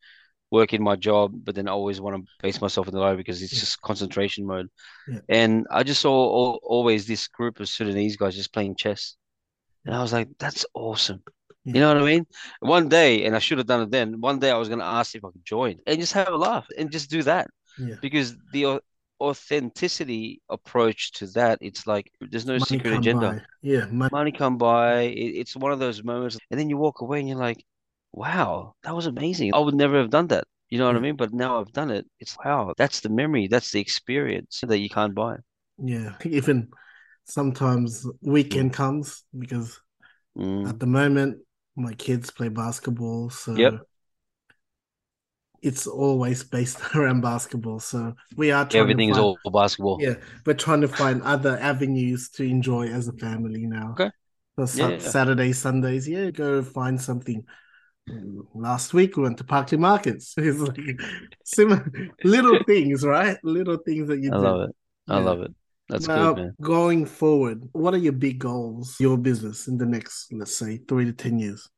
work 0.50 0.74
in 0.74 0.82
my 0.82 0.96
job. 0.96 1.32
But 1.44 1.56
then 1.56 1.68
I 1.68 1.72
always 1.72 2.00
want 2.00 2.16
to 2.16 2.30
base 2.42 2.60
myself 2.62 2.88
in 2.88 2.94
the 2.94 3.00
library 3.00 3.18
because 3.18 3.42
it's 3.42 3.52
Yeah. 3.52 3.60
just 3.60 3.80
concentration 3.82 4.46
mode. 4.46 4.68
Yeah. 5.06 5.20
And 5.28 5.66
I 5.70 5.84
just 5.84 6.02
saw 6.02 6.12
all, 6.14 6.60
always 6.64 7.06
this 7.06 7.28
group 7.28 7.60
of 7.60 7.68
Sudanese 7.68 8.16
guys 8.18 8.36
just 8.36 8.52
playing 8.54 8.76
chess. 8.76 9.16
And 9.84 9.94
I 9.94 10.02
was 10.02 10.12
like, 10.12 10.28
that's 10.38 10.66
awesome. 10.74 11.22
Yeah. 11.70 11.74
You 11.74 11.80
know 11.80 11.88
what 11.94 12.02
I 12.02 12.06
mean? 12.06 12.26
One 12.60 12.88
day, 12.88 13.24
and 13.24 13.36
I 13.36 13.38
should 13.38 13.58
have 13.58 13.66
done 13.66 13.82
it 13.82 13.90
then, 13.90 14.20
one 14.20 14.38
day 14.38 14.50
I 14.50 14.56
was 14.58 14.68
going 14.68 14.80
to 14.80 14.84
ask 14.84 15.14
if 15.14 15.24
I 15.24 15.30
could 15.30 15.44
join 15.44 15.78
and 15.86 16.00
just 16.00 16.12
have 16.12 16.28
a 16.28 16.36
laugh 16.36 16.66
and 16.78 16.90
just 16.90 17.10
do 17.10 17.22
that 17.24 17.48
yeah. 17.78 17.96
because 18.00 18.36
the 18.52 18.80
authenticity 19.20 20.40
approach 20.48 21.12
to 21.12 21.26
that, 21.28 21.58
it's 21.60 21.86
like 21.86 22.10
there's 22.20 22.46
no 22.46 22.58
Money 22.58 22.66
secret 22.66 22.98
agenda. 22.98 23.30
by. 23.30 23.40
Yeah, 23.62 23.86
money. 23.86 24.10
Money 24.12 24.32
come 24.32 24.58
by. 24.58 25.02
It, 25.02 25.36
it's 25.40 25.56
one 25.56 25.72
of 25.72 25.78
those 25.78 26.02
moments, 26.02 26.38
and 26.50 26.58
then 26.58 26.68
you 26.68 26.76
walk 26.76 27.00
away 27.00 27.20
and 27.20 27.28
you're 27.28 27.38
like, 27.38 27.64
wow, 28.12 28.74
that 28.82 28.94
was 28.94 29.06
amazing. 29.06 29.54
I 29.54 29.58
would 29.58 29.74
never 29.74 29.98
have 29.98 30.10
done 30.10 30.28
that. 30.28 30.44
You 30.68 30.78
know 30.78 30.86
what 30.86 30.96
I 30.96 31.00
mean? 31.00 31.16
But 31.16 31.32
now 31.32 31.60
I've 31.60 31.72
done 31.72 31.90
it. 31.90 32.06
It's 32.20 32.36
wow, 32.44 32.74
that's 32.76 33.00
the 33.00 33.08
memory, 33.08 33.48
that's 33.48 33.72
the 33.72 33.80
experience 33.80 34.62
that 34.66 34.78
you 34.78 34.88
can't 34.88 35.14
buy. 35.14 35.36
Yeah, 35.78 36.14
even 36.24 36.68
sometimes 37.24 38.06
weekend 38.22 38.72
comes 38.72 39.24
because 39.38 39.80
Mm, 40.36 40.64
at 40.68 40.78
the 40.78 40.86
moment 40.86 41.38
my 41.80 41.94
kids 41.94 42.30
play 42.30 42.48
basketball, 42.48 43.30
so 43.30 43.52
Yep. 43.54 43.86
it's 45.62 45.86
always 45.86 46.42
based 46.44 46.78
around 46.94 47.20
basketball. 47.20 47.80
So 47.80 48.14
we 48.36 48.50
are 48.50 48.64
trying 48.68 48.74
Everything's 48.80 49.16
to 49.16 49.22
find, 49.22 49.36
all 49.44 49.50
basketball. 49.52 50.00
yeah, 50.00 50.14
we're 50.46 50.54
trying 50.54 50.80
to 50.82 50.88
find 50.88 51.22
other 51.22 51.58
avenues 51.58 52.30
to 52.30 52.44
enjoy 52.44 52.88
as 52.88 53.08
a 53.08 53.12
family 53.14 53.66
now. 53.66 53.92
Okay. 53.92 54.10
So 54.56 54.66
Yeah. 54.74 54.98
Saturdays, 54.98 55.58
Sundays, 55.58 56.08
yeah, 56.08 56.30
go 56.30 56.62
find 56.62 57.00
something. 57.00 57.44
Last 58.54 58.92
week 58.94 59.16
we 59.16 59.22
went 59.22 59.38
to 59.38 59.44
Parklea 59.44 59.78
Markets. 59.78 60.34
It's 60.38 60.58
like 60.58 61.00
similar 61.44 61.90
little 62.24 62.58
things, 62.66 63.04
right? 63.04 63.38
Little 63.44 63.78
things 63.78 64.08
that 64.08 64.20
you 64.20 64.30
I 64.30 64.36
do. 64.36 64.38
love 64.38 64.68
it. 64.68 64.76
I 65.08 65.16
Yeah. 65.16 65.18
love 65.18 65.42
it. 65.42 65.52
That's 65.90 66.06
now, 66.06 66.34
good, 66.34 66.36
man. 66.36 66.54
going 66.62 67.04
forward, 67.04 67.68
what 67.72 67.94
are 67.94 67.98
your 67.98 68.12
big 68.12 68.38
goals, 68.38 68.96
your 69.00 69.18
business 69.18 69.66
in 69.66 69.76
the 69.76 69.86
next, 69.86 70.32
let's 70.32 70.56
say, 70.56 70.78
three 70.88 71.04
to 71.04 71.12
10 71.12 71.38
years? 71.38 71.68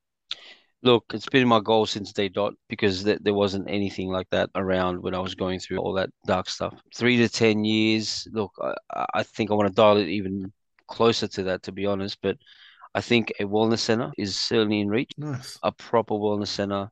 Look, 0.83 1.05
it's 1.14 1.29
been 1.29 1.48
my 1.48 1.61
goal 1.61 1.87
since 1.87 2.12
day 2.12 2.29
dot 2.29 2.55
because 2.68 3.05
th 3.05 3.18
there 3.22 3.35
wasn't 3.35 3.70
anything 3.70 4.09
like 4.11 4.29
that 4.31 4.51
around 4.55 5.01
when 5.03 5.14
I 5.14 5.20
was 5.20 5.35
going 5.35 5.61
through 5.61 5.79
all 5.79 5.92
that 5.94 6.11
dark 6.27 6.48
stuff. 6.51 6.75
Three 6.94 7.16
to 7.18 7.29
10 7.29 7.64
years, 7.64 8.27
look, 8.33 8.53
I, 8.61 9.07
I 9.14 9.22
think 9.22 9.51
I 9.51 9.55
want 9.55 9.68
to 9.68 9.75
dial 9.75 9.96
it 9.96 10.09
even 10.09 10.53
closer 10.88 11.29
to 11.29 11.42
that, 11.44 11.62
to 11.62 11.72
be 11.72 11.87
honest. 11.87 12.18
But 12.20 12.37
I 12.94 13.01
think 13.01 13.33
a 13.40 13.44
wellness 13.44 13.79
center 13.79 14.12
is 14.18 14.38
certainly 14.38 14.81
in 14.81 14.88
reach. 14.88 15.12
Nice. 15.16 15.59
A 15.62 15.72
proper 15.72 16.14
wellness 16.14 16.48
center, 16.48 16.90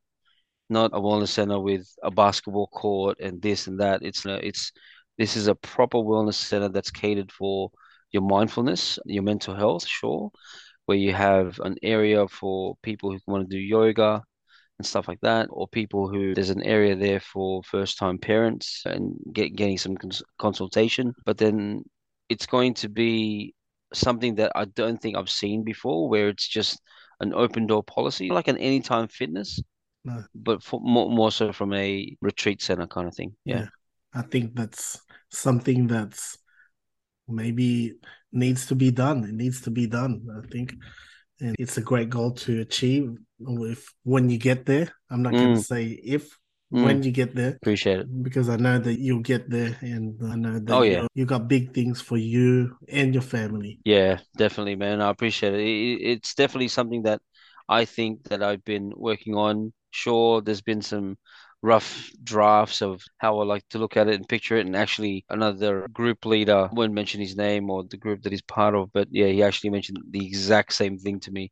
not 0.69 0.93
a 0.95 1.01
wellness 1.01 1.29
center 1.29 1.59
with 1.59 1.87
a 2.03 2.11
basketball 2.11 2.69
court 2.69 3.19
and 3.21 3.43
this 3.43 3.67
and 3.67 3.81
that. 3.81 4.03
It's 4.03 4.25
a, 4.25 4.47
it's 4.47 4.73
this 5.21 5.37
is 5.37 5.49
a 5.49 5.55
proper 5.55 5.99
wellness 5.99 6.35
center 6.35 6.71
that's 6.71 6.91
catered 6.91 7.31
for 7.31 7.71
your 8.11 8.23
mindfulness, 8.23 8.99
your 9.05 9.23
mental 9.23 9.55
health, 9.55 9.87
sure, 9.87 10.31
where 10.87 10.97
you 10.97 11.13
have 11.13 11.61
an 11.61 11.77
area 11.83 12.27
for 12.27 12.75
people 12.83 13.13
who 13.13 13.19
want 13.27 13.43
to 13.49 13.55
do 13.55 13.61
yoga 13.61 14.23
and 14.79 14.87
stuff 14.87 15.09
like 15.09 15.21
that, 15.21 15.47
or 15.51 15.69
people 15.69 16.09
who 16.09 16.35
there's 16.35 16.49
an 16.49 16.63
area 16.63 16.97
there 16.97 17.21
for 17.21 17.63
first 17.65 17.99
time 17.99 18.17
parents 18.17 18.83
and 18.87 19.15
get 19.35 19.55
getting 19.55 19.77
some 19.77 19.95
cons 19.95 20.23
consultation. 20.39 21.13
But 21.27 21.37
then 21.37 21.85
it's 22.31 22.47
going 22.47 22.73
to 22.75 22.89
be 22.89 23.55
something 23.93 24.37
that 24.37 24.53
I 24.55 24.65
don't 24.65 24.97
think 25.03 25.19
I've 25.19 25.29
seen 25.43 25.65
before, 25.65 26.09
where 26.09 26.31
it's 26.31 26.49
just 26.49 26.81
an 27.21 27.35
open 27.35 27.67
door 27.67 27.83
policy, 27.85 28.31
like 28.31 28.49
an 28.49 28.57
anytime 28.57 29.09
fitness, 29.09 29.61
No. 30.03 30.25
but 30.35 30.63
for 30.63 30.81
more 30.81 31.11
more 31.11 31.31
so 31.31 31.53
from 31.53 31.75
a 31.75 32.17
retreat 32.23 32.63
center 32.63 32.87
kind 32.87 33.07
of 33.07 33.15
thing. 33.15 33.37
Yeah. 33.45 33.67
I 34.13 34.23
think 34.23 34.57
that's 34.57 34.99
something 35.31 35.87
that's 35.87 36.39
maybe 37.29 37.95
needs 38.33 38.67
to 38.67 38.75
be 38.75 38.91
done. 38.91 39.25
It 39.25 39.35
needs 39.35 39.63
to 39.63 39.71
be 39.71 39.87
done, 39.87 40.27
I 40.37 40.47
think. 40.49 40.75
And 41.41 41.57
it's 41.59 41.79
a 41.79 41.81
great 41.81 42.11
goal 42.11 42.33
to 42.33 42.61
achieve 42.61 43.17
with 43.39 43.85
when 44.05 44.29
you 44.29 44.39
get 44.39 44.67
there. 44.67 44.93
I'm 45.11 45.23
not 45.23 45.33
going 45.37 45.55
Mm. 45.55 45.57
to 45.57 45.63
say 45.63 45.85
if, 45.87 46.39
Mm. 46.73 46.85
when 46.85 47.03
you 47.03 47.11
get 47.11 47.35
there, 47.35 47.57
Appreciate 47.57 48.01
it. 48.01 48.23
because 48.23 48.49
I 48.49 48.57
know 48.57 48.79
that 48.79 48.99
you'll 49.01 49.21
get 49.23 49.51
there 49.51 49.77
and 49.81 50.21
I 50.23 50.37
know 50.37 50.59
that 50.59 50.77
Oh, 50.77 50.83
you, 50.83 50.91
yeah. 50.93 51.07
you 51.15 51.25
got 51.25 51.49
big 51.49 51.73
things 51.75 52.01
for 52.01 52.17
you 52.17 52.77
and 52.89 53.15
your 53.15 53.23
family. 53.23 53.81
Yeah, 53.85 54.21
definitely, 54.37 54.77
man. 54.77 55.01
I 55.01 55.11
appreciate. 55.11 55.55
It- 55.55 56.03
It's 56.03 56.35
definitely 56.35 56.69
something 56.69 57.03
that 57.03 57.21
I 57.69 57.85
think 57.87 58.25
that 58.25 58.43
I've 58.43 58.65
been 58.65 58.93
working 58.95 59.35
on. 59.35 59.73
Sure, 59.91 60.41
there's 60.41 60.63
been 60.63 60.83
some 60.83 61.17
rough 61.63 62.11
drafts 62.23 62.83
of 62.83 63.03
how 63.19 63.39
I 63.41 63.45
like 63.45 63.69
to 63.71 63.79
look 63.79 63.97
at 63.97 64.09
it 64.09 64.15
and 64.15 64.29
picture 64.29 64.57
it. 64.57 64.67
And 64.67 64.77
actually, 64.77 65.25
another 65.29 65.87
group 65.93 66.25
leader 66.25 66.69
won't 66.73 66.93
mention 66.93 67.21
his 67.21 67.37
name 67.37 67.71
or 67.71 67.85
the 67.85 67.97
group 67.97 68.23
that 68.23 68.33
he's 68.33 68.43
part 68.43 68.75
of, 68.75 68.93
but 68.93 69.09
yeah, 69.11 69.27
he 69.27 69.43
actually 69.43 69.71
mentioned 69.71 69.99
the 70.11 70.25
exact 70.27 70.73
same 70.73 70.99
thing 70.99 71.21
to 71.21 71.31
me. 71.31 71.51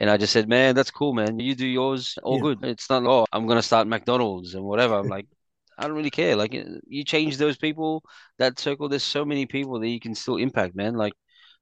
And 0.00 0.08
I 0.08 0.16
just 0.16 0.32
said, 0.32 0.48
man, 0.48 0.74
that's 0.74 0.90
cool, 0.90 1.12
man. 1.12 1.38
You 1.40 1.54
do 1.54 1.66
yours, 1.66 2.18
all 2.22 2.36
Yeah. 2.36 2.42
good. 2.42 2.64
It's 2.64 2.88
not, 2.88 3.04
oh, 3.04 3.26
I'm 3.32 3.46
gonna 3.46 3.62
start 3.62 3.88
McDonald's 3.88 4.54
and 4.54 4.64
whatever. 4.64 4.94
I'm 4.94 5.08
like, 5.08 5.26
I 5.76 5.86
don't 5.86 5.96
really 5.96 6.10
care. 6.10 6.36
Like, 6.36 6.54
you 6.86 7.04
change 7.04 7.36
those 7.36 7.56
people, 7.56 8.02
that 8.38 8.58
circle. 8.58 8.88
There's 8.88 9.02
so 9.02 9.24
many 9.24 9.46
people 9.46 9.80
that 9.80 9.88
you 9.88 10.00
can 10.00 10.14
still 10.14 10.36
impact, 10.36 10.74
man. 10.76 10.94
Like. 10.94 11.14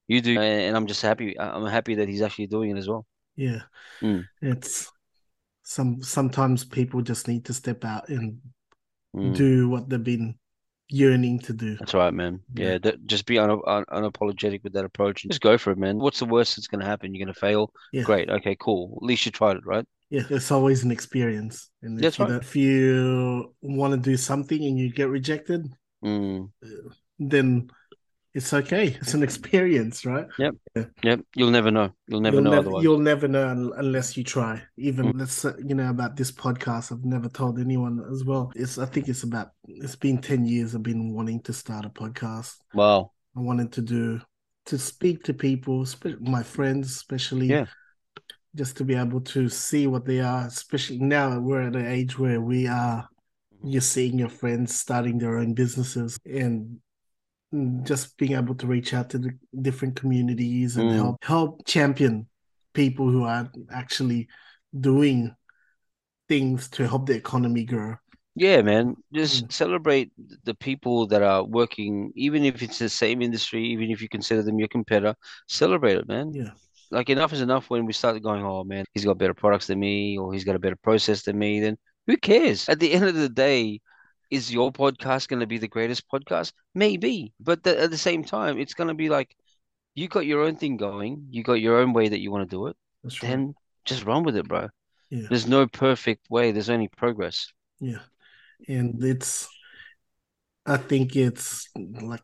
You 0.08 0.20
do, 0.20 0.38
and 0.38 0.76
I'm 0.76 0.86
just 0.86 1.02
happy. 1.02 1.36
I'm 1.36 1.66
happy 1.66 1.96
that 1.96 2.08
he's 2.08 2.22
actually 2.22 2.46
doing 2.46 2.70
it 2.70 2.78
as 2.78 2.88
well. 2.88 3.04
Yeah. 3.34 3.62
Mm. 4.00 4.22
It's 4.40 4.88
some 5.68 6.00
sometimes 6.00 6.64
people 6.64 7.02
just 7.02 7.26
need 7.26 7.44
to 7.46 7.52
step 7.52 7.84
out 7.84 8.08
and 8.08 8.38
Mm. 9.16 9.34
do 9.34 9.68
what 9.68 9.88
they've 9.88 10.02
been 10.02 10.34
yearning 10.90 11.38
to 11.40 11.52
do. 11.52 11.76
That's 11.76 11.94
right, 11.94 12.12
man. 12.12 12.40
Yeah. 12.54 12.72
Yeah, 12.72 12.78
th- 12.78 12.98
just 13.06 13.26
be 13.26 13.38
un 13.38 13.50
un 13.66 13.84
unapologetic 13.90 14.62
with 14.62 14.74
that 14.74 14.84
approach 14.84 15.24
and 15.24 15.32
just 15.32 15.40
go 15.40 15.56
for 15.58 15.70
it, 15.72 15.78
man. 15.78 15.98
What's 15.98 16.18
the 16.18 16.26
worst 16.26 16.56
that's 16.56 16.66
going 16.68 16.80
to 16.82 16.86
happen? 16.86 17.14
You're 17.14 17.24
going 17.24 17.34
to 17.34 17.40
fail. 17.40 17.72
Yeah. 17.92 18.02
Great. 18.02 18.28
Okay, 18.30 18.56
cool. 18.60 18.98
At 19.00 19.06
least 19.06 19.24
you 19.26 19.32
tried 19.32 19.56
it, 19.56 19.66
right? 19.66 19.86
Yeah, 20.10 20.22
it's 20.30 20.52
always 20.52 20.84
an 20.84 20.90
experience. 20.92 21.70
And 21.82 21.98
if 21.98 22.02
That's 22.02 22.18
you 22.18 22.24
right. 22.26 22.42
if 22.42 22.54
you 22.56 23.54
want 23.62 23.94
to 23.94 24.10
do 24.10 24.16
something 24.16 24.62
and 24.62 24.78
you 24.78 24.92
get 24.92 25.08
rejected, 25.08 25.66
Mm. 26.04 26.50
then 27.18 27.70
it's 28.36 28.52
okay. 28.52 28.86
It's 29.00 29.14
an 29.14 29.22
experience, 29.22 30.04
right? 30.04 30.26
Yep. 30.38 30.54
Yep. 31.02 31.20
You'll 31.34 31.50
never 31.50 31.70
know. 31.70 31.90
You'll 32.06 32.20
never 32.20 32.36
you'll 32.36 32.44
know 32.44 32.50
never 32.50 32.60
otherwise. 32.60 32.82
you'll 32.84 32.98
never 33.12 33.28
know 33.28 33.48
un- 33.48 33.72
unless 33.76 34.16
you 34.16 34.22
try. 34.24 34.62
Even 34.76 35.06
Mm. 35.06 35.18
let's 35.20 35.32
say, 35.32 35.52
you 35.66 35.74
know 35.74 35.88
about 35.90 36.16
this 36.16 36.30
podcast, 36.30 36.92
I've 36.92 37.04
never 37.04 37.28
told 37.28 37.58
anyone 37.58 38.04
as 38.12 38.24
well. 38.24 38.52
It's 38.54 38.76
I 38.78 38.86
think 38.86 39.08
it's 39.08 39.22
about 39.24 39.48
it's 39.66 39.96
been 39.96 40.18
ten 40.18 40.44
years 40.46 40.74
I've 40.74 40.82
been 40.82 41.14
wanting 41.14 41.40
to 41.42 41.52
start 41.52 41.84
a 41.86 41.90
podcast. 41.90 42.56
Wow. 42.74 43.12
I 43.36 43.40
wanted 43.40 43.72
to 43.72 43.82
do 43.82 44.20
to 44.66 44.78
speak 44.78 45.22
to 45.24 45.32
people, 45.34 45.86
my 46.20 46.42
friends 46.42 46.90
especially. 46.90 47.46
Yeah. 47.46 47.66
Just 48.54 48.76
to 48.78 48.84
be 48.84 48.94
able 48.94 49.20
to 49.36 49.48
see 49.48 49.86
what 49.86 50.04
they 50.06 50.20
are, 50.20 50.46
especially 50.46 50.98
now 50.98 51.30
that 51.30 51.40
we're 51.40 51.62
at 51.68 51.76
an 51.76 51.86
age 51.86 52.18
where 52.18 52.40
we 52.40 52.66
are 52.68 53.08
you're 53.64 53.80
seeing 53.80 54.18
your 54.18 54.28
friends 54.28 54.74
starting 54.78 55.18
their 55.18 55.38
own 55.38 55.54
businesses 55.54 56.18
and 56.26 56.78
just 57.84 58.16
being 58.16 58.32
able 58.32 58.54
to 58.56 58.66
reach 58.66 58.94
out 58.94 59.10
to 59.10 59.18
the 59.18 59.30
different 59.62 59.96
communities 59.96 60.76
and 60.76 60.90
Mm. 60.90 60.96
help 60.96 61.24
help 61.24 61.66
champion 61.66 62.28
people 62.72 63.10
who 63.10 63.24
are 63.24 63.50
actually 63.70 64.28
doing 64.78 65.34
things 66.28 66.68
to 66.68 66.86
help 66.86 67.06
the 67.06 67.14
economy 67.14 67.64
grow. 67.64 67.96
Yeah, 68.34 68.60
man. 68.62 68.96
Just 69.12 69.46
Mm. 69.46 69.52
celebrate 69.52 70.12
the 70.44 70.54
people 70.54 71.06
that 71.08 71.22
are 71.22 71.42
working, 71.42 72.12
even 72.16 72.44
if 72.44 72.62
it's 72.62 72.78
the 72.78 72.88
same 72.88 73.22
industry, 73.22 73.64
even 73.72 73.90
if 73.90 74.02
you 74.02 74.08
consider 74.08 74.42
them 74.42 74.58
your 74.58 74.68
competitor, 74.68 75.14
celebrate 75.48 75.96
it, 75.96 76.06
man. 76.08 76.34
Yeah. 76.34 76.52
Like 76.90 77.08
enough 77.08 77.32
is 77.32 77.40
enough 77.40 77.70
when 77.70 77.86
we 77.86 77.92
start 77.92 78.22
going, 78.22 78.44
oh 78.44 78.62
man, 78.64 78.84
he's 78.92 79.04
got 79.04 79.18
better 79.18 79.34
products 79.34 79.66
than 79.68 79.80
me, 79.80 80.18
or 80.18 80.32
he's 80.32 80.44
got 80.44 80.54
a 80.56 80.58
better 80.60 80.76
process 80.76 81.22
than 81.22 81.38
me, 81.38 81.60
then 81.60 81.78
who 82.06 82.16
cares? 82.16 82.68
At 82.68 82.78
the 82.78 82.92
end 82.92 83.06
of 83.06 83.14
the 83.14 83.28
day, 83.28 83.80
is 84.30 84.52
your 84.52 84.72
podcast 84.72 85.28
going 85.28 85.40
to 85.40 85.46
be 85.46 85.58
the 85.58 85.68
greatest 85.68 86.04
podcast? 86.08 86.52
Maybe. 86.74 87.32
But 87.40 87.64
th 87.64 87.76
at 87.76 87.90
the 87.90 87.98
same 87.98 88.24
time, 88.24 88.58
it's 88.58 88.74
going 88.74 88.88
to 88.88 88.94
be 88.94 89.08
like 89.08 89.34
you 89.94 90.08
got 90.08 90.26
your 90.26 90.42
own 90.44 90.56
thing 90.56 90.76
going, 90.76 91.26
you 91.30 91.42
got 91.42 91.54
your 91.54 91.78
own 91.78 91.92
way 91.92 92.08
that 92.08 92.20
you 92.20 92.30
want 92.30 92.48
to 92.48 92.56
do 92.56 92.66
it, 92.66 92.76
That's 93.02 93.22
right. 93.22 93.30
then 93.30 93.54
just 93.84 94.04
run 94.04 94.24
with 94.24 94.36
it, 94.36 94.46
bro. 94.48 94.68
Yeah. 95.10 95.26
There's 95.30 95.46
no 95.46 95.66
perfect 95.66 96.28
way, 96.28 96.52
there's 96.52 96.70
only 96.70 96.88
progress. 96.88 97.52
Yeah. 97.80 98.02
And 98.68 99.02
it's 99.02 99.48
I 100.66 100.76
think 100.76 101.14
it's 101.14 101.68
like 101.74 102.22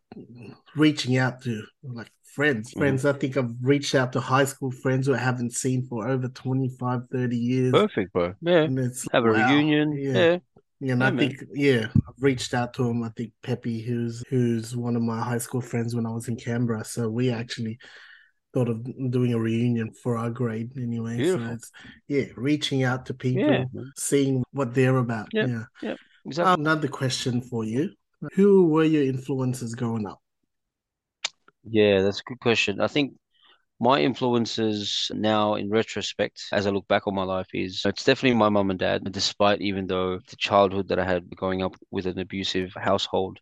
reaching 0.74 1.16
out 1.16 1.42
to 1.42 1.62
like 1.82 2.10
friends. 2.24 2.74
Mhm. 2.74 2.78
Friends, 2.78 3.04
I 3.04 3.12
think 3.12 3.36
I've 3.36 3.54
reached 3.62 3.94
out 3.94 4.12
to 4.14 4.20
high 4.20 4.44
school 4.44 4.70
friends 4.70 5.06
who 5.06 5.14
I 5.14 5.18
haven't 5.18 5.52
seen 5.52 5.86
for 5.86 6.08
over 6.08 6.28
25, 6.28 7.02
30 7.12 7.36
years. 7.36 7.72
Perfect, 7.72 8.12
bro. 8.12 8.34
Yeah. 8.40 8.62
And 8.62 8.78
it's 8.78 9.06
Have 9.12 9.24
a 9.26 9.32
wow. 9.32 9.48
reunion. 9.48 9.92
Yeah. 9.92 10.12
Yeah. 10.12 10.38
And 10.82 10.88
Yeah, 11.00 11.06
I 11.06 11.10
man. 11.10 11.16
think, 11.18 11.44
yeah, 11.54 11.86
I've 12.08 12.20
reached 12.20 12.54
out 12.54 12.74
to 12.74 12.88
him. 12.88 13.04
I 13.04 13.10
think 13.16 13.32
Pepe, 13.42 13.80
who's 13.82 14.22
who's 14.28 14.76
one 14.76 14.96
of 14.96 15.02
my 15.02 15.20
high 15.22 15.38
school 15.38 15.60
friends 15.60 15.94
when 15.94 16.06
I 16.06 16.10
was 16.10 16.28
in 16.28 16.36
Canberra. 16.36 16.84
So 16.84 17.08
we 17.08 17.30
actually 17.30 17.78
thought 18.52 18.68
of 18.68 18.84
doing 19.10 19.32
a 19.32 19.38
reunion 19.38 19.92
for 20.02 20.18
our 20.18 20.28
grade 20.30 20.72
anyway. 20.76 21.16
Beautiful. 21.16 21.46
So 21.46 21.52
it's 21.54 21.70
yeah, 22.08 22.24
reaching 22.36 22.82
out 22.82 23.06
to 23.06 23.14
people, 23.14 23.48
Yeah. 23.48 23.64
seeing 23.96 24.42
what 24.52 24.74
they're 24.74 24.96
about. 24.98 25.28
Yep, 25.32 25.48
Yeah. 25.48 25.90
Um, 25.90 25.96
exactly. 26.26 26.62
Another 26.62 26.88
question 26.88 27.40
for 27.40 27.64
you. 27.64 27.90
Who 28.34 28.66
were 28.68 28.84
your 28.84 29.04
influences 29.04 29.74
growing 29.74 30.06
up? 30.06 30.20
Yeah, 31.64 32.02
that's 32.02 32.20
a 32.20 32.24
good 32.24 32.40
question. 32.40 32.80
I 32.80 32.88
think 32.88 33.14
my 33.82 34.00
influences 34.00 35.10
now, 35.14 35.54
in 35.56 35.68
retrospect, 35.70 36.44
as 36.52 36.66
I 36.66 36.70
look 36.70 36.88
back 36.88 37.06
on 37.06 37.14
my 37.14 37.24
life, 37.24 37.48
is 37.52 37.82
it's 37.84 38.04
definitely 38.04 38.38
my 38.38 38.48
mum 38.48 38.70
and 38.70 38.78
dad. 38.78 39.02
Despite 39.12 39.60
even 39.60 39.86
though 39.88 40.18
the 40.18 40.36
childhood 40.36 40.88
that 40.88 41.00
I 41.00 41.04
had 41.04 41.28
growing 41.36 41.62
up 41.62 41.74
with 41.90 42.06
an 42.06 42.18
abusive 42.18 42.72
household, 42.74 43.40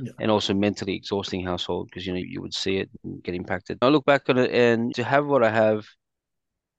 Yeah. 0.00 0.12
and 0.20 0.30
also 0.30 0.54
mentally 0.54 0.94
exhausting 0.96 1.44
household, 1.44 1.88
because 1.88 2.06
you 2.06 2.14
know 2.14 2.20
you 2.34 2.40
would 2.42 2.54
see 2.54 2.78
it 2.78 2.90
and 3.04 3.22
get 3.22 3.34
impacted. 3.34 3.78
I 3.82 3.88
look 3.88 4.06
back 4.06 4.28
on 4.30 4.38
it, 4.38 4.50
and 4.52 4.94
to 4.94 5.04
have 5.04 5.26
what 5.26 5.44
I 5.44 5.50
have, 5.50 5.84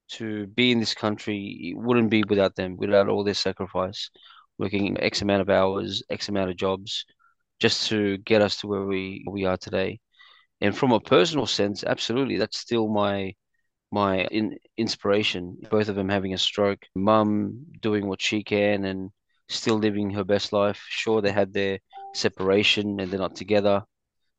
to 0.09 0.47
be 0.47 0.71
in 0.71 0.79
this 0.79 0.93
country, 0.93 1.71
it 1.71 1.77
wouldn't 1.77 2.09
be 2.09 2.23
without 2.27 2.55
them, 2.55 2.77
without 2.77 3.09
all 3.09 3.23
their 3.23 3.33
sacrifice, 3.33 4.09
working 4.57 4.99
X 4.99 5.21
amount 5.21 5.41
of 5.41 5.49
hours, 5.49 6.03
X 6.09 6.29
amount 6.29 6.49
of 6.51 6.57
jobs, 6.57 7.05
just 7.59 7.89
to 7.89 8.17
get 8.19 8.41
us 8.41 8.57
to 8.59 8.67
where 8.67 8.85
we 8.85 9.25
we 9.29 9.45
are 9.45 9.57
today. 9.57 9.99
And 10.61 10.75
from 10.77 10.91
a 10.91 10.99
personal 10.99 11.45
sense, 11.45 11.83
absolutely, 11.83 12.37
that's 12.37 12.59
still 12.59 12.87
my 12.87 13.35
my 13.91 14.25
in 14.25 14.57
inspiration. 14.77 15.57
Both 15.69 15.89
of 15.89 15.95
them 15.95 16.09
having 16.09 16.33
a 16.33 16.37
stroke. 16.37 16.85
Mum 16.95 17.65
doing 17.81 18.07
what 18.07 18.21
she 18.21 18.43
can 18.43 18.85
and 18.85 19.11
still 19.49 19.77
living 19.77 20.11
her 20.11 20.23
best 20.23 20.53
life. 20.53 20.83
Sure, 20.89 21.21
they 21.21 21.31
had 21.31 21.53
their 21.53 21.79
separation 22.13 22.99
and 22.99 23.11
they're 23.11 23.19
not 23.19 23.35
together 23.35 23.83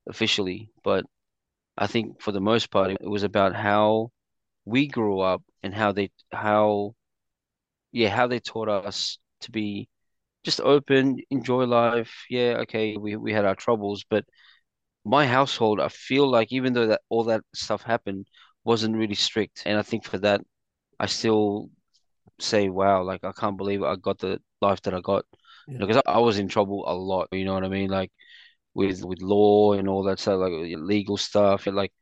officially, 0.09 0.71
but 0.85 1.05
I 1.77 1.87
think 1.87 2.21
for 2.23 2.33
the 2.33 2.41
most 2.41 2.71
part, 2.71 2.93
it 2.93 3.09
was 3.09 3.23
about 3.25 3.55
how 3.55 4.11
we 4.65 4.87
grew 4.89 5.21
up 5.21 5.43
and 5.63 5.75
how 5.75 5.93
they 5.93 6.11
how 6.33 6.95
yeah 7.93 8.09
how 8.09 8.27
they 8.27 8.41
taught 8.41 8.69
us 8.69 9.19
to 9.41 9.51
be 9.51 9.89
just 10.45 10.61
open, 10.61 11.19
enjoy 11.31 11.65
life. 11.65 12.25
Yeah, 12.31 12.59
okay, 12.63 12.97
we 12.97 13.17
we 13.17 13.33
had 13.33 13.45
our 13.47 13.57
troubles, 13.57 14.05
but 14.09 14.25
my 15.05 15.27
household, 15.27 15.81
I 15.81 15.89
feel 15.89 16.29
like 16.31 16.53
even 16.53 16.73
though 16.73 16.87
that 16.89 17.03
all 17.09 17.25
that 17.25 17.43
stuff 17.55 17.83
happened, 17.83 18.27
wasn't 18.65 18.97
really 18.97 19.15
strict, 19.15 19.63
and 19.67 19.79
I 19.79 19.83
think 19.83 20.05
for 20.05 20.19
that, 20.19 20.41
I 21.01 21.07
still 21.07 21.71
say, 22.41 22.69
wow, 22.69 23.03
like 23.05 23.25
I 23.25 23.33
can't 23.33 23.57
believe 23.57 23.83
I 23.83 23.97
got 23.97 24.19
the 24.19 24.41
life 24.61 24.83
that 24.83 24.95
I 24.95 25.01
got, 25.01 25.25
Yeah. 25.69 25.79
because 25.79 25.99
I, 25.99 26.03
I 26.07 26.19
was 26.19 26.39
in 26.39 26.49
trouble 26.49 26.85
a 26.89 26.95
lot. 26.95 27.29
You 27.33 27.45
know 27.45 27.55
what 27.55 27.65
I 27.65 27.69
mean? 27.69 27.91
Like 27.91 28.13
with 28.75 29.05
with 29.05 29.23
law 29.23 29.73
and 29.75 29.89
all 29.89 30.05
that 30.05 30.19
stuff, 30.21 30.41
like 30.41 30.53
legal 30.79 31.17
stuff, 31.17 31.67
and 31.67 31.77
like 31.77 31.93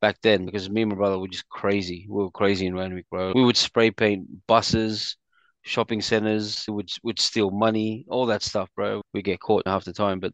back 0.00 0.18
then, 0.22 0.46
because 0.46 0.68
me 0.70 0.82
and 0.82 0.90
my 0.90 0.96
brother 0.96 1.18
were 1.18 1.28
just 1.28 1.48
crazy. 1.48 2.06
We 2.08 2.24
were 2.24 2.30
crazy 2.30 2.66
in 2.66 2.74
Randwick, 2.74 3.08
bro. 3.10 3.32
We 3.34 3.44
would 3.44 3.56
spray 3.56 3.90
paint 3.90 4.46
buses, 4.46 5.16
shopping 5.62 6.02
centers. 6.02 6.64
We 6.68 6.74
would 6.74 6.90
would 7.02 7.20
steal 7.20 7.50
money, 7.50 8.04
all 8.08 8.26
that 8.26 8.42
stuff, 8.42 8.70
bro. 8.76 9.02
We 9.14 9.22
get 9.22 9.40
caught 9.40 9.66
half 9.66 9.84
the 9.84 9.92
time, 9.92 10.20
but 10.20 10.32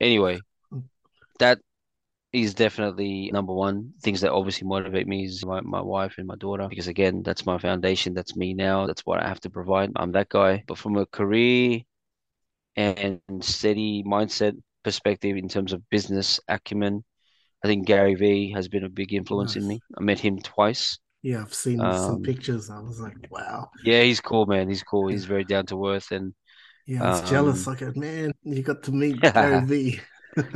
anyway, 0.00 0.40
that 1.38 1.60
is 2.32 2.54
definitely 2.54 3.30
number 3.32 3.54
one. 3.54 3.94
Things 4.02 4.20
that 4.22 4.32
obviously 4.32 4.66
motivate 4.68 5.06
me 5.08 5.24
is 5.26 5.44
my, 5.46 5.60
my 5.62 5.80
wife 5.82 6.16
and 6.18 6.26
my 6.26 6.36
daughter, 6.36 6.68
because 6.68 6.88
again, 6.88 7.22
that's 7.24 7.46
my 7.46 7.58
foundation. 7.58 8.14
That's 8.14 8.36
me 8.36 8.54
now. 8.54 8.86
That's 8.86 9.06
what 9.06 9.22
I 9.22 9.28
have 9.28 9.40
to 9.42 9.50
provide. 9.50 9.92
I'm 9.96 10.12
that 10.12 10.28
guy. 10.30 10.64
But 10.66 10.78
from 10.78 10.96
a 10.96 11.06
career 11.06 11.80
and 12.76 13.20
steady 13.40 14.04
mindset 14.04 14.54
perspective 14.84 15.36
in 15.36 15.48
terms 15.48 15.72
of 15.72 15.88
business 15.90 16.40
acumen, 16.48 17.04
I 17.64 17.68
think 17.68 17.86
Gary 17.86 18.14
Vee 18.16 18.52
has 18.52 18.68
been 18.68 18.84
a 18.84 18.90
big 18.90 19.14
influence 19.14 19.56
in 19.56 19.66
me. 19.66 19.82
I 19.98 20.02
met 20.02 20.20
him 20.20 20.40
twice. 20.40 20.98
Yeah, 21.22 21.42
I've 21.42 21.54
seen 21.54 21.92
some 21.92 22.18
Um, 22.18 22.20
pictures. 22.20 22.70
I 22.70 22.80
was 22.80 23.00
like, 23.00 23.18
wow. 23.30 23.70
yeah, 23.82 24.02
he's 24.02 24.20
cool, 24.20 24.46
man. 24.46 24.68
He's 24.68 24.82
cool. 24.82 25.08
He's 25.08 25.24
very 25.24 25.44
down 25.44 25.66
to 25.66 25.88
earth 25.88 26.10
and 26.10 26.34
Yeah, 26.86 27.00
I 27.02 27.04
was 27.04 27.20
jealous. 27.22 27.66
um, 27.66 27.68
Like, 27.68 27.80
man, 27.96 28.32
you 28.42 28.62
got 28.62 28.82
to 28.84 28.92
meet 28.92 29.22
Gary 29.34 29.60
Vee. 29.60 30.00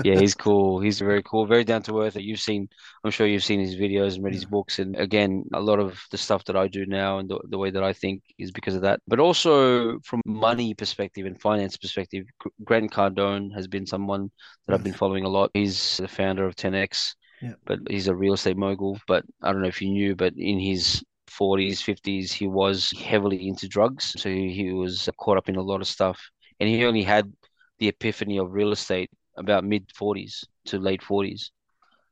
Yeah, 0.04 0.16
he's 0.16 0.34
cool. 0.34 0.80
He's 0.80 0.98
very 0.98 1.22
cool, 1.22 1.46
very 1.46 1.64
down 1.64 1.82
to 1.84 2.00
earth. 2.02 2.16
You've 2.16 2.40
seen, 2.40 2.68
I'm 3.04 3.10
sure 3.10 3.26
you've 3.26 3.44
seen 3.44 3.60
his 3.60 3.76
videos 3.76 4.14
and 4.14 4.24
read 4.24 4.34
his 4.34 4.44
books. 4.44 4.78
And 4.78 4.96
again, 4.96 5.44
a 5.54 5.60
lot 5.60 5.78
of 5.78 6.00
the 6.10 6.18
stuff 6.18 6.44
that 6.46 6.56
I 6.56 6.68
do 6.68 6.86
now 6.86 7.18
and 7.18 7.28
the, 7.28 7.40
the 7.48 7.58
way 7.58 7.70
that 7.70 7.82
I 7.82 7.92
think 7.92 8.22
is 8.38 8.50
because 8.50 8.74
of 8.74 8.82
that. 8.82 9.00
But 9.06 9.20
also 9.20 9.98
from 10.00 10.20
money 10.26 10.74
perspective 10.74 11.26
and 11.26 11.40
finance 11.40 11.76
perspective, 11.76 12.26
Grant 12.64 12.90
Cardone 12.92 13.54
has 13.54 13.68
been 13.68 13.86
someone 13.86 14.30
that 14.66 14.74
I've 14.74 14.84
been 14.84 14.92
following 14.92 15.24
a 15.24 15.28
lot. 15.28 15.50
He's 15.54 15.98
the 15.98 16.08
founder 16.08 16.46
of 16.46 16.56
10X, 16.56 17.14
Yeah. 17.40 17.54
but 17.64 17.78
he's 17.88 18.08
a 18.08 18.14
real 18.14 18.34
estate 18.34 18.56
mogul. 18.56 18.98
But 19.06 19.24
I 19.42 19.52
don't 19.52 19.62
know 19.62 19.68
if 19.68 19.80
you 19.82 19.90
knew, 19.90 20.16
but 20.16 20.34
in 20.36 20.58
his 20.58 21.02
40s, 21.28 21.80
50s, 21.80 22.32
he 22.32 22.46
was 22.46 22.90
heavily 22.98 23.48
into 23.48 23.68
drugs. 23.68 24.14
So 24.20 24.28
he, 24.28 24.52
he 24.52 24.72
was 24.72 25.08
caught 25.18 25.38
up 25.38 25.48
in 25.48 25.56
a 25.56 25.62
lot 25.62 25.80
of 25.80 25.88
stuff. 25.88 26.20
And 26.60 26.68
he 26.68 26.84
only 26.84 27.02
had 27.02 27.32
the 27.78 27.88
epiphany 27.88 28.38
of 28.38 28.52
real 28.52 28.72
estate 28.72 29.10
about 29.36 29.64
mid 29.64 29.90
40s 29.94 30.44
to 30.66 30.78
late 30.78 31.02
40s. 31.02 31.50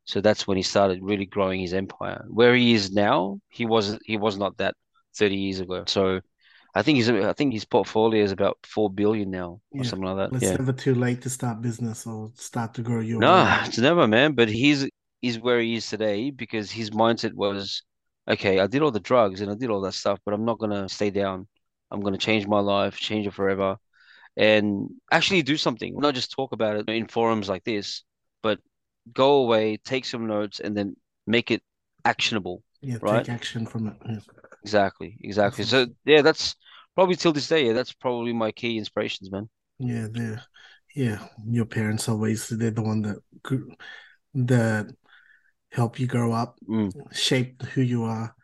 So 0.05 0.21
that's 0.21 0.47
when 0.47 0.57
he 0.57 0.63
started 0.63 1.01
really 1.03 1.27
growing 1.27 1.61
his 1.61 1.75
empire. 1.75 2.25
Where 2.29 2.55
he 2.55 2.75
is 2.75 2.91
now, 2.93 3.41
he 3.49 3.67
wasn't 3.67 4.03
he 4.05 4.17
was 4.17 4.39
not 4.39 4.57
that 4.59 4.75
30 5.17 5.37
years 5.37 5.61
ago. 5.61 5.85
So 5.87 6.21
I 6.75 6.83
think 6.83 6.97
he's 6.97 7.11
I 7.11 7.33
think 7.35 7.53
his 7.55 7.65
portfolio 7.67 8.25
is 8.25 8.33
about 8.33 8.59
4 8.67 8.91
billion 8.91 9.31
now 9.31 9.61
or 9.79 9.85
Yeah. 9.85 9.87
something 9.87 10.07
like 10.09 10.33
that. 10.33 10.33
It's 10.33 10.53
Yeah. 10.53 10.59
never 10.59 10.73
too 10.73 10.95
late 10.95 11.23
to 11.23 11.31
start 11.31 11.61
business 11.61 12.07
or 12.07 12.31
start 12.37 12.75
to 12.75 12.83
grow 12.83 13.01
your 13.01 13.21
No, 13.21 13.47
it's 13.67 13.79
never, 13.79 14.07
man. 14.07 14.35
But 14.35 14.49
he's 14.49 14.89
he's 15.21 15.39
where 15.39 15.61
he 15.61 15.77
is 15.77 15.89
today 15.89 16.31
because 16.31 16.71
his 16.71 16.91
mindset 16.91 17.35
was, 17.35 17.83
okay, 18.29 18.61
I 18.61 18.67
did 18.67 18.83
all 18.83 18.91
the 18.91 19.01
drugs 19.01 19.41
and 19.41 19.51
I 19.51 19.55
did 19.55 19.71
all 19.71 19.81
that 19.83 19.93
stuff, 19.95 20.19
but 20.25 20.35
I'm 20.35 20.45
not 20.45 20.59
gonna 20.59 20.89
stay 20.89 21.11
down. 21.11 21.47
I'm 21.91 22.01
gonna 22.01 22.19
change 22.19 22.47
my 22.47 22.61
life, 22.61 22.97
change 22.97 23.27
it 23.27 23.35
forever, 23.35 23.77
and 24.37 24.89
actually 25.11 25.43
do 25.43 25.57
something. 25.57 25.95
Not 25.99 26.15
just 26.15 26.33
talk 26.33 26.53
about 26.53 26.77
it 26.77 26.89
in 26.89 27.07
forums 27.07 27.49
like 27.49 27.65
this, 27.65 28.05
but 28.43 28.59
go 29.13 29.43
away, 29.43 29.79
take 29.79 30.05
some 30.05 30.27
notes, 30.27 30.61
and 30.61 30.77
then 30.77 30.97
make 31.27 31.51
it 31.51 31.63
actionable. 32.05 32.63
Yeah, 32.81 32.99
Right? 32.99 33.25
take 33.27 33.35
action 33.35 33.67
from 33.67 33.89
it. 33.89 33.95
Yeah. 34.09 34.21
Exactly, 34.63 35.17
exactly. 35.23 35.65
So 35.65 35.87
yeah, 36.05 36.23
that's 36.23 36.55
probably 36.95 37.17
till 37.17 37.33
this 37.33 37.49
day. 37.49 37.67
Yeah, 37.67 37.73
that's 37.73 37.93
probably 37.93 38.33
my 38.33 38.53
key 38.53 38.79
inspirations, 38.79 39.31
man. 39.31 39.49
Yeah, 39.79 40.09
they're 40.11 40.43
yeah. 40.95 41.27
Your 41.49 41.65
parents 41.67 42.09
always 42.09 42.49
they're 42.49 42.71
the 42.71 42.83
one 42.83 43.03
that 43.03 43.19
that 44.35 44.95
help 45.73 45.99
you 45.99 46.07
grow 46.07 46.33
up, 46.33 46.59
Mm, 46.69 46.91
shape 47.13 47.63
who 47.63 47.83
you 47.83 48.05
are. 48.05 48.35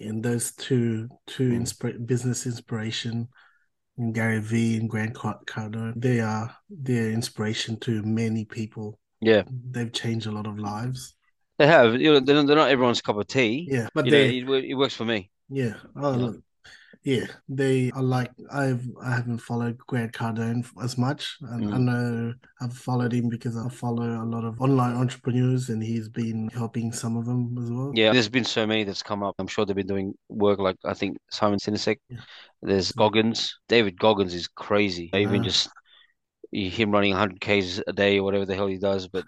And 0.00 0.22
those 0.22 0.52
two 0.52 1.08
two 1.26 1.50
mm. 1.50 1.60
inspira- 1.60 2.06
business 2.06 2.46
inspiration, 2.46 3.28
Gary 4.12 4.40
Vee 4.40 4.76
and 4.76 4.88
Grant 4.88 5.14
Car- 5.14 5.40
Cardone, 5.46 5.94
they 5.96 6.20
are 6.20 6.54
they're 6.70 7.10
inspiration 7.10 7.78
to 7.80 8.02
many 8.02 8.44
people. 8.44 8.98
Yeah, 9.20 9.42
They've 9.46 9.92
changed 9.92 10.26
a 10.26 10.30
lot 10.30 10.46
of 10.46 10.58
lives. 10.58 11.14
they 11.58 11.66
have. 11.66 11.94
You 12.00 12.12
know, 12.14 12.20
they're, 12.20 12.42
they're 12.44 12.56
not 12.56 12.70
everyone's 12.70 13.02
cup 13.02 13.16
of 13.16 13.26
tea. 13.26 13.66
Yeah, 13.70 13.88
but 13.94 14.06
You 14.06 14.12
know, 14.12 14.54
it, 14.54 14.64
it 14.64 14.74
works 14.74 14.94
for 14.94 15.04
me. 15.04 15.30
yeah. 15.48 15.74
Oh 15.96 16.12
look, 16.12 16.36
yeah. 17.04 17.26
They 17.48 17.90
are 17.92 18.02
like 18.02 18.30
I've 18.52 18.84
I 19.02 19.14
haven't 19.14 19.38
followed 19.38 19.78
Grant 19.86 20.12
Cardone 20.12 20.66
as 20.82 20.98
much. 20.98 21.36
I, 21.42 21.54
I 21.54 21.58
Mm. 21.58 21.80
know 21.80 22.34
I've 22.60 22.72
followed 22.76 23.12
him 23.12 23.28
because 23.28 23.56
I 23.56 23.68
follow 23.68 24.22
a 24.22 24.24
lot 24.24 24.44
of 24.44 24.60
online 24.60 24.94
entrepreneurs, 24.96 25.68
and 25.68 25.82
he's 25.82 26.08
been 26.08 26.48
helping 26.48 26.92
some 26.92 27.16
of 27.16 27.26
them 27.26 27.56
as 27.62 27.70
well. 27.70 27.92
Yeah, 27.94 28.12
there's 28.12 28.28
been 28.28 28.44
so 28.44 28.66
many 28.66 28.84
that's 28.84 29.02
come 29.02 29.22
up. 29.22 29.34
I'm 29.38 29.46
sure 29.46 29.64
they've 29.64 29.76
been 29.76 29.86
doing 29.86 30.14
work 30.28 30.58
like 30.58 30.76
I 30.84 30.94
think 30.94 31.18
Simon 31.30 31.58
Sinek. 31.58 31.98
Yeah. 32.08 32.18
There's 32.62 32.92
Goggins. 32.92 33.56
David 33.68 33.98
Goggins 33.98 34.34
is 34.34 34.48
crazy. 34.48 35.10
Even 35.14 35.40
Ah. 35.40 35.44
just 35.44 35.68
him 36.52 36.90
running 36.90 37.12
100 37.12 37.40
Ks 37.40 37.80
a 37.86 37.92
day 37.92 38.18
or 38.18 38.24
whatever 38.24 38.46
the 38.46 38.54
hell 38.54 38.66
he 38.66 38.78
does. 38.78 39.06
But 39.08 39.24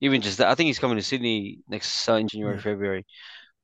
even 0.00 0.20
just 0.20 0.38
that, 0.38 0.48
I 0.48 0.54
think 0.54 0.68
he's 0.68 0.78
coming 0.78 0.96
to 0.96 1.02
Sydney 1.02 1.58
next 1.68 2.08
uh, 2.08 2.14
in 2.14 2.28
January, 2.28 2.56
Yeah. 2.56 2.62
February. 2.62 3.06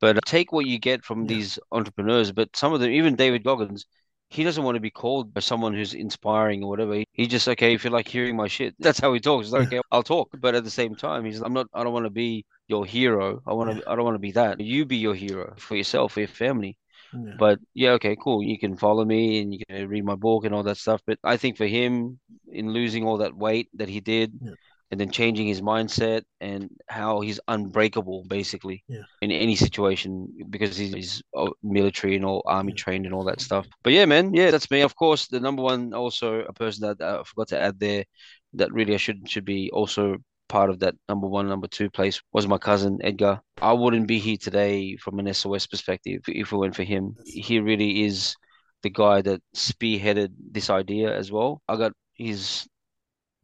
But 0.05 0.25
take 0.27 0.53
what 0.53 0.67
you 0.67 0.79
get 0.79 1.03
from 1.03 1.23
Yeah. 1.23 1.29
these 1.29 1.59
entrepreneurs. 1.73 2.31
But 2.31 2.55
some 2.55 2.75
of 2.75 2.81
them, 2.81 2.91
even 2.91 3.17
David 3.17 3.43
Goggins, 3.43 3.87
he 4.29 4.45
doesn't 4.45 4.63
want 4.65 4.77
to 4.77 4.81
be 4.81 4.91
called 4.91 5.33
by 5.33 5.41
someone 5.41 5.73
who's 5.73 5.95
inspiring 5.95 6.63
or 6.63 6.69
whatever. 6.69 7.03
He, 7.13 7.27
just 7.27 7.49
okay 7.49 7.73
if 7.73 7.85
you 7.85 7.91
like 7.91 8.09
hearing 8.09 8.37
my 8.37 8.49
shit. 8.49 8.75
That's 8.87 9.01
how 9.01 9.15
he 9.15 9.21
talks. 9.21 9.51
Like, 9.51 9.69
okay, 9.69 9.81
I'll 9.91 10.03
talk. 10.03 10.29
But 10.39 10.55
at 10.55 10.65
the 10.65 10.71
same 10.71 10.95
time, 10.95 11.25
he's 11.25 11.41
I'm 11.41 11.55
not. 11.55 11.69
I 11.73 11.83
don't 11.85 11.95
want 11.95 12.05
to 12.05 12.11
be 12.11 12.45
your 12.69 12.85
hero. 12.85 13.41
I 13.47 13.55
want 13.55 13.71
to. 13.71 13.77
Yeah. 13.77 13.91
I 13.91 13.97
don't 13.97 14.05
want 14.05 14.17
to 14.17 14.27
be 14.29 14.33
that. 14.33 14.61
You 14.61 14.85
be 14.85 14.99
your 14.99 15.15
hero 15.15 15.55
for 15.57 15.75
yourself, 15.75 16.13
for 16.13 16.21
your 16.21 16.29
family. 16.29 16.77
Yeah. 17.15 17.37
But 17.39 17.61
yeah, 17.73 17.93
okay, 17.93 18.17
cool. 18.21 18.43
You 18.43 18.59
can 18.59 18.77
follow 18.77 19.05
me 19.05 19.41
and 19.41 19.55
you 19.55 19.61
can 19.67 19.89
read 19.89 20.05
my 20.05 20.17
book 20.17 20.45
and 20.45 20.55
all 20.55 20.65
that 20.65 20.77
stuff. 20.79 21.01
But 21.07 21.19
I 21.25 21.37
think 21.39 21.57
for 21.57 21.67
him, 21.67 22.19
in 22.53 22.73
losing 22.73 23.05
all 23.07 23.19
that 23.19 23.37
weight 23.37 23.69
that 23.75 23.89
he 23.89 24.01
did, 24.01 24.33
Yeah. 24.43 24.53
And 24.95 25.01
then 25.01 25.11
changing 25.11 25.49
his 25.49 25.61
mindset 25.61 26.23
and 26.41 26.71
how 26.89 27.21
he's 27.21 27.41
unbreakable, 27.49 28.23
basically, 28.29 28.85
Yeah. 28.87 29.03
in 29.23 29.33
any 29.33 29.57
situation 29.57 30.29
because 30.51 30.77
he's, 30.77 30.95
he's 30.95 31.23
uh, 31.37 31.51
military 31.65 32.15
and 32.15 32.25
all 32.25 32.45
army 32.47 32.71
Yeah. 32.71 32.83
trained 32.85 33.05
and 33.05 33.13
all 33.13 33.25
that 33.25 33.41
stuff. 33.41 33.67
But 33.83 33.93
yeah, 33.93 34.05
man, 34.05 34.33
yeah, 34.33 34.53
that's 34.53 34.71
me. 34.71 34.83
Of 34.83 34.95
course, 34.95 35.27
the 35.27 35.41
number 35.41 35.65
one, 35.65 35.93
also 35.95 36.43
a 36.43 36.53
person 36.53 36.87
that 36.87 37.05
uh, 37.05 37.23
I 37.23 37.25
forgot 37.25 37.49
to 37.49 37.61
add 37.61 37.81
there, 37.81 38.05
that 38.53 38.73
really 38.73 38.95
I 38.95 38.99
should 38.99 39.29
should 39.29 39.45
be 39.45 39.69
also 39.73 40.19
part 40.49 40.71
of 40.71 40.79
that 40.79 40.95
number 41.09 41.27
one, 41.27 41.49
number 41.49 41.67
two 41.67 41.91
place 41.91 42.23
was 42.33 42.47
my 42.47 42.59
cousin 42.59 43.01
Edgar. 43.03 43.41
I 43.61 43.73
wouldn't 43.73 44.07
be 44.07 44.21
here 44.21 44.37
today 44.37 44.97
from 44.99 45.19
an 45.19 45.27
SOS 45.35 45.67
perspective 45.67 46.23
if 46.29 46.53
it 46.53 46.57
went 46.57 46.77
for 46.77 46.85
him. 46.85 47.17
He 47.27 47.59
really 47.59 48.05
is 48.05 48.37
the 48.85 48.91
guy 48.91 49.23
that 49.23 49.43
spearheaded 49.57 50.29
this 50.53 50.71
idea 50.71 51.13
as 51.13 51.33
well. 51.33 51.63
I 51.67 51.75
got 51.77 51.93
his 52.15 52.69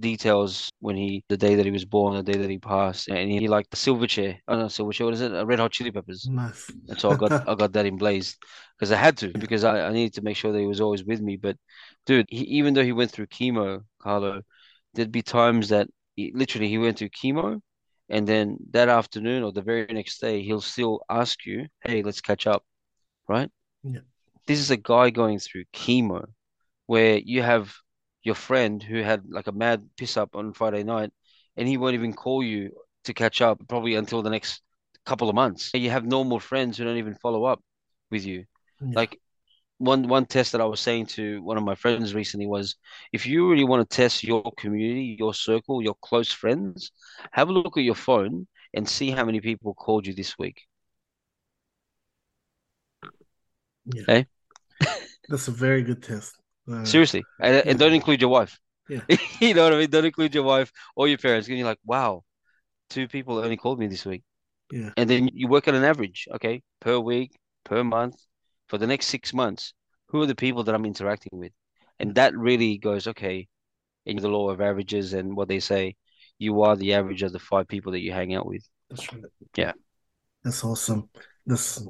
details 0.01 0.71
when 0.81 0.97
he 0.97 1.25
the 1.29 1.37
day 1.37 1.55
that 1.55 1.67
he 1.67 1.71
was 1.71 1.85
born, 1.85 2.17
the 2.17 2.23
day 2.23 2.39
that 2.39 2.51
he 2.51 2.59
passed, 2.59 3.09
and 3.09 3.31
he 3.31 3.49
liked 3.49 3.71
the 3.71 3.77
Silverchair. 3.77 4.39
Oh 4.49 4.57
no, 4.57 4.67
Silverchair. 4.67 5.05
What 5.05 5.15
is 5.15 5.21
it? 5.21 5.35
Uh, 5.35 5.47
Red 5.47 5.59
Hot 5.59 5.73
Chili 5.73 5.91
Peppers. 5.91 6.29
Nice. 6.29 6.67
And 6.89 6.99
so 6.99 7.13
I 7.13 7.17
got 7.17 7.33
I 7.47 7.55
got 7.55 7.73
that 7.73 7.87
emblazed 7.87 8.37
because 8.77 8.93
I 8.93 8.97
had 8.97 9.17
to 9.19 9.29
because 9.39 9.65
I, 9.65 9.89
I 9.89 9.93
needed 9.93 10.15
to 10.15 10.23
make 10.23 10.37
sure 10.37 10.53
that 10.53 10.59
he 10.59 10.67
was 10.67 10.81
always 10.81 11.05
with 11.05 11.21
me. 11.21 11.37
But 11.37 11.57
dude, 12.07 12.27
he, 12.29 12.45
even 12.59 12.75
though 12.75 12.85
he 12.85 12.93
went 12.93 13.11
through 13.11 13.27
chemo, 13.27 13.85
Carlo, 14.01 14.43
there'd 14.95 15.13
be 15.13 15.23
times 15.23 15.69
that 15.69 15.89
he, 16.17 16.33
literally 16.35 16.69
he 16.69 16.79
went 16.79 16.99
through 16.99 17.11
chemo, 17.11 17.61
and 18.09 18.27
then 18.27 18.57
that 18.71 18.89
afternoon 18.89 19.43
or 19.43 19.53
the 19.53 19.63
very 19.63 19.87
next 19.93 20.21
day 20.21 20.43
he'll 20.43 20.61
still 20.61 21.03
ask 21.09 21.45
you, 21.47 21.67
"Hey, 21.85 22.03
let's 22.03 22.21
catch 22.21 22.47
up," 22.47 22.65
right? 23.29 23.51
Yeah. 23.83 24.01
This 24.47 24.59
is 24.59 24.71
a 24.71 24.77
guy 24.77 25.11
going 25.11 25.39
through 25.39 25.65
chemo, 25.73 26.27
where 26.87 27.19
you 27.19 27.43
have 27.43 27.75
your 28.23 28.35
friend 28.35 28.83
who 28.83 29.03
had 29.03 29.25
like 29.29 29.47
a 29.47 29.53
mad 29.53 29.89
piss 29.97 30.17
up 30.17 30.37
on 30.37 30.53
Friday 30.53 30.83
night, 30.83 31.11
and 31.57 31.67
he 31.67 31.77
won't 31.77 31.95
even 31.95 32.13
call 32.13 32.43
you 32.43 32.73
to 33.05 33.15
catch 33.15 33.41
up 33.41 33.61
probably 33.69 33.95
until 33.95 34.23
the 34.23 34.31
next 34.31 34.63
couple 35.07 35.29
of 35.29 35.35
months. 35.35 35.71
You 35.75 35.91
have 35.91 36.05
normal 36.05 36.41
friends 36.41 36.77
who 36.77 36.85
don't 36.85 36.99
even 36.99 37.15
follow 37.15 37.45
up 37.45 37.63
with 38.11 38.25
you. 38.25 38.45
Yeah. 38.81 38.93
Like 38.95 39.21
one 39.79 40.09
one 40.09 40.27
test 40.27 40.53
that 40.53 40.61
I 40.61 40.67
was 40.67 40.81
saying 40.81 41.07
to 41.07 41.43
one 41.43 41.57
of 41.57 41.65
my 41.65 41.75
friends 41.75 42.15
recently 42.15 42.47
was 42.47 42.77
if 43.13 43.27
you 43.27 43.49
really 43.49 43.65
want 43.65 43.89
to 43.89 43.97
test 43.97 44.23
your 44.23 44.53
community, 44.59 45.17
your 45.19 45.33
circle, 45.33 45.83
your 45.83 45.97
close 46.03 46.31
friends, 46.31 46.93
have 47.33 47.49
a 47.49 47.53
look 47.53 47.79
at 47.79 47.85
your 47.85 47.95
phone 47.95 48.47
and 48.75 48.87
see 48.89 49.11
how 49.11 49.25
many 49.25 49.41
people 49.41 49.75
called 49.75 50.07
you 50.07 50.15
this 50.15 50.39
week. 50.39 50.63
Yeah. 53.87 54.03
Okay. 54.03 54.27
That's 55.29 55.49
a 55.49 55.53
very 55.53 55.83
good 55.83 56.03
test. 56.03 56.40
Uh, 56.71 56.85
Seriously. 56.85 57.25
And, 57.41 57.55
yeah. 57.55 57.63
and 57.67 57.79
don't 57.79 57.93
include 57.93 58.21
your 58.21 58.31
wife. 58.31 58.59
Yeah. 58.89 59.01
you 59.41 59.55
know 59.55 59.65
what 59.65 59.75
I 59.75 59.79
mean? 59.79 59.91
Don't 59.91 60.05
include 60.05 60.35
your 60.35 60.45
wife 60.45 60.73
or 60.97 61.09
your 61.09 61.19
parents. 61.19 61.49
And 61.49 61.59
you're 61.59 61.67
like, 61.67 61.79
wow, 61.85 62.25
two 62.89 63.09
people 63.09 63.39
only 63.39 63.57
called 63.57 63.79
me 63.79 63.87
this 63.87 64.05
week. 64.05 64.23
Yeah. 64.71 64.91
And 64.97 65.09
then 65.09 65.31
you 65.33 65.49
work 65.49 65.69
at 65.69 65.75
an 65.75 65.85
average, 65.85 66.29
okay, 66.35 66.63
per 66.81 66.99
week, 66.99 67.33
per 67.65 67.83
month, 67.83 68.17
for 68.69 68.79
the 68.79 68.87
next 68.87 69.07
six 69.07 69.33
months. 69.33 69.73
Who 70.09 70.23
are 70.23 70.27
the 70.27 70.35
people 70.35 70.65
that 70.65 70.75
I'm 70.75 70.85
interacting 70.85 71.39
with? 71.39 71.53
And 71.99 72.15
that 72.15 72.37
really 72.37 72.79
goes, 72.79 73.07
okay, 73.07 73.49
in 74.07 74.17
the 74.17 74.29
law 74.29 74.51
of 74.51 74.61
averages 74.61 75.13
and 75.13 75.37
what 75.37 75.49
they 75.49 75.61
say, 75.61 75.97
you 76.39 76.63
are 76.63 76.77
the 76.77 76.95
average 76.95 77.23
of 77.23 77.33
the 77.33 77.39
five 77.39 77.69
people 77.69 77.93
that 77.93 78.01
you 78.01 78.13
hang 78.13 78.35
out 78.35 78.47
with. 78.47 78.67
That's 78.89 79.13
right. 79.13 79.23
Yeah. 79.57 79.73
That's 80.43 80.65
awesome. 80.65 81.11
This 81.47 81.83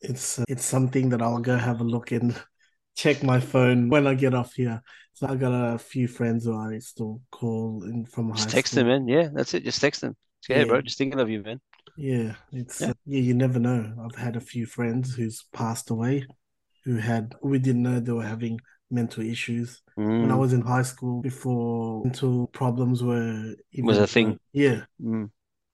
it's 0.00 0.38
uh, 0.38 0.44
it's 0.48 0.64
something 0.64 1.08
that 1.08 1.22
I'll 1.22 1.40
go 1.40 1.56
have 1.56 1.80
a 1.80 1.84
look 1.84 2.12
and 2.12 2.40
check 2.98 3.22
my 3.22 3.40
phone 3.40 3.88
when 3.90 4.06
I 4.06 4.14
get 4.14 4.34
off 4.34 4.54
here. 4.54 4.82
So 5.14 5.28
I 5.28 5.36
got 5.36 5.52
a 5.74 5.78
few 5.78 6.08
friends 6.08 6.44
who 6.46 6.56
I 6.56 6.80
still 6.80 7.22
call 7.32 7.84
in 7.84 8.06
from 8.06 8.32
Just 8.34 8.48
text 8.50 8.74
school. 8.74 8.74
them, 8.74 8.86
man. 8.86 9.08
Yeah, 9.08 9.28
that's 9.32 9.54
it. 9.54 9.64
Just 9.64 9.80
text 9.80 10.00
them. 10.00 10.16
Say, 10.40 10.64
Yeah. 10.64 10.64
bro, 10.64 10.80
just 10.82 10.98
thinking 10.98 11.20
of 11.20 11.28
you, 11.30 11.42
man. 11.42 11.60
Yeah, 11.96 12.36
it's 12.52 12.86
Yeah. 12.86 12.88
uh, 12.88 12.94
yeah. 13.06 13.20
You 13.20 13.34
never 13.34 13.58
know. 13.58 13.94
I've 14.04 14.14
had 14.20 14.36
a 14.36 14.40
few 14.40 14.66
friends 14.66 15.14
who's 15.14 15.44
passed 15.52 15.90
away, 15.90 16.26
who 16.84 16.96
had 16.96 17.34
we 17.42 17.58
didn't 17.58 17.82
know 17.82 18.00
they 18.00 18.12
were 18.12 18.24
having 18.26 18.60
mental 18.90 19.24
issues 19.24 19.82
when 20.18 20.30
I 20.30 20.36
Mm, 20.36 20.38
was 20.38 20.52
in 20.52 20.62
high 20.62 20.82
school. 20.82 21.22
Before 21.22 22.04
mental 22.04 22.48
problems 22.48 23.02
were 23.02 23.54
even 23.72 23.88
Was 23.88 23.98
a 23.98 24.06
thing. 24.06 24.38
Yeah, 24.52 24.84
mm. 25.00 25.30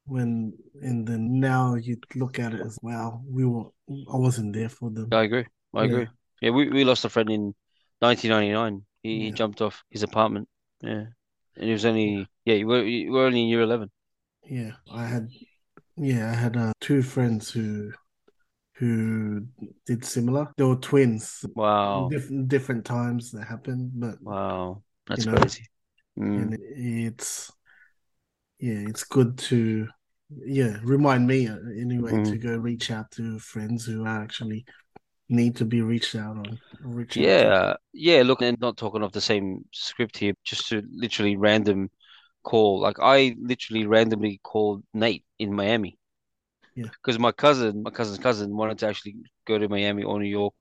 when 0.07 0.55
and 0.83 1.07
then 1.07 1.41
now 1.41 1.75
you 1.77 1.99
look 2.17 2.39
at 2.39 2.55
it 2.55 2.61
as 2.63 2.79
wow, 2.83 3.23
we 3.29 3.45
were. 3.47 3.67
I 3.91 4.17
wasn't 4.17 4.55
there 4.55 4.69
for 4.71 4.91
them. 4.91 5.13
I 5.13 5.23
agree. 5.23 5.47
I 5.75 5.85
Yeah. 5.85 5.85
agree. 5.85 6.09
Yeah, 6.45 6.51
we, 6.51 6.69
we 6.69 6.85
lost 6.85 7.05
a 7.07 7.09
friend 7.09 7.31
in 7.31 7.55
1999. 8.01 8.85
He, 9.03 9.21
he 9.21 9.31
jumped 9.33 9.63
off 9.63 9.83
his 9.89 10.03
apartment. 10.03 10.49
Yeah. 10.83 11.07
And 11.57 11.65
he 11.65 11.73
was 11.73 11.85
only, 11.87 12.29
yeah, 12.45 12.55
you 12.55 12.67
were, 12.67 12.85
you 12.85 13.13
were 13.13 13.25
only 13.25 13.43
in 13.43 13.49
year 13.49 13.63
11. 13.63 13.91
Yeah, 14.45 14.73
I 14.93 15.07
had, 15.07 15.29
yeah, 15.97 16.31
I 16.31 16.35
had 16.35 16.57
uh, 16.57 16.73
two 16.81 17.03
friends 17.03 17.51
who 17.51 17.93
who 18.77 19.47
did 19.87 20.05
similar. 20.05 20.53
They 20.57 20.65
were 20.65 20.77
twins. 20.77 21.45
Wow. 21.55 22.09
Different 22.11 22.49
different 22.49 22.85
times 22.85 23.31
that 23.33 23.45
happened, 23.45 23.93
but 23.95 24.17
Wow. 24.21 24.83
That's 25.07 25.25
You 25.25 25.31
know, 25.33 25.39
crazy. 25.39 25.67
Mm. 26.19 26.43
and 26.43 26.59
it's 26.61 27.53
yeah, 28.59 28.89
it's 28.89 29.05
good 29.05 29.39
to 29.39 29.89
yeah 30.45 30.79
remind 30.83 31.27
me 31.27 31.49
uh, 31.49 31.57
anyway 31.79 32.13
Mm. 32.13 32.33
to 32.33 32.39
go 32.39 32.57
reach 32.57 32.91
out 32.91 33.11
to 33.13 33.39
friends 33.39 33.85
who 33.85 34.05
are 34.05 34.23
actually 34.23 34.65
need 35.29 35.57
to 35.57 35.65
be 35.65 35.81
reached 35.83 36.15
out 36.15 36.37
on. 36.37 36.61
Reach 36.83 37.11
out 37.11 37.15
to. 37.15 37.21
Yeah. 37.21 37.75
Yeah. 37.93 38.23
Look, 38.23 38.43
and 38.43 38.59
not 38.61 38.77
talking 38.77 39.03
of 39.03 39.13
the 39.13 39.21
same 39.21 39.65
script 39.73 40.19
here, 40.19 40.35
just 40.45 40.69
to 40.69 40.83
literally 40.93 41.37
random 41.37 41.91
call. 42.43 42.81
Like 42.81 42.97
I 43.01 43.35
literally 43.41 43.87
randomly 43.87 44.41
called 44.43 44.83
Nate 44.93 45.25
in 45.39 45.55
Miami. 45.55 45.99
Yeah. 46.75 46.87
Because 46.87 47.19
my 47.19 47.33
cousin, 47.33 47.83
my 47.83 47.91
cousin's 47.91 48.19
cousin 48.19 48.57
wanted 48.57 48.79
to 48.79 48.89
actually 48.89 49.17
go 49.47 49.59
to 49.59 49.69
Miami 49.69 50.03
or 50.03 50.19
New 50.19 50.29
York. 50.29 50.55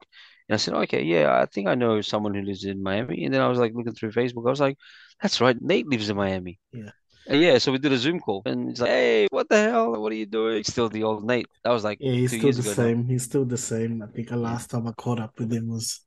And 0.50 0.56
I 0.56 0.58
said, 0.58 0.74
okay, 0.74 1.04
yeah, 1.04 1.40
I 1.42 1.46
think 1.46 1.68
I 1.68 1.76
know 1.76 2.02
someone 2.02 2.34
who 2.34 2.42
lives 2.42 2.66
in 2.66 2.84
Miami. 2.84 3.24
And 3.24 3.34
then 3.34 3.42
I 3.42 3.48
was 3.48 3.60
like 3.60 3.74
looking 3.74 3.94
through 3.94 4.12
Facebook. 4.12 4.46
I 4.46 4.50
was 4.50 4.60
like, 4.60 4.78
that's 5.22 5.42
right, 5.42 5.60
Nate 5.62 5.88
lives 5.88 6.10
in 6.10 6.18
Miami. 6.18 6.60
Yeah. 6.72 6.92
And 7.28 7.42
yeah, 7.42 7.58
so 7.58 7.72
we 7.72 7.78
did 7.78 7.92
a 7.92 7.98
Zoom 7.98 8.20
call. 8.20 8.42
And 8.46 8.70
he's 8.70 8.82
like, 8.82 8.90
hey, 8.90 9.28
what 9.32 9.48
the 9.50 9.58
hell? 9.58 9.92
What 10.02 10.12
are 10.12 10.16
you 10.16 10.26
doing? 10.26 10.64
Still 10.64 10.90
the 10.90 11.04
old 11.04 11.26
Nate. 11.26 11.48
That 11.64 11.72
was 11.72 11.84
like 11.84 12.00
Yeah, 12.02 12.12
he's 12.14 12.36
still 12.36 12.52
the 12.52 12.60
ago 12.60 12.70
now. 12.70 12.76
same. 12.76 13.08
He's 13.08 13.24
still 13.24 13.46
the 13.46 13.58
same. 13.58 14.02
I 14.02 14.08
think 14.08 14.30
the 14.30 14.38
last 14.38 14.70
time 14.70 14.88
I 14.88 14.92
caught 14.94 15.20
up 15.20 15.40
with 15.40 15.52
him 15.52 15.70
was 15.70 16.02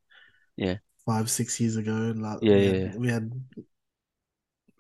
Yeah. 0.57 0.77
five, 1.07 1.31
six 1.31 1.59
years 1.61 1.77
ago. 1.77 2.13
Like, 2.17 2.39
Yeah, 2.43 2.57
we 2.57 2.65
had, 2.65 2.77
yeah. 2.83 2.97
we 2.99 3.09
had 3.09 3.33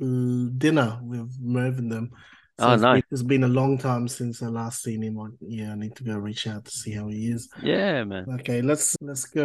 uh, 0.00 0.50
dinner 0.58 0.98
with 1.02 1.36
Merv 1.40 1.78
and 1.78 1.90
them. 1.90 2.10
So 2.58 2.68
Oh, 2.68 2.72
it's 2.72 2.82
nice. 2.82 3.02
been, 3.02 3.04
it's 3.10 3.22
been 3.22 3.44
a 3.44 3.48
long 3.48 3.76
time 3.76 4.08
since 4.08 4.42
I 4.42 4.46
last 4.46 4.82
seen 4.82 5.02
him. 5.02 5.18
On, 5.18 5.36
yeah, 5.40 5.72
I 5.72 5.74
need 5.74 5.94
to 5.96 6.04
go 6.04 6.16
reach 6.16 6.46
out 6.46 6.64
to 6.64 6.70
see 6.70 6.92
how 6.92 7.08
he 7.08 7.30
is. 7.30 7.50
Yeah, 7.62 8.04
man. 8.04 8.26
Okay, 8.40 8.62
let's 8.62 8.96
let's 9.02 9.26
go 9.26 9.42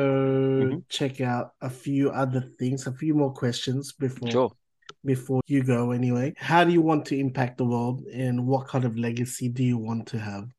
Mhm. 0.61 0.83
check 0.87 1.19
out 1.19 1.51
a 1.61 1.69
few 1.69 2.09
other 2.09 2.41
things, 2.57 2.87
a 2.87 2.93
few 2.93 3.13
more 3.13 3.33
questions 3.33 3.91
before 3.91 4.29
Sure. 4.29 4.51
Before 5.05 5.41
you 5.47 5.63
go. 5.63 5.91
Anyway, 5.91 6.33
how 6.37 6.63
do 6.63 6.71
you 6.71 6.81
want 6.81 7.05
to 7.07 7.17
impact 7.17 7.57
the 7.57 7.65
world, 7.65 8.03
and 8.13 8.45
what 8.47 8.67
kind 8.67 8.85
of 8.85 8.97
legacy 8.97 9.49
do 9.49 9.63
you 9.63 9.77
want 9.77 10.07
to 10.07 10.19
have? 10.19 10.49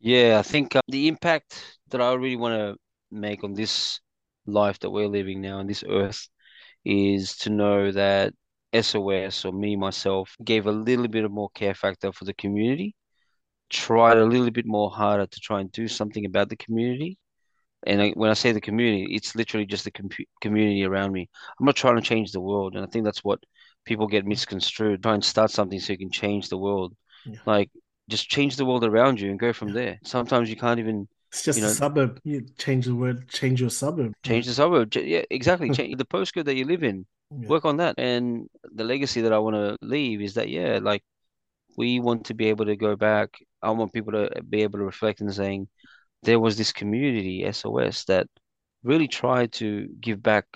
Yeah, 0.00 0.38
I 0.38 0.42
think 0.42 0.76
uh, 0.76 0.80
the 0.88 1.08
impact 1.08 1.78
that 1.90 2.00
I 2.00 2.12
really 2.14 2.36
want 2.36 2.54
to 2.54 2.76
make 3.10 3.44
on 3.44 3.52
this 3.54 4.00
life 4.46 4.78
that 4.80 4.90
we're 4.90 5.08
living 5.08 5.40
now 5.40 5.58
on 5.58 5.66
this 5.66 5.84
earth 5.88 6.26
is 6.84 7.36
to 7.38 7.50
know 7.50 7.92
that 7.92 8.32
SOS 8.72 9.44
or 9.44 9.52
me 9.52 9.76
myself 9.76 10.34
gave 10.42 10.66
a 10.66 10.72
little 10.72 11.08
bit 11.08 11.24
of 11.24 11.30
more 11.30 11.50
care 11.54 11.74
factor 11.74 12.12
for 12.12 12.24
the 12.24 12.34
community, 12.34 12.94
tried 13.68 14.16
a 14.16 14.24
little 14.24 14.50
bit 14.50 14.66
more 14.66 14.90
harder 14.90 15.26
to 15.26 15.40
try 15.40 15.60
and 15.60 15.70
do 15.72 15.88
something 15.88 16.24
about 16.24 16.48
the 16.48 16.56
community. 16.56 17.18
And 17.86 18.02
I, 18.02 18.10
when 18.10 18.30
I 18.30 18.34
say 18.34 18.52
the 18.52 18.60
community, 18.60 19.14
it's 19.14 19.34
literally 19.34 19.66
just 19.66 19.84
the 19.84 19.90
com 19.90 20.08
community 20.40 20.84
around 20.84 21.12
me. 21.12 21.28
I'm 21.58 21.66
not 21.66 21.76
trying 21.76 21.96
to 21.96 22.02
change 22.02 22.32
the 22.32 22.40
world, 22.40 22.74
and 22.76 22.84
I 22.84 22.88
think 22.88 23.04
that's 23.04 23.24
what 23.24 23.40
people 23.84 24.06
get 24.06 24.26
misconstrued. 24.26 25.02
Try 25.02 25.14
and 25.14 25.24
start 25.24 25.50
something 25.50 25.80
so 25.80 25.92
you 25.92 25.98
can 25.98 26.10
change 26.10 26.48
the 26.48 26.58
world. 26.58 26.94
Yeah. 27.24 27.38
Like 27.46 27.70
just 28.08 28.28
change 28.28 28.56
the 28.56 28.66
world 28.66 28.84
around 28.84 29.20
you 29.20 29.30
and 29.30 29.38
go 29.38 29.52
from 29.52 29.72
there. 29.72 29.98
Sometimes 30.04 30.50
you 30.50 30.56
can't 30.56 30.80
even 30.80 31.08
It's 31.32 31.42
just 31.42 31.58
You 31.58 31.64
a 31.64 31.68
suburb. 31.68 32.20
You 32.24 32.46
change 32.58 32.86
the 32.86 32.94
word, 32.94 33.28
change 33.28 33.60
your 33.60 33.70
suburb. 33.70 34.12
change 34.24 34.46
the 34.46 34.52
suburb. 34.54 34.94
Yeah, 34.94 35.22
exactly. 35.30 35.70
Change 35.78 35.96
the 35.96 36.04
postcode 36.04 36.44
that 36.46 36.56
you 36.56 36.64
live 36.64 36.82
in. 36.82 37.06
Yeah. 37.30 37.48
Work 37.48 37.64
on 37.64 37.76
that. 37.78 37.94
And 37.98 38.48
the 38.64 38.84
legacy 38.84 39.22
that 39.22 39.32
I 39.32 39.38
want 39.38 39.56
to 39.56 39.76
leave 39.82 40.20
is 40.20 40.34
that, 40.34 40.48
yeah, 40.48 40.78
like 40.82 41.02
we 41.76 42.00
want 42.00 42.26
to 42.26 42.34
be 42.34 42.46
able 42.48 42.66
to 42.66 42.76
go 42.76 42.96
back. 42.96 43.30
I 43.62 43.70
want 43.70 43.92
people 43.92 44.12
to 44.12 44.42
be 44.48 44.62
able 44.62 44.78
to 44.80 44.84
reflect 44.84 45.20
and 45.20 45.34
saying 45.34 45.68
there 46.22 46.40
was 46.40 46.56
this 46.56 46.72
community, 46.72 47.50
SOS, 47.50 48.04
that 48.04 48.26
really 48.82 49.08
tried 49.08 49.52
to 49.52 49.88
give 50.00 50.22
back 50.22 50.46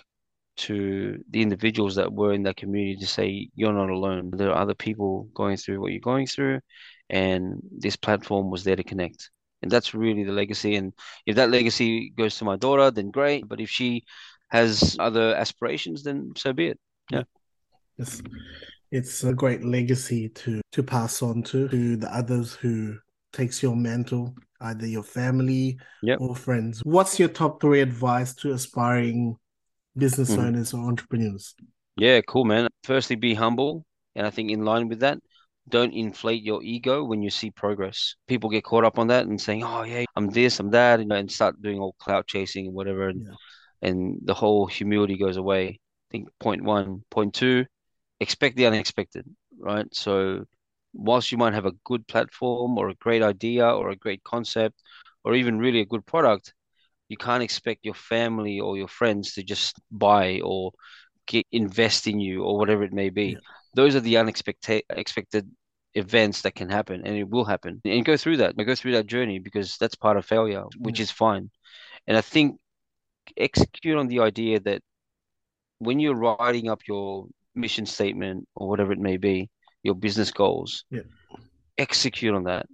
to 0.56 1.18
the 1.30 1.42
individuals 1.42 1.96
that 1.96 2.12
were 2.12 2.32
in 2.32 2.44
that 2.44 2.56
community 2.56 2.96
to 2.96 3.06
say, 3.06 3.48
you're 3.54 3.72
not 3.72 3.90
alone. 3.90 4.30
There 4.32 4.50
are 4.50 4.62
other 4.62 4.74
people 4.74 5.28
going 5.34 5.56
through 5.56 5.80
what 5.80 5.92
you're 5.92 6.00
going 6.00 6.26
through, 6.26 6.60
and 7.10 7.60
this 7.76 7.96
platform 7.96 8.50
was 8.50 8.64
there 8.64 8.76
to 8.76 8.84
connect. 8.84 9.30
And 9.62 9.70
that's 9.70 9.94
really 9.94 10.24
the 10.24 10.32
legacy. 10.32 10.76
And 10.76 10.92
if 11.26 11.36
that 11.36 11.50
legacy 11.50 12.10
goes 12.10 12.36
to 12.36 12.44
my 12.44 12.56
daughter, 12.56 12.90
then 12.90 13.10
great. 13.10 13.48
But 13.48 13.60
if 13.60 13.70
she 13.70 14.04
has 14.50 14.96
other 15.00 15.34
aspirations, 15.34 16.02
then 16.02 16.32
so 16.36 16.52
be 16.52 16.68
it. 16.68 16.78
Yeah, 17.10 17.22
it's, 17.98 18.22
it's 18.90 19.24
a 19.24 19.32
great 19.32 19.64
legacy 19.64 20.28
to 20.28 20.60
to 20.72 20.82
pass 20.82 21.22
on 21.22 21.42
to 21.44 21.68
to 21.68 21.96
the 21.96 22.14
others 22.14 22.52
who 22.52 22.98
takes 23.32 23.62
your 23.62 23.74
mantle, 23.74 24.34
either 24.64 24.86
your 24.86 25.02
family 25.02 25.78
Yep. 26.02 26.20
or 26.20 26.34
friends. 26.34 26.80
What's 26.84 27.18
your 27.18 27.28
top 27.28 27.60
three 27.60 27.80
advice 27.80 28.34
to 28.36 28.52
aspiring 28.52 29.36
business 29.96 30.30
Mhm. 30.30 30.38
owners 30.38 30.74
or 30.74 30.88
entrepreneurs? 30.88 31.54
Yeah, 31.96 32.20
cool, 32.22 32.44
man. 32.44 32.68
Firstly, 32.82 33.16
be 33.16 33.34
humble. 33.34 33.86
And 34.16 34.26
I 34.26 34.30
think 34.30 34.50
in 34.50 34.64
line 34.64 34.88
with 34.88 35.00
that, 35.00 35.18
don't 35.68 35.92
inflate 35.92 36.42
your 36.42 36.62
ego 36.62 37.04
when 37.04 37.22
you 37.22 37.30
see 37.30 37.50
progress. 37.50 38.16
People 38.26 38.50
get 38.50 38.64
caught 38.64 38.84
up 38.84 38.98
on 38.98 39.08
that 39.08 39.26
and 39.26 39.40
saying, 39.40 39.64
oh, 39.64 39.82
yeah, 39.82 40.04
I'm 40.16 40.28
this, 40.28 40.60
I'm 40.60 40.70
that, 40.70 41.00
you 41.00 41.06
know, 41.06 41.16
and 41.16 41.30
start 41.30 41.60
doing 41.62 41.78
all 41.78 41.94
clout 41.98 42.26
chasing 42.26 42.66
and 42.66 42.74
whatever. 42.74 43.08
And, 43.08 43.26
Yeah. 43.26 43.88
and 43.88 44.18
the 44.22 44.34
whole 44.34 44.66
humility 44.66 45.16
goes 45.16 45.36
away. 45.36 45.68
I 45.68 45.78
think 46.10 46.28
point 46.38 46.62
one. 46.62 47.02
Point 47.10 47.34
two, 47.34 47.64
expect 48.20 48.56
the 48.56 48.66
unexpected, 48.66 49.24
right? 49.58 49.86
So 49.94 50.44
whilst 50.94 51.32
you 51.32 51.38
might 51.38 51.54
have 51.54 51.66
a 51.66 51.72
good 51.84 52.06
platform 52.06 52.78
or 52.78 52.88
a 52.88 52.94
great 52.94 53.22
idea 53.22 53.68
or 53.68 53.90
a 53.90 53.96
great 53.96 54.22
concept 54.24 54.80
or 55.24 55.34
even 55.34 55.58
really 55.58 55.80
a 55.80 55.86
good 55.86 56.06
product, 56.06 56.54
you 57.08 57.16
can't 57.16 57.42
expect 57.42 57.84
your 57.84 57.94
family 57.94 58.60
or 58.60 58.76
your 58.76 58.88
friends 58.88 59.34
to 59.34 59.42
just 59.42 59.76
buy 59.90 60.40
or 60.42 60.72
get 61.26 61.46
invest 61.52 62.06
in 62.06 62.20
you 62.20 62.42
or 62.42 62.56
whatever 62.58 62.82
it 62.82 62.92
may 62.92 63.10
be. 63.10 63.26
Yeah. 63.26 63.38
Those 63.74 63.96
are 63.96 64.00
the 64.00 64.16
unexpected 64.18 64.84
expected 64.90 65.50
events 65.94 66.42
that 66.42 66.54
can 66.54 66.68
happen 66.68 67.02
and 67.04 67.16
it 67.16 67.28
will 67.28 67.44
happen. 67.44 67.80
And 67.84 68.04
go 68.04 68.16
through 68.16 68.38
that. 68.38 68.56
Go 68.56 68.74
through 68.74 68.92
that 68.92 69.06
journey 69.06 69.38
because 69.38 69.76
that's 69.78 69.94
part 69.94 70.16
of 70.16 70.24
failure, 70.24 70.64
which 70.78 70.98
Yeah. 70.98 71.04
is 71.04 71.10
fine. 71.10 71.50
And 72.06 72.16
I 72.16 72.20
think 72.20 72.58
execute 73.36 73.96
on 73.96 74.08
the 74.08 74.20
idea 74.20 74.60
that 74.60 74.82
when 75.78 76.00
you're 76.00 76.14
writing 76.14 76.68
up 76.68 76.80
your 76.86 77.26
mission 77.54 77.86
statement 77.86 78.48
or 78.54 78.68
whatever 78.68 78.92
it 78.92 78.98
may 78.98 79.16
be, 79.16 79.50
your 79.84 79.94
business 79.94 80.30
goals, 80.32 80.84
Yeah. 80.90 81.02
execute 81.78 82.34
on 82.34 82.44
that. 82.44 82.66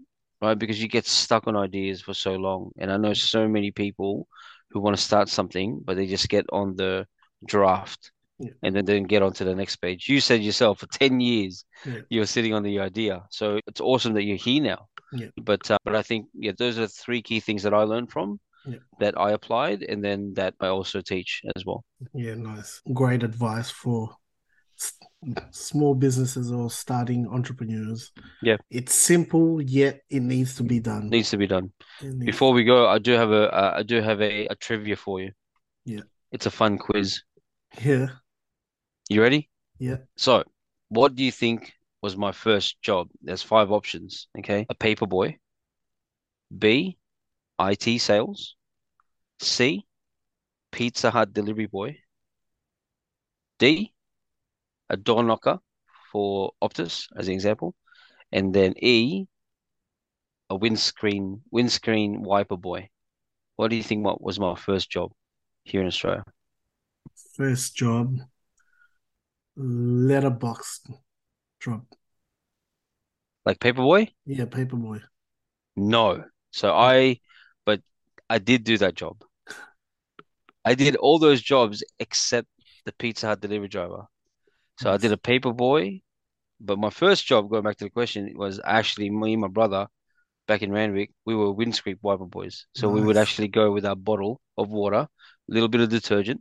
right? 0.42 0.58
Because 0.58 0.80
you 0.80 0.88
get 0.88 1.04
stuck 1.06 1.46
on 1.46 1.54
ideas 1.54 2.00
for 2.00 2.14
so 2.14 2.32
long. 2.36 2.70
And 2.78 2.90
I 2.90 2.96
know 2.96 3.12
so 3.12 3.46
many 3.46 3.72
people 3.72 4.26
who 4.70 4.80
want 4.80 4.96
to 4.96 5.02
start 5.02 5.28
something, 5.28 5.82
but 5.84 5.96
they 5.98 6.06
just 6.06 6.30
get 6.30 6.46
on 6.50 6.76
the 6.76 7.06
draft 7.46 8.10
Yeah. 8.38 8.52
and 8.62 8.74
then 8.74 8.86
then 8.86 9.02
get 9.02 9.22
onto 9.22 9.44
the 9.44 9.54
next 9.54 9.76
page. 9.76 10.08
You 10.08 10.18
said 10.18 10.42
yourself 10.42 10.78
for 10.80 10.86
10 10.86 11.20
years 11.20 11.66
Yeah. 11.84 12.00
you're 12.08 12.24
sitting 12.36 12.54
on 12.54 12.62
the 12.62 12.78
idea. 12.80 13.22
So 13.30 13.60
it's 13.66 13.82
awesome 13.82 14.14
that 14.14 14.22
you're 14.24 14.38
here 14.48 14.62
now. 14.62 14.88
Yeah. 15.12 15.28
But 15.36 15.70
uh, 15.70 15.76
but 15.84 15.94
I 15.94 16.00
think 16.02 16.28
yeah, 16.32 16.52
those 16.56 16.78
are 16.78 16.86
three 16.88 17.20
key 17.20 17.40
things 17.40 17.62
that 17.64 17.74
I 17.74 17.82
learned 17.82 18.10
from 18.10 18.40
Yeah. 18.66 18.78
that 19.00 19.14
I 19.20 19.32
applied 19.32 19.82
and 19.82 20.02
then 20.02 20.32
that 20.40 20.54
I 20.58 20.68
also 20.68 21.02
teach 21.02 21.42
as 21.54 21.66
well. 21.66 21.84
Yeah, 22.14 22.36
nice. 22.36 22.80
Great 22.94 23.22
advice 23.24 23.70
for 23.70 24.16
small 25.50 25.94
businesses 25.94 26.50
or 26.50 26.70
starting 26.70 27.26
entrepreneurs. 27.28 28.10
Yeah. 28.42 28.56
It's 28.70 28.94
simple, 28.94 29.60
yet 29.60 30.02
it 30.08 30.20
needs 30.22 30.54
to 30.56 30.62
be 30.62 30.80
done. 30.80 31.10
Needs 31.10 31.30
to 31.30 31.36
be 31.36 31.46
done. 31.46 31.72
Before 32.18 32.52
we 32.52 32.64
go, 32.64 32.88
I 32.88 32.98
do 32.98 33.12
have 33.12 33.30
a 33.30 33.52
uh, 33.54 33.72
I 33.78 33.82
do 33.82 34.00
have 34.00 34.20
a, 34.22 34.46
a 34.46 34.54
trivia 34.54 34.96
for 34.96 35.20
you. 35.20 35.32
Yeah. 35.84 36.00
It's 36.32 36.46
a 36.46 36.50
fun 36.50 36.78
quiz. 36.78 37.22
Yeah, 37.82 38.08
You 39.08 39.22
ready? 39.22 39.48
yeah. 39.78 39.98
So, 40.16 40.44
what 40.88 41.14
do 41.14 41.24
you 41.24 41.32
think 41.32 41.72
was 42.02 42.16
my 42.16 42.32
first 42.32 42.80
job? 42.82 43.08
There's 43.22 43.42
five 43.42 43.70
options, 43.70 44.28
okay? 44.38 44.66
A 44.68 44.74
paper 44.74 45.06
boy. 45.06 45.38
B, 46.56 46.98
IT 47.60 47.98
sales. 47.98 48.56
C, 49.40 49.84
Pizza 50.72 51.10
Hut 51.10 51.32
delivery 51.32 51.66
boy. 51.66 51.98
D, 53.58 53.92
a 54.90 54.96
door 54.96 55.22
knocker 55.22 55.58
for 56.12 56.52
Optus, 56.62 57.06
as 57.16 57.28
an 57.28 57.34
example. 57.34 57.74
And 58.32 58.52
then 58.52 58.74
E, 58.76 59.26
a 60.50 60.56
windscreen 60.56 61.42
windscreen 61.50 62.22
wiper 62.22 62.56
boy. 62.56 62.88
What 63.56 63.68
do 63.70 63.76
you 63.76 63.82
think 63.82 64.04
what 64.04 64.20
was 64.20 64.38
my 64.38 64.56
first 64.56 64.90
job 64.90 65.12
here 65.64 65.80
in 65.80 65.86
Australia? 65.86 66.24
First 67.36 67.76
job, 67.76 68.18
letterbox 69.56 70.80
job. 71.60 71.86
Like 73.44 73.58
paperboy? 73.60 74.08
Yeah, 74.26 74.46
paperboy. 74.46 75.02
No. 75.76 76.24
So 76.50 76.72
I, 76.72 77.20
but 77.64 77.80
I 78.28 78.38
did 78.38 78.64
do 78.64 78.76
that 78.78 78.94
job. 78.94 79.22
I 80.64 80.74
did 80.74 80.96
all 80.96 81.18
those 81.18 81.40
jobs 81.40 81.82
except 81.98 82.48
the 82.84 82.92
Pizza 82.92 83.28
Hut 83.28 83.40
delivery 83.40 83.68
driver. 83.68 84.06
So 84.80 84.92
I 84.92 84.96
did 84.96 85.12
a 85.12 85.16
paper 85.18 85.52
boy, 85.52 86.00
but 86.60 86.78
my 86.78 86.90
first 86.90 87.26
job, 87.26 87.50
going 87.50 87.62
back 87.64 87.76
to 87.78 87.84
the 87.84 87.90
question, 87.90 88.32
was 88.36 88.60
actually 88.64 89.10
me 89.10 89.32
and 89.34 89.42
my 89.42 89.48
brother 89.48 89.86
back 90.48 90.62
in 90.62 90.72
Randwick. 90.72 91.10
We 91.26 91.34
were 91.34 91.52
windscreen 91.52 91.98
wiper 92.02 92.24
boys. 92.26 92.66
So 92.74 92.88
we 92.88 93.00
would 93.06 93.16
actually 93.16 93.48
go 93.48 93.70
with 93.72 93.84
our 93.84 93.96
bottle 93.96 94.40
of 94.56 94.70
water, 94.70 95.02
a 95.06 95.08
little 95.48 95.68
bit 95.68 95.80
of 95.82 95.88
detergent, 95.90 96.40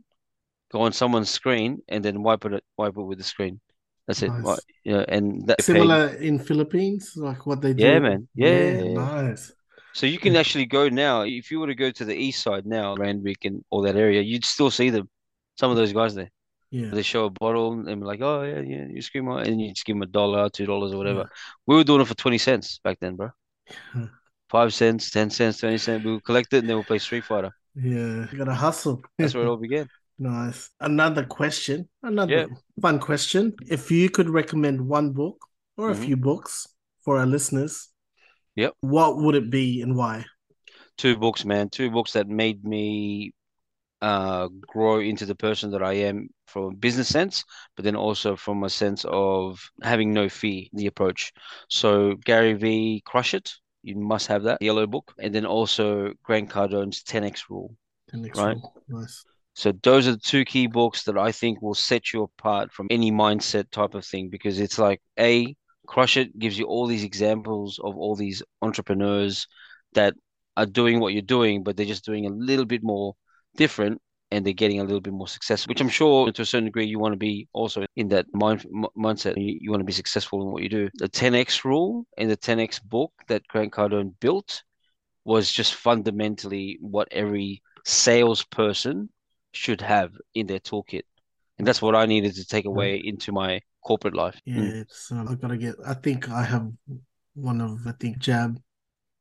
go 0.72 0.80
on 0.82 0.92
someone's 0.92 1.30
screen, 1.30 1.80
and 1.88 2.04
then 2.04 2.22
wipe 2.22 2.44
it 2.46 2.64
wipe 2.76 2.96
it 2.96 3.02
with 3.02 3.18
the 3.18 3.24
screen. 3.24 3.60
That's 4.06 4.22
it. 4.22 4.28
Nice. 4.30 4.44
Right. 4.44 4.64
Yeah, 4.84 5.04
and 5.08 5.46
that 5.46 5.58
paid- 5.58 5.64
Similar 5.64 6.06
in 6.14 6.38
Philippines, 6.38 7.12
like 7.16 7.46
what 7.46 7.60
they 7.60 7.74
do. 7.74 7.82
Yeah, 7.84 7.98
man. 8.00 8.28
Yeah, 8.34 8.48
yeah, 8.48 8.82
yeah. 8.82 8.94
nice. 8.94 9.52
So 9.92 10.06
you 10.06 10.18
can 10.18 10.34
actually 10.36 10.66
go 10.66 10.88
now. 10.88 11.22
If 11.22 11.50
you 11.50 11.60
were 11.60 11.66
to 11.66 11.74
go 11.74 11.90
to 11.90 12.04
the 12.04 12.16
east 12.16 12.42
side 12.42 12.64
now, 12.64 12.94
Randwick 12.96 13.44
and 13.44 13.64
all 13.70 13.82
that 13.82 13.96
area, 13.96 14.20
you'd 14.22 14.44
still 14.44 14.70
see 14.70 14.90
them. 14.90 15.08
Some 15.56 15.70
of 15.70 15.76
those 15.76 15.92
guys 15.92 16.14
there. 16.14 16.30
Yeah, 16.70 16.90
They 16.92 17.02
show 17.02 17.24
a 17.24 17.30
bottle 17.30 17.72
and 17.88 18.00
be 18.00 18.06
like, 18.06 18.20
"Oh 18.20 18.42
yeah, 18.42 18.60
yeah, 18.60 18.86
you 18.88 19.02
scream 19.02 19.28
out," 19.28 19.46
and 19.46 19.60
you 19.60 19.70
just 19.74 19.84
give 19.84 19.96
them 19.96 20.02
a 20.02 20.06
dollar, 20.06 20.48
two 20.48 20.66
dollars, 20.66 20.92
or 20.92 20.98
whatever. 20.98 21.28
We 21.66 21.74
were 21.74 21.82
doing 21.84 22.00
it 22.00 22.06
for 22.06 22.14
twenty 22.14 22.38
cents 22.38 22.78
back 22.84 22.98
then, 23.00 23.16
bro. 23.16 23.30
Five 24.48 24.74
cents, 24.74 25.10
ten 25.10 25.30
cents, 25.30 25.58
twenty 25.58 25.78
cents. 25.78 26.04
We 26.04 26.12
would 26.12 26.24
collect 26.24 26.52
it 26.52 26.58
and 26.58 26.68
then 26.68 26.76
we'll 26.76 26.84
play 26.84 26.98
Street 26.98 27.24
Fighter. 27.24 27.50
yeah. 27.74 28.26
You 28.30 28.38
gotta 28.38 28.54
hustle. 28.54 29.02
That's 29.18 29.34
where 29.34 29.44
it 29.44 29.48
all 29.50 29.56
began. 29.56 29.88
Nice. 30.18 30.70
Another 30.80 31.24
question, 31.24 31.88
another 32.02 32.32
Yeah. 32.32 32.46
fun 32.80 32.98
question. 32.98 33.54
If 33.68 33.90
you 33.90 34.10
could 34.10 34.28
recommend 34.28 34.80
one 34.86 35.12
book 35.12 35.38
or 35.76 35.90
a 35.90 35.94
Mhm. 35.94 36.04
few 36.04 36.16
books 36.16 36.66
for 37.04 37.18
our 37.18 37.26
listeners, 37.26 37.88
Yep. 38.56 38.74
what 38.80 39.16
would 39.16 39.34
it 39.34 39.50
be 39.50 39.80
and 39.82 39.96
why? 39.96 40.24
Two 40.98 41.16
books, 41.16 41.44
man. 41.44 41.70
Two 41.70 41.90
books 41.90 42.12
that 42.12 42.28
made 42.28 42.64
me 42.64 43.32
uh 44.02 44.48
grow 44.66 45.00
into 45.00 45.26
the 45.26 45.34
person 45.34 45.70
that 45.72 45.82
I 45.82 45.92
am 45.94 46.28
from 46.46 46.64
a 46.64 46.70
business 46.76 47.08
sense, 47.08 47.44
but 47.76 47.84
then 47.84 47.96
also 47.96 48.36
from 48.36 48.64
a 48.64 48.70
sense 48.70 49.04
of 49.08 49.60
having 49.82 50.12
no 50.12 50.28
fear, 50.28 50.64
the 50.72 50.86
approach. 50.86 51.32
So 51.68 52.16
Gary 52.24 52.54
V, 52.54 53.02
Crush 53.04 53.34
It, 53.34 53.52
you 53.82 53.96
must 53.96 54.26
have 54.28 54.42
that 54.44 54.62
yellow 54.62 54.86
book, 54.86 55.14
and 55.18 55.34
then 55.34 55.46
also 55.46 56.12
Grant 56.22 56.50
Cardone's 56.50 57.02
10x 57.02 57.48
rule. 57.48 57.74
The 58.08 58.18
next 58.18 58.38
Right. 58.38 58.56
one. 58.56 58.72
Nice. 58.88 59.24
So 59.54 59.72
those 59.82 60.08
are 60.08 60.12
the 60.12 60.18
two 60.18 60.44
key 60.44 60.66
books 60.66 61.04
that 61.04 61.18
I 61.18 61.32
think 61.32 61.60
will 61.60 61.74
set 61.74 62.12
you 62.12 62.22
apart 62.22 62.72
from 62.72 62.86
any 62.90 63.10
mindset 63.12 63.70
type 63.70 63.94
of 63.94 64.04
thing 64.04 64.28
because 64.28 64.58
it's 64.58 64.78
like 64.78 65.00
A, 65.18 65.56
Crush 65.86 66.16
It 66.16 66.38
gives 66.38 66.58
you 66.58 66.66
all 66.66 66.86
these 66.86 67.04
examples 67.04 67.78
of 67.82 67.96
all 67.96 68.14
these 68.16 68.42
entrepreneurs 68.62 69.46
that 69.94 70.14
are 70.56 70.66
doing 70.66 71.00
what 71.00 71.12
you're 71.12 71.22
doing, 71.22 71.62
but 71.62 71.76
they're 71.76 71.86
just 71.86 72.04
doing 72.04 72.26
a 72.26 72.30
little 72.30 72.64
bit 72.64 72.82
more 72.82 73.16
different 73.56 74.00
and 74.30 74.46
they're 74.46 74.52
getting 74.52 74.80
a 74.80 74.84
little 74.84 75.00
bit 75.00 75.12
more 75.12 75.26
successful, 75.28 75.70
which 75.70 75.80
I'm 75.80 75.88
sure 75.88 76.30
to 76.30 76.42
a 76.42 76.46
certain 76.46 76.66
degree 76.66 76.86
you 76.86 76.98
want 77.00 77.12
to 77.12 77.18
be 77.18 77.48
also 77.52 77.84
in 77.96 78.08
that 78.08 78.26
mind 78.32 78.64
m- 78.66 78.86
mindset. 78.96 79.36
You, 79.36 79.58
you 79.60 79.70
want 79.70 79.80
to 79.80 79.84
be 79.86 79.92
successful 79.92 80.42
in 80.42 80.52
what 80.52 80.62
you 80.62 80.68
do. 80.68 80.88
The 80.94 81.08
10x 81.08 81.64
rule 81.64 82.06
and 82.16 82.30
the 82.30 82.36
10x 82.36 82.78
book 82.78 83.12
that 83.28 83.46
Grant 83.48 83.72
Cardone 83.72 84.14
built 84.20 84.62
was 85.24 85.52
just 85.52 85.74
fundamentally 85.74 86.78
what 86.80 87.08
every 87.12 87.62
salesperson 87.84 89.10
should 89.52 89.80
have 89.80 90.12
in 90.34 90.46
their 90.46 90.60
toolkit. 90.60 91.02
And 91.58 91.66
that's 91.66 91.82
what 91.82 91.94
I 91.94 92.06
needed 92.06 92.34
to 92.36 92.44
take 92.46 92.64
away 92.66 93.02
into 93.04 93.32
my 93.32 93.60
corporate 93.84 94.14
life. 94.14 94.40
Yeah, 94.46 94.56
Mm. 94.62 94.82
it's 94.82 95.12
um, 95.12 95.28
I 95.28 95.34
gotta 95.34 95.56
get. 95.56 95.74
I 95.86 95.94
think 95.94 96.28
I 96.30 96.42
have 96.44 96.70
one 97.34 97.60
of 97.60 97.86
I 97.86 97.92
think 97.92 98.18
Jab 98.18 98.60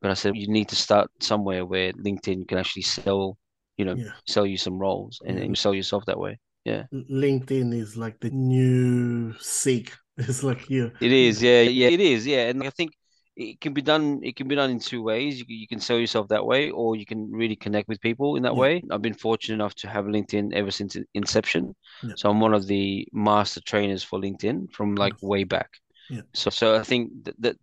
But 0.00 0.10
I 0.10 0.14
said 0.14 0.36
you 0.36 0.48
need 0.48 0.68
to 0.68 0.76
start 0.76 1.10
somewhere 1.20 1.64
where 1.66 1.92
LinkedIn 1.92 2.48
can 2.48 2.58
actually 2.58 2.82
sell, 2.82 3.38
you 3.78 3.84
know, 3.86 3.94
Yeah. 3.94 4.12
sell 4.26 4.46
you 4.46 4.58
some 4.58 4.78
roles 4.78 5.20
and, 5.24 5.38
and 5.38 5.56
sell 5.56 5.74
yourself 5.74 6.04
that 6.06 6.18
way. 6.18 6.38
Yeah. 6.64 6.84
LinkedIn 6.92 7.72
is 7.72 7.96
like 7.96 8.20
the 8.20 8.30
new 8.30 9.34
Seek. 9.40 9.92
It's 10.18 10.42
like 10.42 10.68
you. 10.68 10.90
It 11.00 11.12
is, 11.12 11.40
yeah, 11.40 11.62
yeah, 11.62 11.88
it 11.88 12.00
is, 12.00 12.26
yeah. 12.26 12.48
And 12.50 12.64
I 12.64 12.70
think 12.70 12.90
it 13.36 13.60
can 13.60 13.72
be 13.72 13.82
done. 13.82 14.18
It 14.24 14.34
can 14.34 14.48
be 14.48 14.56
done 14.56 14.68
in 14.70 14.80
two 14.80 15.00
ways. 15.00 15.38
You, 15.38 15.46
can- 15.46 15.60
you 15.62 15.68
can 15.68 15.78
sell 15.80 15.96
yourself 15.96 16.26
that 16.28 16.44
way, 16.44 16.70
or 16.70 16.96
you 16.96 17.06
can 17.06 17.30
really 17.30 17.54
connect 17.54 17.86
with 17.88 18.00
people 18.00 18.34
in 18.36 18.42
that 18.42 18.54
Yeah. 18.54 18.58
way. 18.64 18.82
I've 18.90 19.00
been 19.08 19.14
fortunate 19.14 19.54
enough 19.54 19.76
to 19.76 19.88
have 19.88 20.06
LinkedIn 20.06 20.52
ever 20.54 20.72
since 20.72 20.96
inception. 21.14 21.74
Yeah. 22.02 22.14
So 22.16 22.28
I'm 22.30 22.40
one 22.40 22.52
of 22.52 22.66
the 22.66 23.06
master 23.12 23.60
trainers 23.60 24.02
for 24.02 24.18
LinkedIn 24.18 24.72
from 24.72 24.96
like 24.96 25.14
way 25.22 25.44
back. 25.44 25.70
Yeah. 26.10 26.22
So 26.34 26.50
so 26.50 26.74
I 26.74 26.82
think 26.82 27.12
that 27.24 27.36
that, 27.42 27.56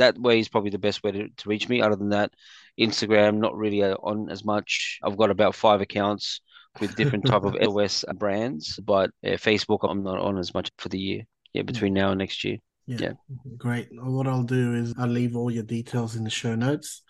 that 0.00 0.18
way 0.18 0.38
is 0.40 0.48
probably 0.48 0.70
the 0.70 0.78
best 0.78 1.02
way 1.02 1.12
to, 1.12 1.28
to 1.28 1.48
reach 1.48 1.68
me. 1.68 1.80
Other 1.80 1.96
than 1.96 2.10
that, 2.10 2.32
Instagram 2.78 3.36
not 3.36 3.56
really 3.56 3.82
uh, 3.82 3.96
on 4.02 4.28
as 4.30 4.44
much. 4.44 4.98
I've 5.02 5.16
got 5.16 5.30
about 5.30 5.54
five 5.54 5.80
accounts 5.80 6.40
with 6.80 6.96
different 6.96 7.26
type 7.26 7.44
of 7.44 7.54
LOS 7.60 8.04
brands, 8.16 8.78
but 8.80 9.10
uh, 9.24 9.30
Facebook 9.30 9.78
I'm 9.82 10.02
not 10.02 10.18
on 10.18 10.38
as 10.38 10.54
much 10.54 10.70
for 10.78 10.88
the 10.88 10.98
year. 10.98 11.22
Yeah, 11.52 11.62
between 11.62 11.94
now 11.94 12.10
and 12.10 12.18
next 12.18 12.44
year. 12.44 12.58
Yeah. 12.86 13.12
Great. 13.56 13.88
What 13.92 14.26
I'll 14.26 14.42
do 14.42 14.74
is 14.74 14.94
I'll 14.98 15.08
leave 15.08 15.36
all 15.36 15.50
your 15.50 15.64
details 15.64 16.16
in 16.16 16.24
the 16.24 16.30
show 16.30 16.54
notes. 16.54 17.02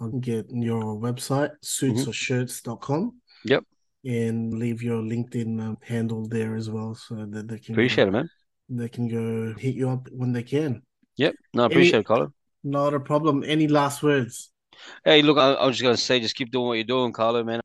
I'll 0.00 0.10
get 0.10 0.46
your 0.50 0.98
website, 0.98 1.50
suitsorshirts.com. 1.64 3.02
Mm-hmm. 3.02 3.48
Yep. 3.48 3.64
And 4.04 4.54
leave 4.54 4.82
your 4.82 5.02
LinkedIn 5.02 5.60
um, 5.60 5.78
handle 5.82 6.28
there 6.28 6.54
as 6.54 6.70
well 6.70 6.94
so 6.94 7.26
that 7.26 7.48
they 7.48 7.58
can 7.58 7.74
Appreciate 7.74 8.04
go, 8.04 8.08
it, 8.08 8.12
man. 8.12 8.30
they 8.68 8.88
can 8.88 9.08
go 9.08 9.54
hit 9.58 9.74
you 9.74 9.90
up 9.90 10.08
when 10.12 10.32
they 10.32 10.42
can. 10.42 10.82
Yep. 11.16 11.34
No, 11.54 11.62
I 11.62 11.64
Any- 11.66 11.74
appreciate 11.74 12.00
it, 12.00 12.06
Carlo. 12.06 12.32
Not 12.64 12.94
a 12.94 13.00
problem. 13.00 13.44
Any 13.46 13.68
last 13.68 14.02
words? 14.02 14.50
Hey, 15.04 15.22
look, 15.22 15.38
I, 15.38 15.52
I 15.52 15.66
was 15.66 15.76
just 15.76 15.82
gonna 15.84 15.96
say, 15.96 16.20
just 16.20 16.34
keep 16.36 16.50
doing 16.50 16.66
what 16.66 16.74
you're 16.74 16.84
doing, 16.84 17.12
Carlo, 17.12 17.42
man. 17.44 17.60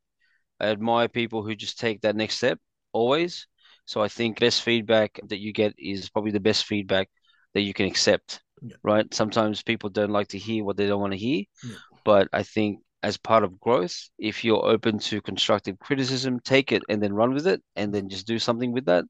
I 0.59 0.67
admire 0.67 1.07
people 1.07 1.43
who 1.43 1.55
just 1.55 1.79
take 1.79 2.01
that 2.01 2.15
next 2.15 2.35
step 2.37 2.59
always. 2.93 3.47
So 3.85 3.99
I 4.01 4.07
think 4.07 4.39
best 4.39 4.61
feedback 4.61 5.19
that 5.27 5.39
you 5.39 5.51
get 5.53 5.73
is 5.77 6.09
probably 6.09 6.31
the 6.31 6.39
best 6.39 6.65
feedback 6.65 7.09
that 7.53 7.61
you 7.61 7.73
can 7.73 7.87
accept, 7.87 8.41
Yeah. 8.61 8.75
right? 8.83 9.11
Sometimes 9.13 9.63
people 9.63 9.89
don't 9.89 10.11
like 10.11 10.29
to 10.29 10.37
hear 10.37 10.63
what 10.63 10.77
they 10.77 10.87
don't 10.87 11.01
want 11.01 11.13
to 11.13 11.17
hear, 11.19 11.43
Yeah. 11.63 11.75
but 12.05 12.29
I 12.31 12.43
think 12.43 12.79
as 13.03 13.17
part 13.17 13.43
of 13.43 13.59
growth, 13.59 13.97
if 14.19 14.43
you're 14.43 14.63
open 14.63 14.99
to 14.99 15.19
constructive 15.21 15.79
criticism, 15.79 16.39
take 16.39 16.71
it 16.71 16.83
and 16.87 17.01
then 17.01 17.13
run 17.13 17.33
with 17.33 17.47
it, 17.47 17.61
and 17.75 17.91
then 17.93 18.07
just 18.07 18.27
do 18.27 18.37
something 18.37 18.71
with 18.71 18.85
that. 18.85 19.05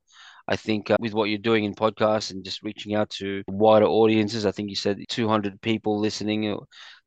I 0.52 0.58
think 0.58 0.92
uh, 0.92 0.98
with 1.00 1.14
what 1.14 1.30
you're 1.30 1.38
doing 1.50 1.64
in 1.64 1.74
podcasts 1.74 2.32
and 2.32 2.44
just 2.44 2.62
reaching 2.62 2.94
out 2.94 3.10
to 3.22 3.42
wider 3.48 3.86
audiences, 3.86 4.46
I 4.46 4.52
think 4.52 4.70
you 4.70 4.76
said 4.76 4.98
200 5.08 5.62
people 5.62 5.98
listening. 5.98 6.52
uh, 6.52 6.58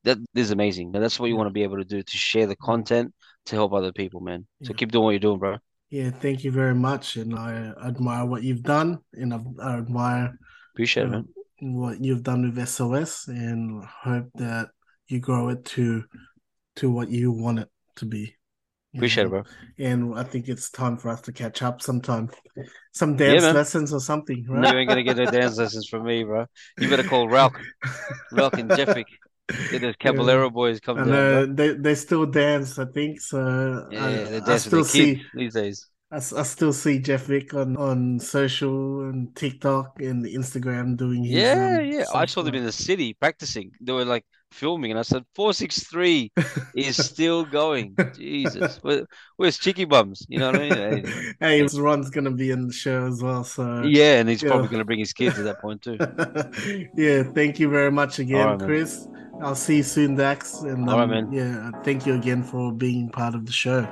That 0.04 0.18
is 0.34 0.50
amazing. 0.50 0.92
And 0.94 1.04
that's 1.04 1.20
what 1.20 1.28
you 1.28 1.36
want 1.36 1.48
to 1.48 1.52
be 1.60 1.62
able 1.62 1.76
to 1.76 1.84
do 1.84 2.02
to 2.02 2.16
share 2.16 2.46
the 2.46 2.56
content 2.56 3.12
to 3.46 3.56
help 3.56 3.72
other 3.74 3.92
people, 3.92 4.20
man. 4.20 4.46
So 4.62 4.72
Yeah. 4.72 4.76
keep 4.78 4.92
doing 4.92 5.04
what 5.04 5.10
you're 5.10 5.28
doing, 5.28 5.38
bro. 5.38 5.58
Yeah, 5.90 6.10
thank 6.10 6.42
you 6.42 6.50
very 6.50 6.74
much. 6.74 7.16
And 7.16 7.34
I 7.38 7.72
admire 7.84 8.24
what 8.24 8.42
you've 8.42 8.62
done 8.62 8.98
and 9.12 9.34
I, 9.34 9.40
I 9.62 9.76
admire 9.76 10.38
Appreciate 10.72 11.04
it, 11.04 11.06
uh, 11.08 11.10
man. 11.10 11.28
what 11.60 12.02
you've 12.02 12.22
done 12.22 12.42
with 12.42 12.58
SOS 12.58 13.28
and 13.28 13.84
hope 13.84 14.30
that 14.36 14.70
you 15.08 15.20
grow 15.20 15.50
it 15.50 15.64
to 15.76 16.04
to 16.76 16.90
what 16.90 17.10
you 17.10 17.30
want 17.30 17.58
it 17.60 17.68
to 17.96 18.06
be. 18.06 18.34
Appreciate 18.94 19.26
it, 19.26 19.30
bro. 19.30 19.42
And 19.78 20.16
I 20.16 20.22
think 20.22 20.48
it's 20.48 20.70
time 20.70 20.96
for 20.96 21.08
us 21.08 21.20
to 21.22 21.32
catch 21.32 21.62
up 21.62 21.82
sometime. 21.82 22.30
Some 22.92 23.16
dance 23.16 23.42
man. 23.42 23.54
lessons 23.54 23.92
or 23.92 24.00
something, 24.00 24.46
right? 24.48 24.60
No, 24.60 24.72
you 24.72 24.78
ain't 24.78 24.88
gonna 24.88 25.02
get 25.02 25.16
no 25.16 25.26
dance 25.26 25.58
lessons 25.58 25.88
from 25.88 26.04
me, 26.04 26.22
bro. 26.22 26.46
You 26.78 26.88
better 26.88 27.02
call 27.02 27.28
Ralph, 27.28 27.54
Ralph 28.30 28.54
and 28.54 28.70
Jeffrick. 28.70 29.06
Get 29.70 29.82
those 29.82 29.96
Caballero 29.96 30.48
boys 30.48 30.78
I 30.82 30.86
coming 30.86 31.04
down, 31.04 31.12
know 31.12 31.46
they, 31.46 31.74
they 31.74 31.94
still 31.94 32.24
dance, 32.24 32.78
I 32.78 32.86
think. 32.86 33.20
So 33.20 33.88
Yeah, 33.90 34.40
I, 34.46 34.52
I 34.52 34.56
still 34.56 34.84
see 34.84 35.22
these 35.34 35.54
days. 35.54 35.88
I, 36.10 36.16
I 36.16 36.42
still 36.44 36.72
see 36.72 37.00
Jeff 37.00 37.24
Vick 37.24 37.52
on, 37.52 37.76
on 37.76 38.20
social 38.20 39.02
and 39.02 39.34
TikTok 39.34 40.00
and 40.00 40.24
Instagram 40.24 40.96
doing 40.96 41.24
his 41.24 41.34
Yeah, 41.34 41.78
um, 41.80 41.84
yeah. 41.84 42.04
I 42.14 42.26
saw 42.26 42.42
them 42.42 42.54
in 42.54 42.64
the 42.64 42.72
city 42.72 43.14
practicing. 43.14 43.72
They 43.80 43.92
were 43.92 44.04
like 44.04 44.24
filming, 44.54 44.90
and 44.92 44.98
I 44.98 45.02
said, 45.02 45.24
"463 45.34 46.32
is 46.76 46.96
still 46.96 47.44
going." 47.44 47.96
Jesus, 48.16 48.78
Where, 48.82 49.04
where's 49.36 49.58
Chicky 49.58 49.84
Bums? 49.84 50.24
You 50.28 50.38
know 50.38 50.52
what 50.52 50.60
I 50.60 50.70
mean? 50.70 51.04
Hey, 51.40 51.64
hey, 51.66 51.80
Ron's 51.80 52.10
gonna 52.10 52.30
be 52.30 52.50
in 52.50 52.66
the 52.68 52.72
show 52.72 53.06
as 53.06 53.22
well. 53.22 53.44
So 53.44 53.82
Yeah, 53.84 54.20
and 54.20 54.28
he's 54.28 54.42
Yeah. 54.42 54.50
probably 54.50 54.68
gonna 54.68 54.84
bring 54.84 55.00
his 55.00 55.12
kids 55.12 55.38
at 55.38 55.44
that 55.44 55.60
point 55.60 55.82
too. 55.82 55.98
yeah, 56.96 57.22
thank 57.22 57.58
you 57.58 57.68
very 57.68 57.90
much 57.90 58.18
again, 58.18 58.46
right, 58.46 58.58
man. 58.58 58.66
Chris. 58.66 59.06
I'll 59.42 59.54
see 59.54 59.78
you 59.78 59.82
soon, 59.82 60.14
Dax. 60.14 60.60
And 60.60 60.88
All 60.88 60.96
right, 60.96 61.04
um, 61.04 61.10
man. 61.10 61.32
Yeah, 61.32 61.70
thank 61.82 62.06
you 62.06 62.14
again 62.14 62.42
for 62.42 62.72
being 62.72 63.08
part 63.08 63.34
of 63.34 63.46
the 63.46 63.52
show. 63.52 63.86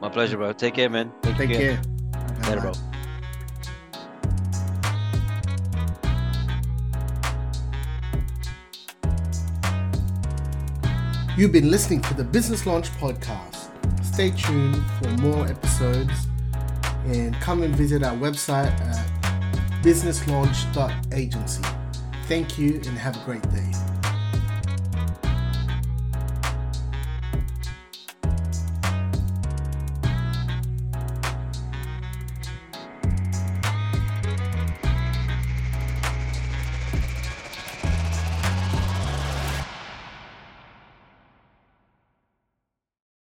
My 0.00 0.08
pleasure, 0.08 0.36
bro. 0.36 0.52
Take 0.52 0.74
care, 0.74 0.88
man. 0.88 1.12
Thank 1.22 1.38
Take 1.38 1.50
you. 1.50 1.56
care. 1.56 1.82
Later, 2.48 2.60
bro. 2.60 2.93
You've 11.36 11.50
been 11.50 11.68
listening 11.68 12.00
to 12.02 12.14
the 12.14 12.22
Business 12.22 12.64
Launch 12.64 12.90
Podcast. 12.90 13.68
Stay 14.04 14.30
tuned 14.30 14.80
for 15.02 15.08
more 15.20 15.48
episodes 15.48 16.28
and 17.06 17.34
come 17.40 17.64
and 17.64 17.74
visit 17.74 18.04
our 18.04 18.14
website 18.14 18.70
at 18.70 19.04
businesslaunch.agency. 19.82 21.62
Thank 22.28 22.56
you 22.56 22.76
and 22.86 22.96
have 22.96 23.20
a 23.20 23.24
great 23.24 23.42
day. 23.50 23.83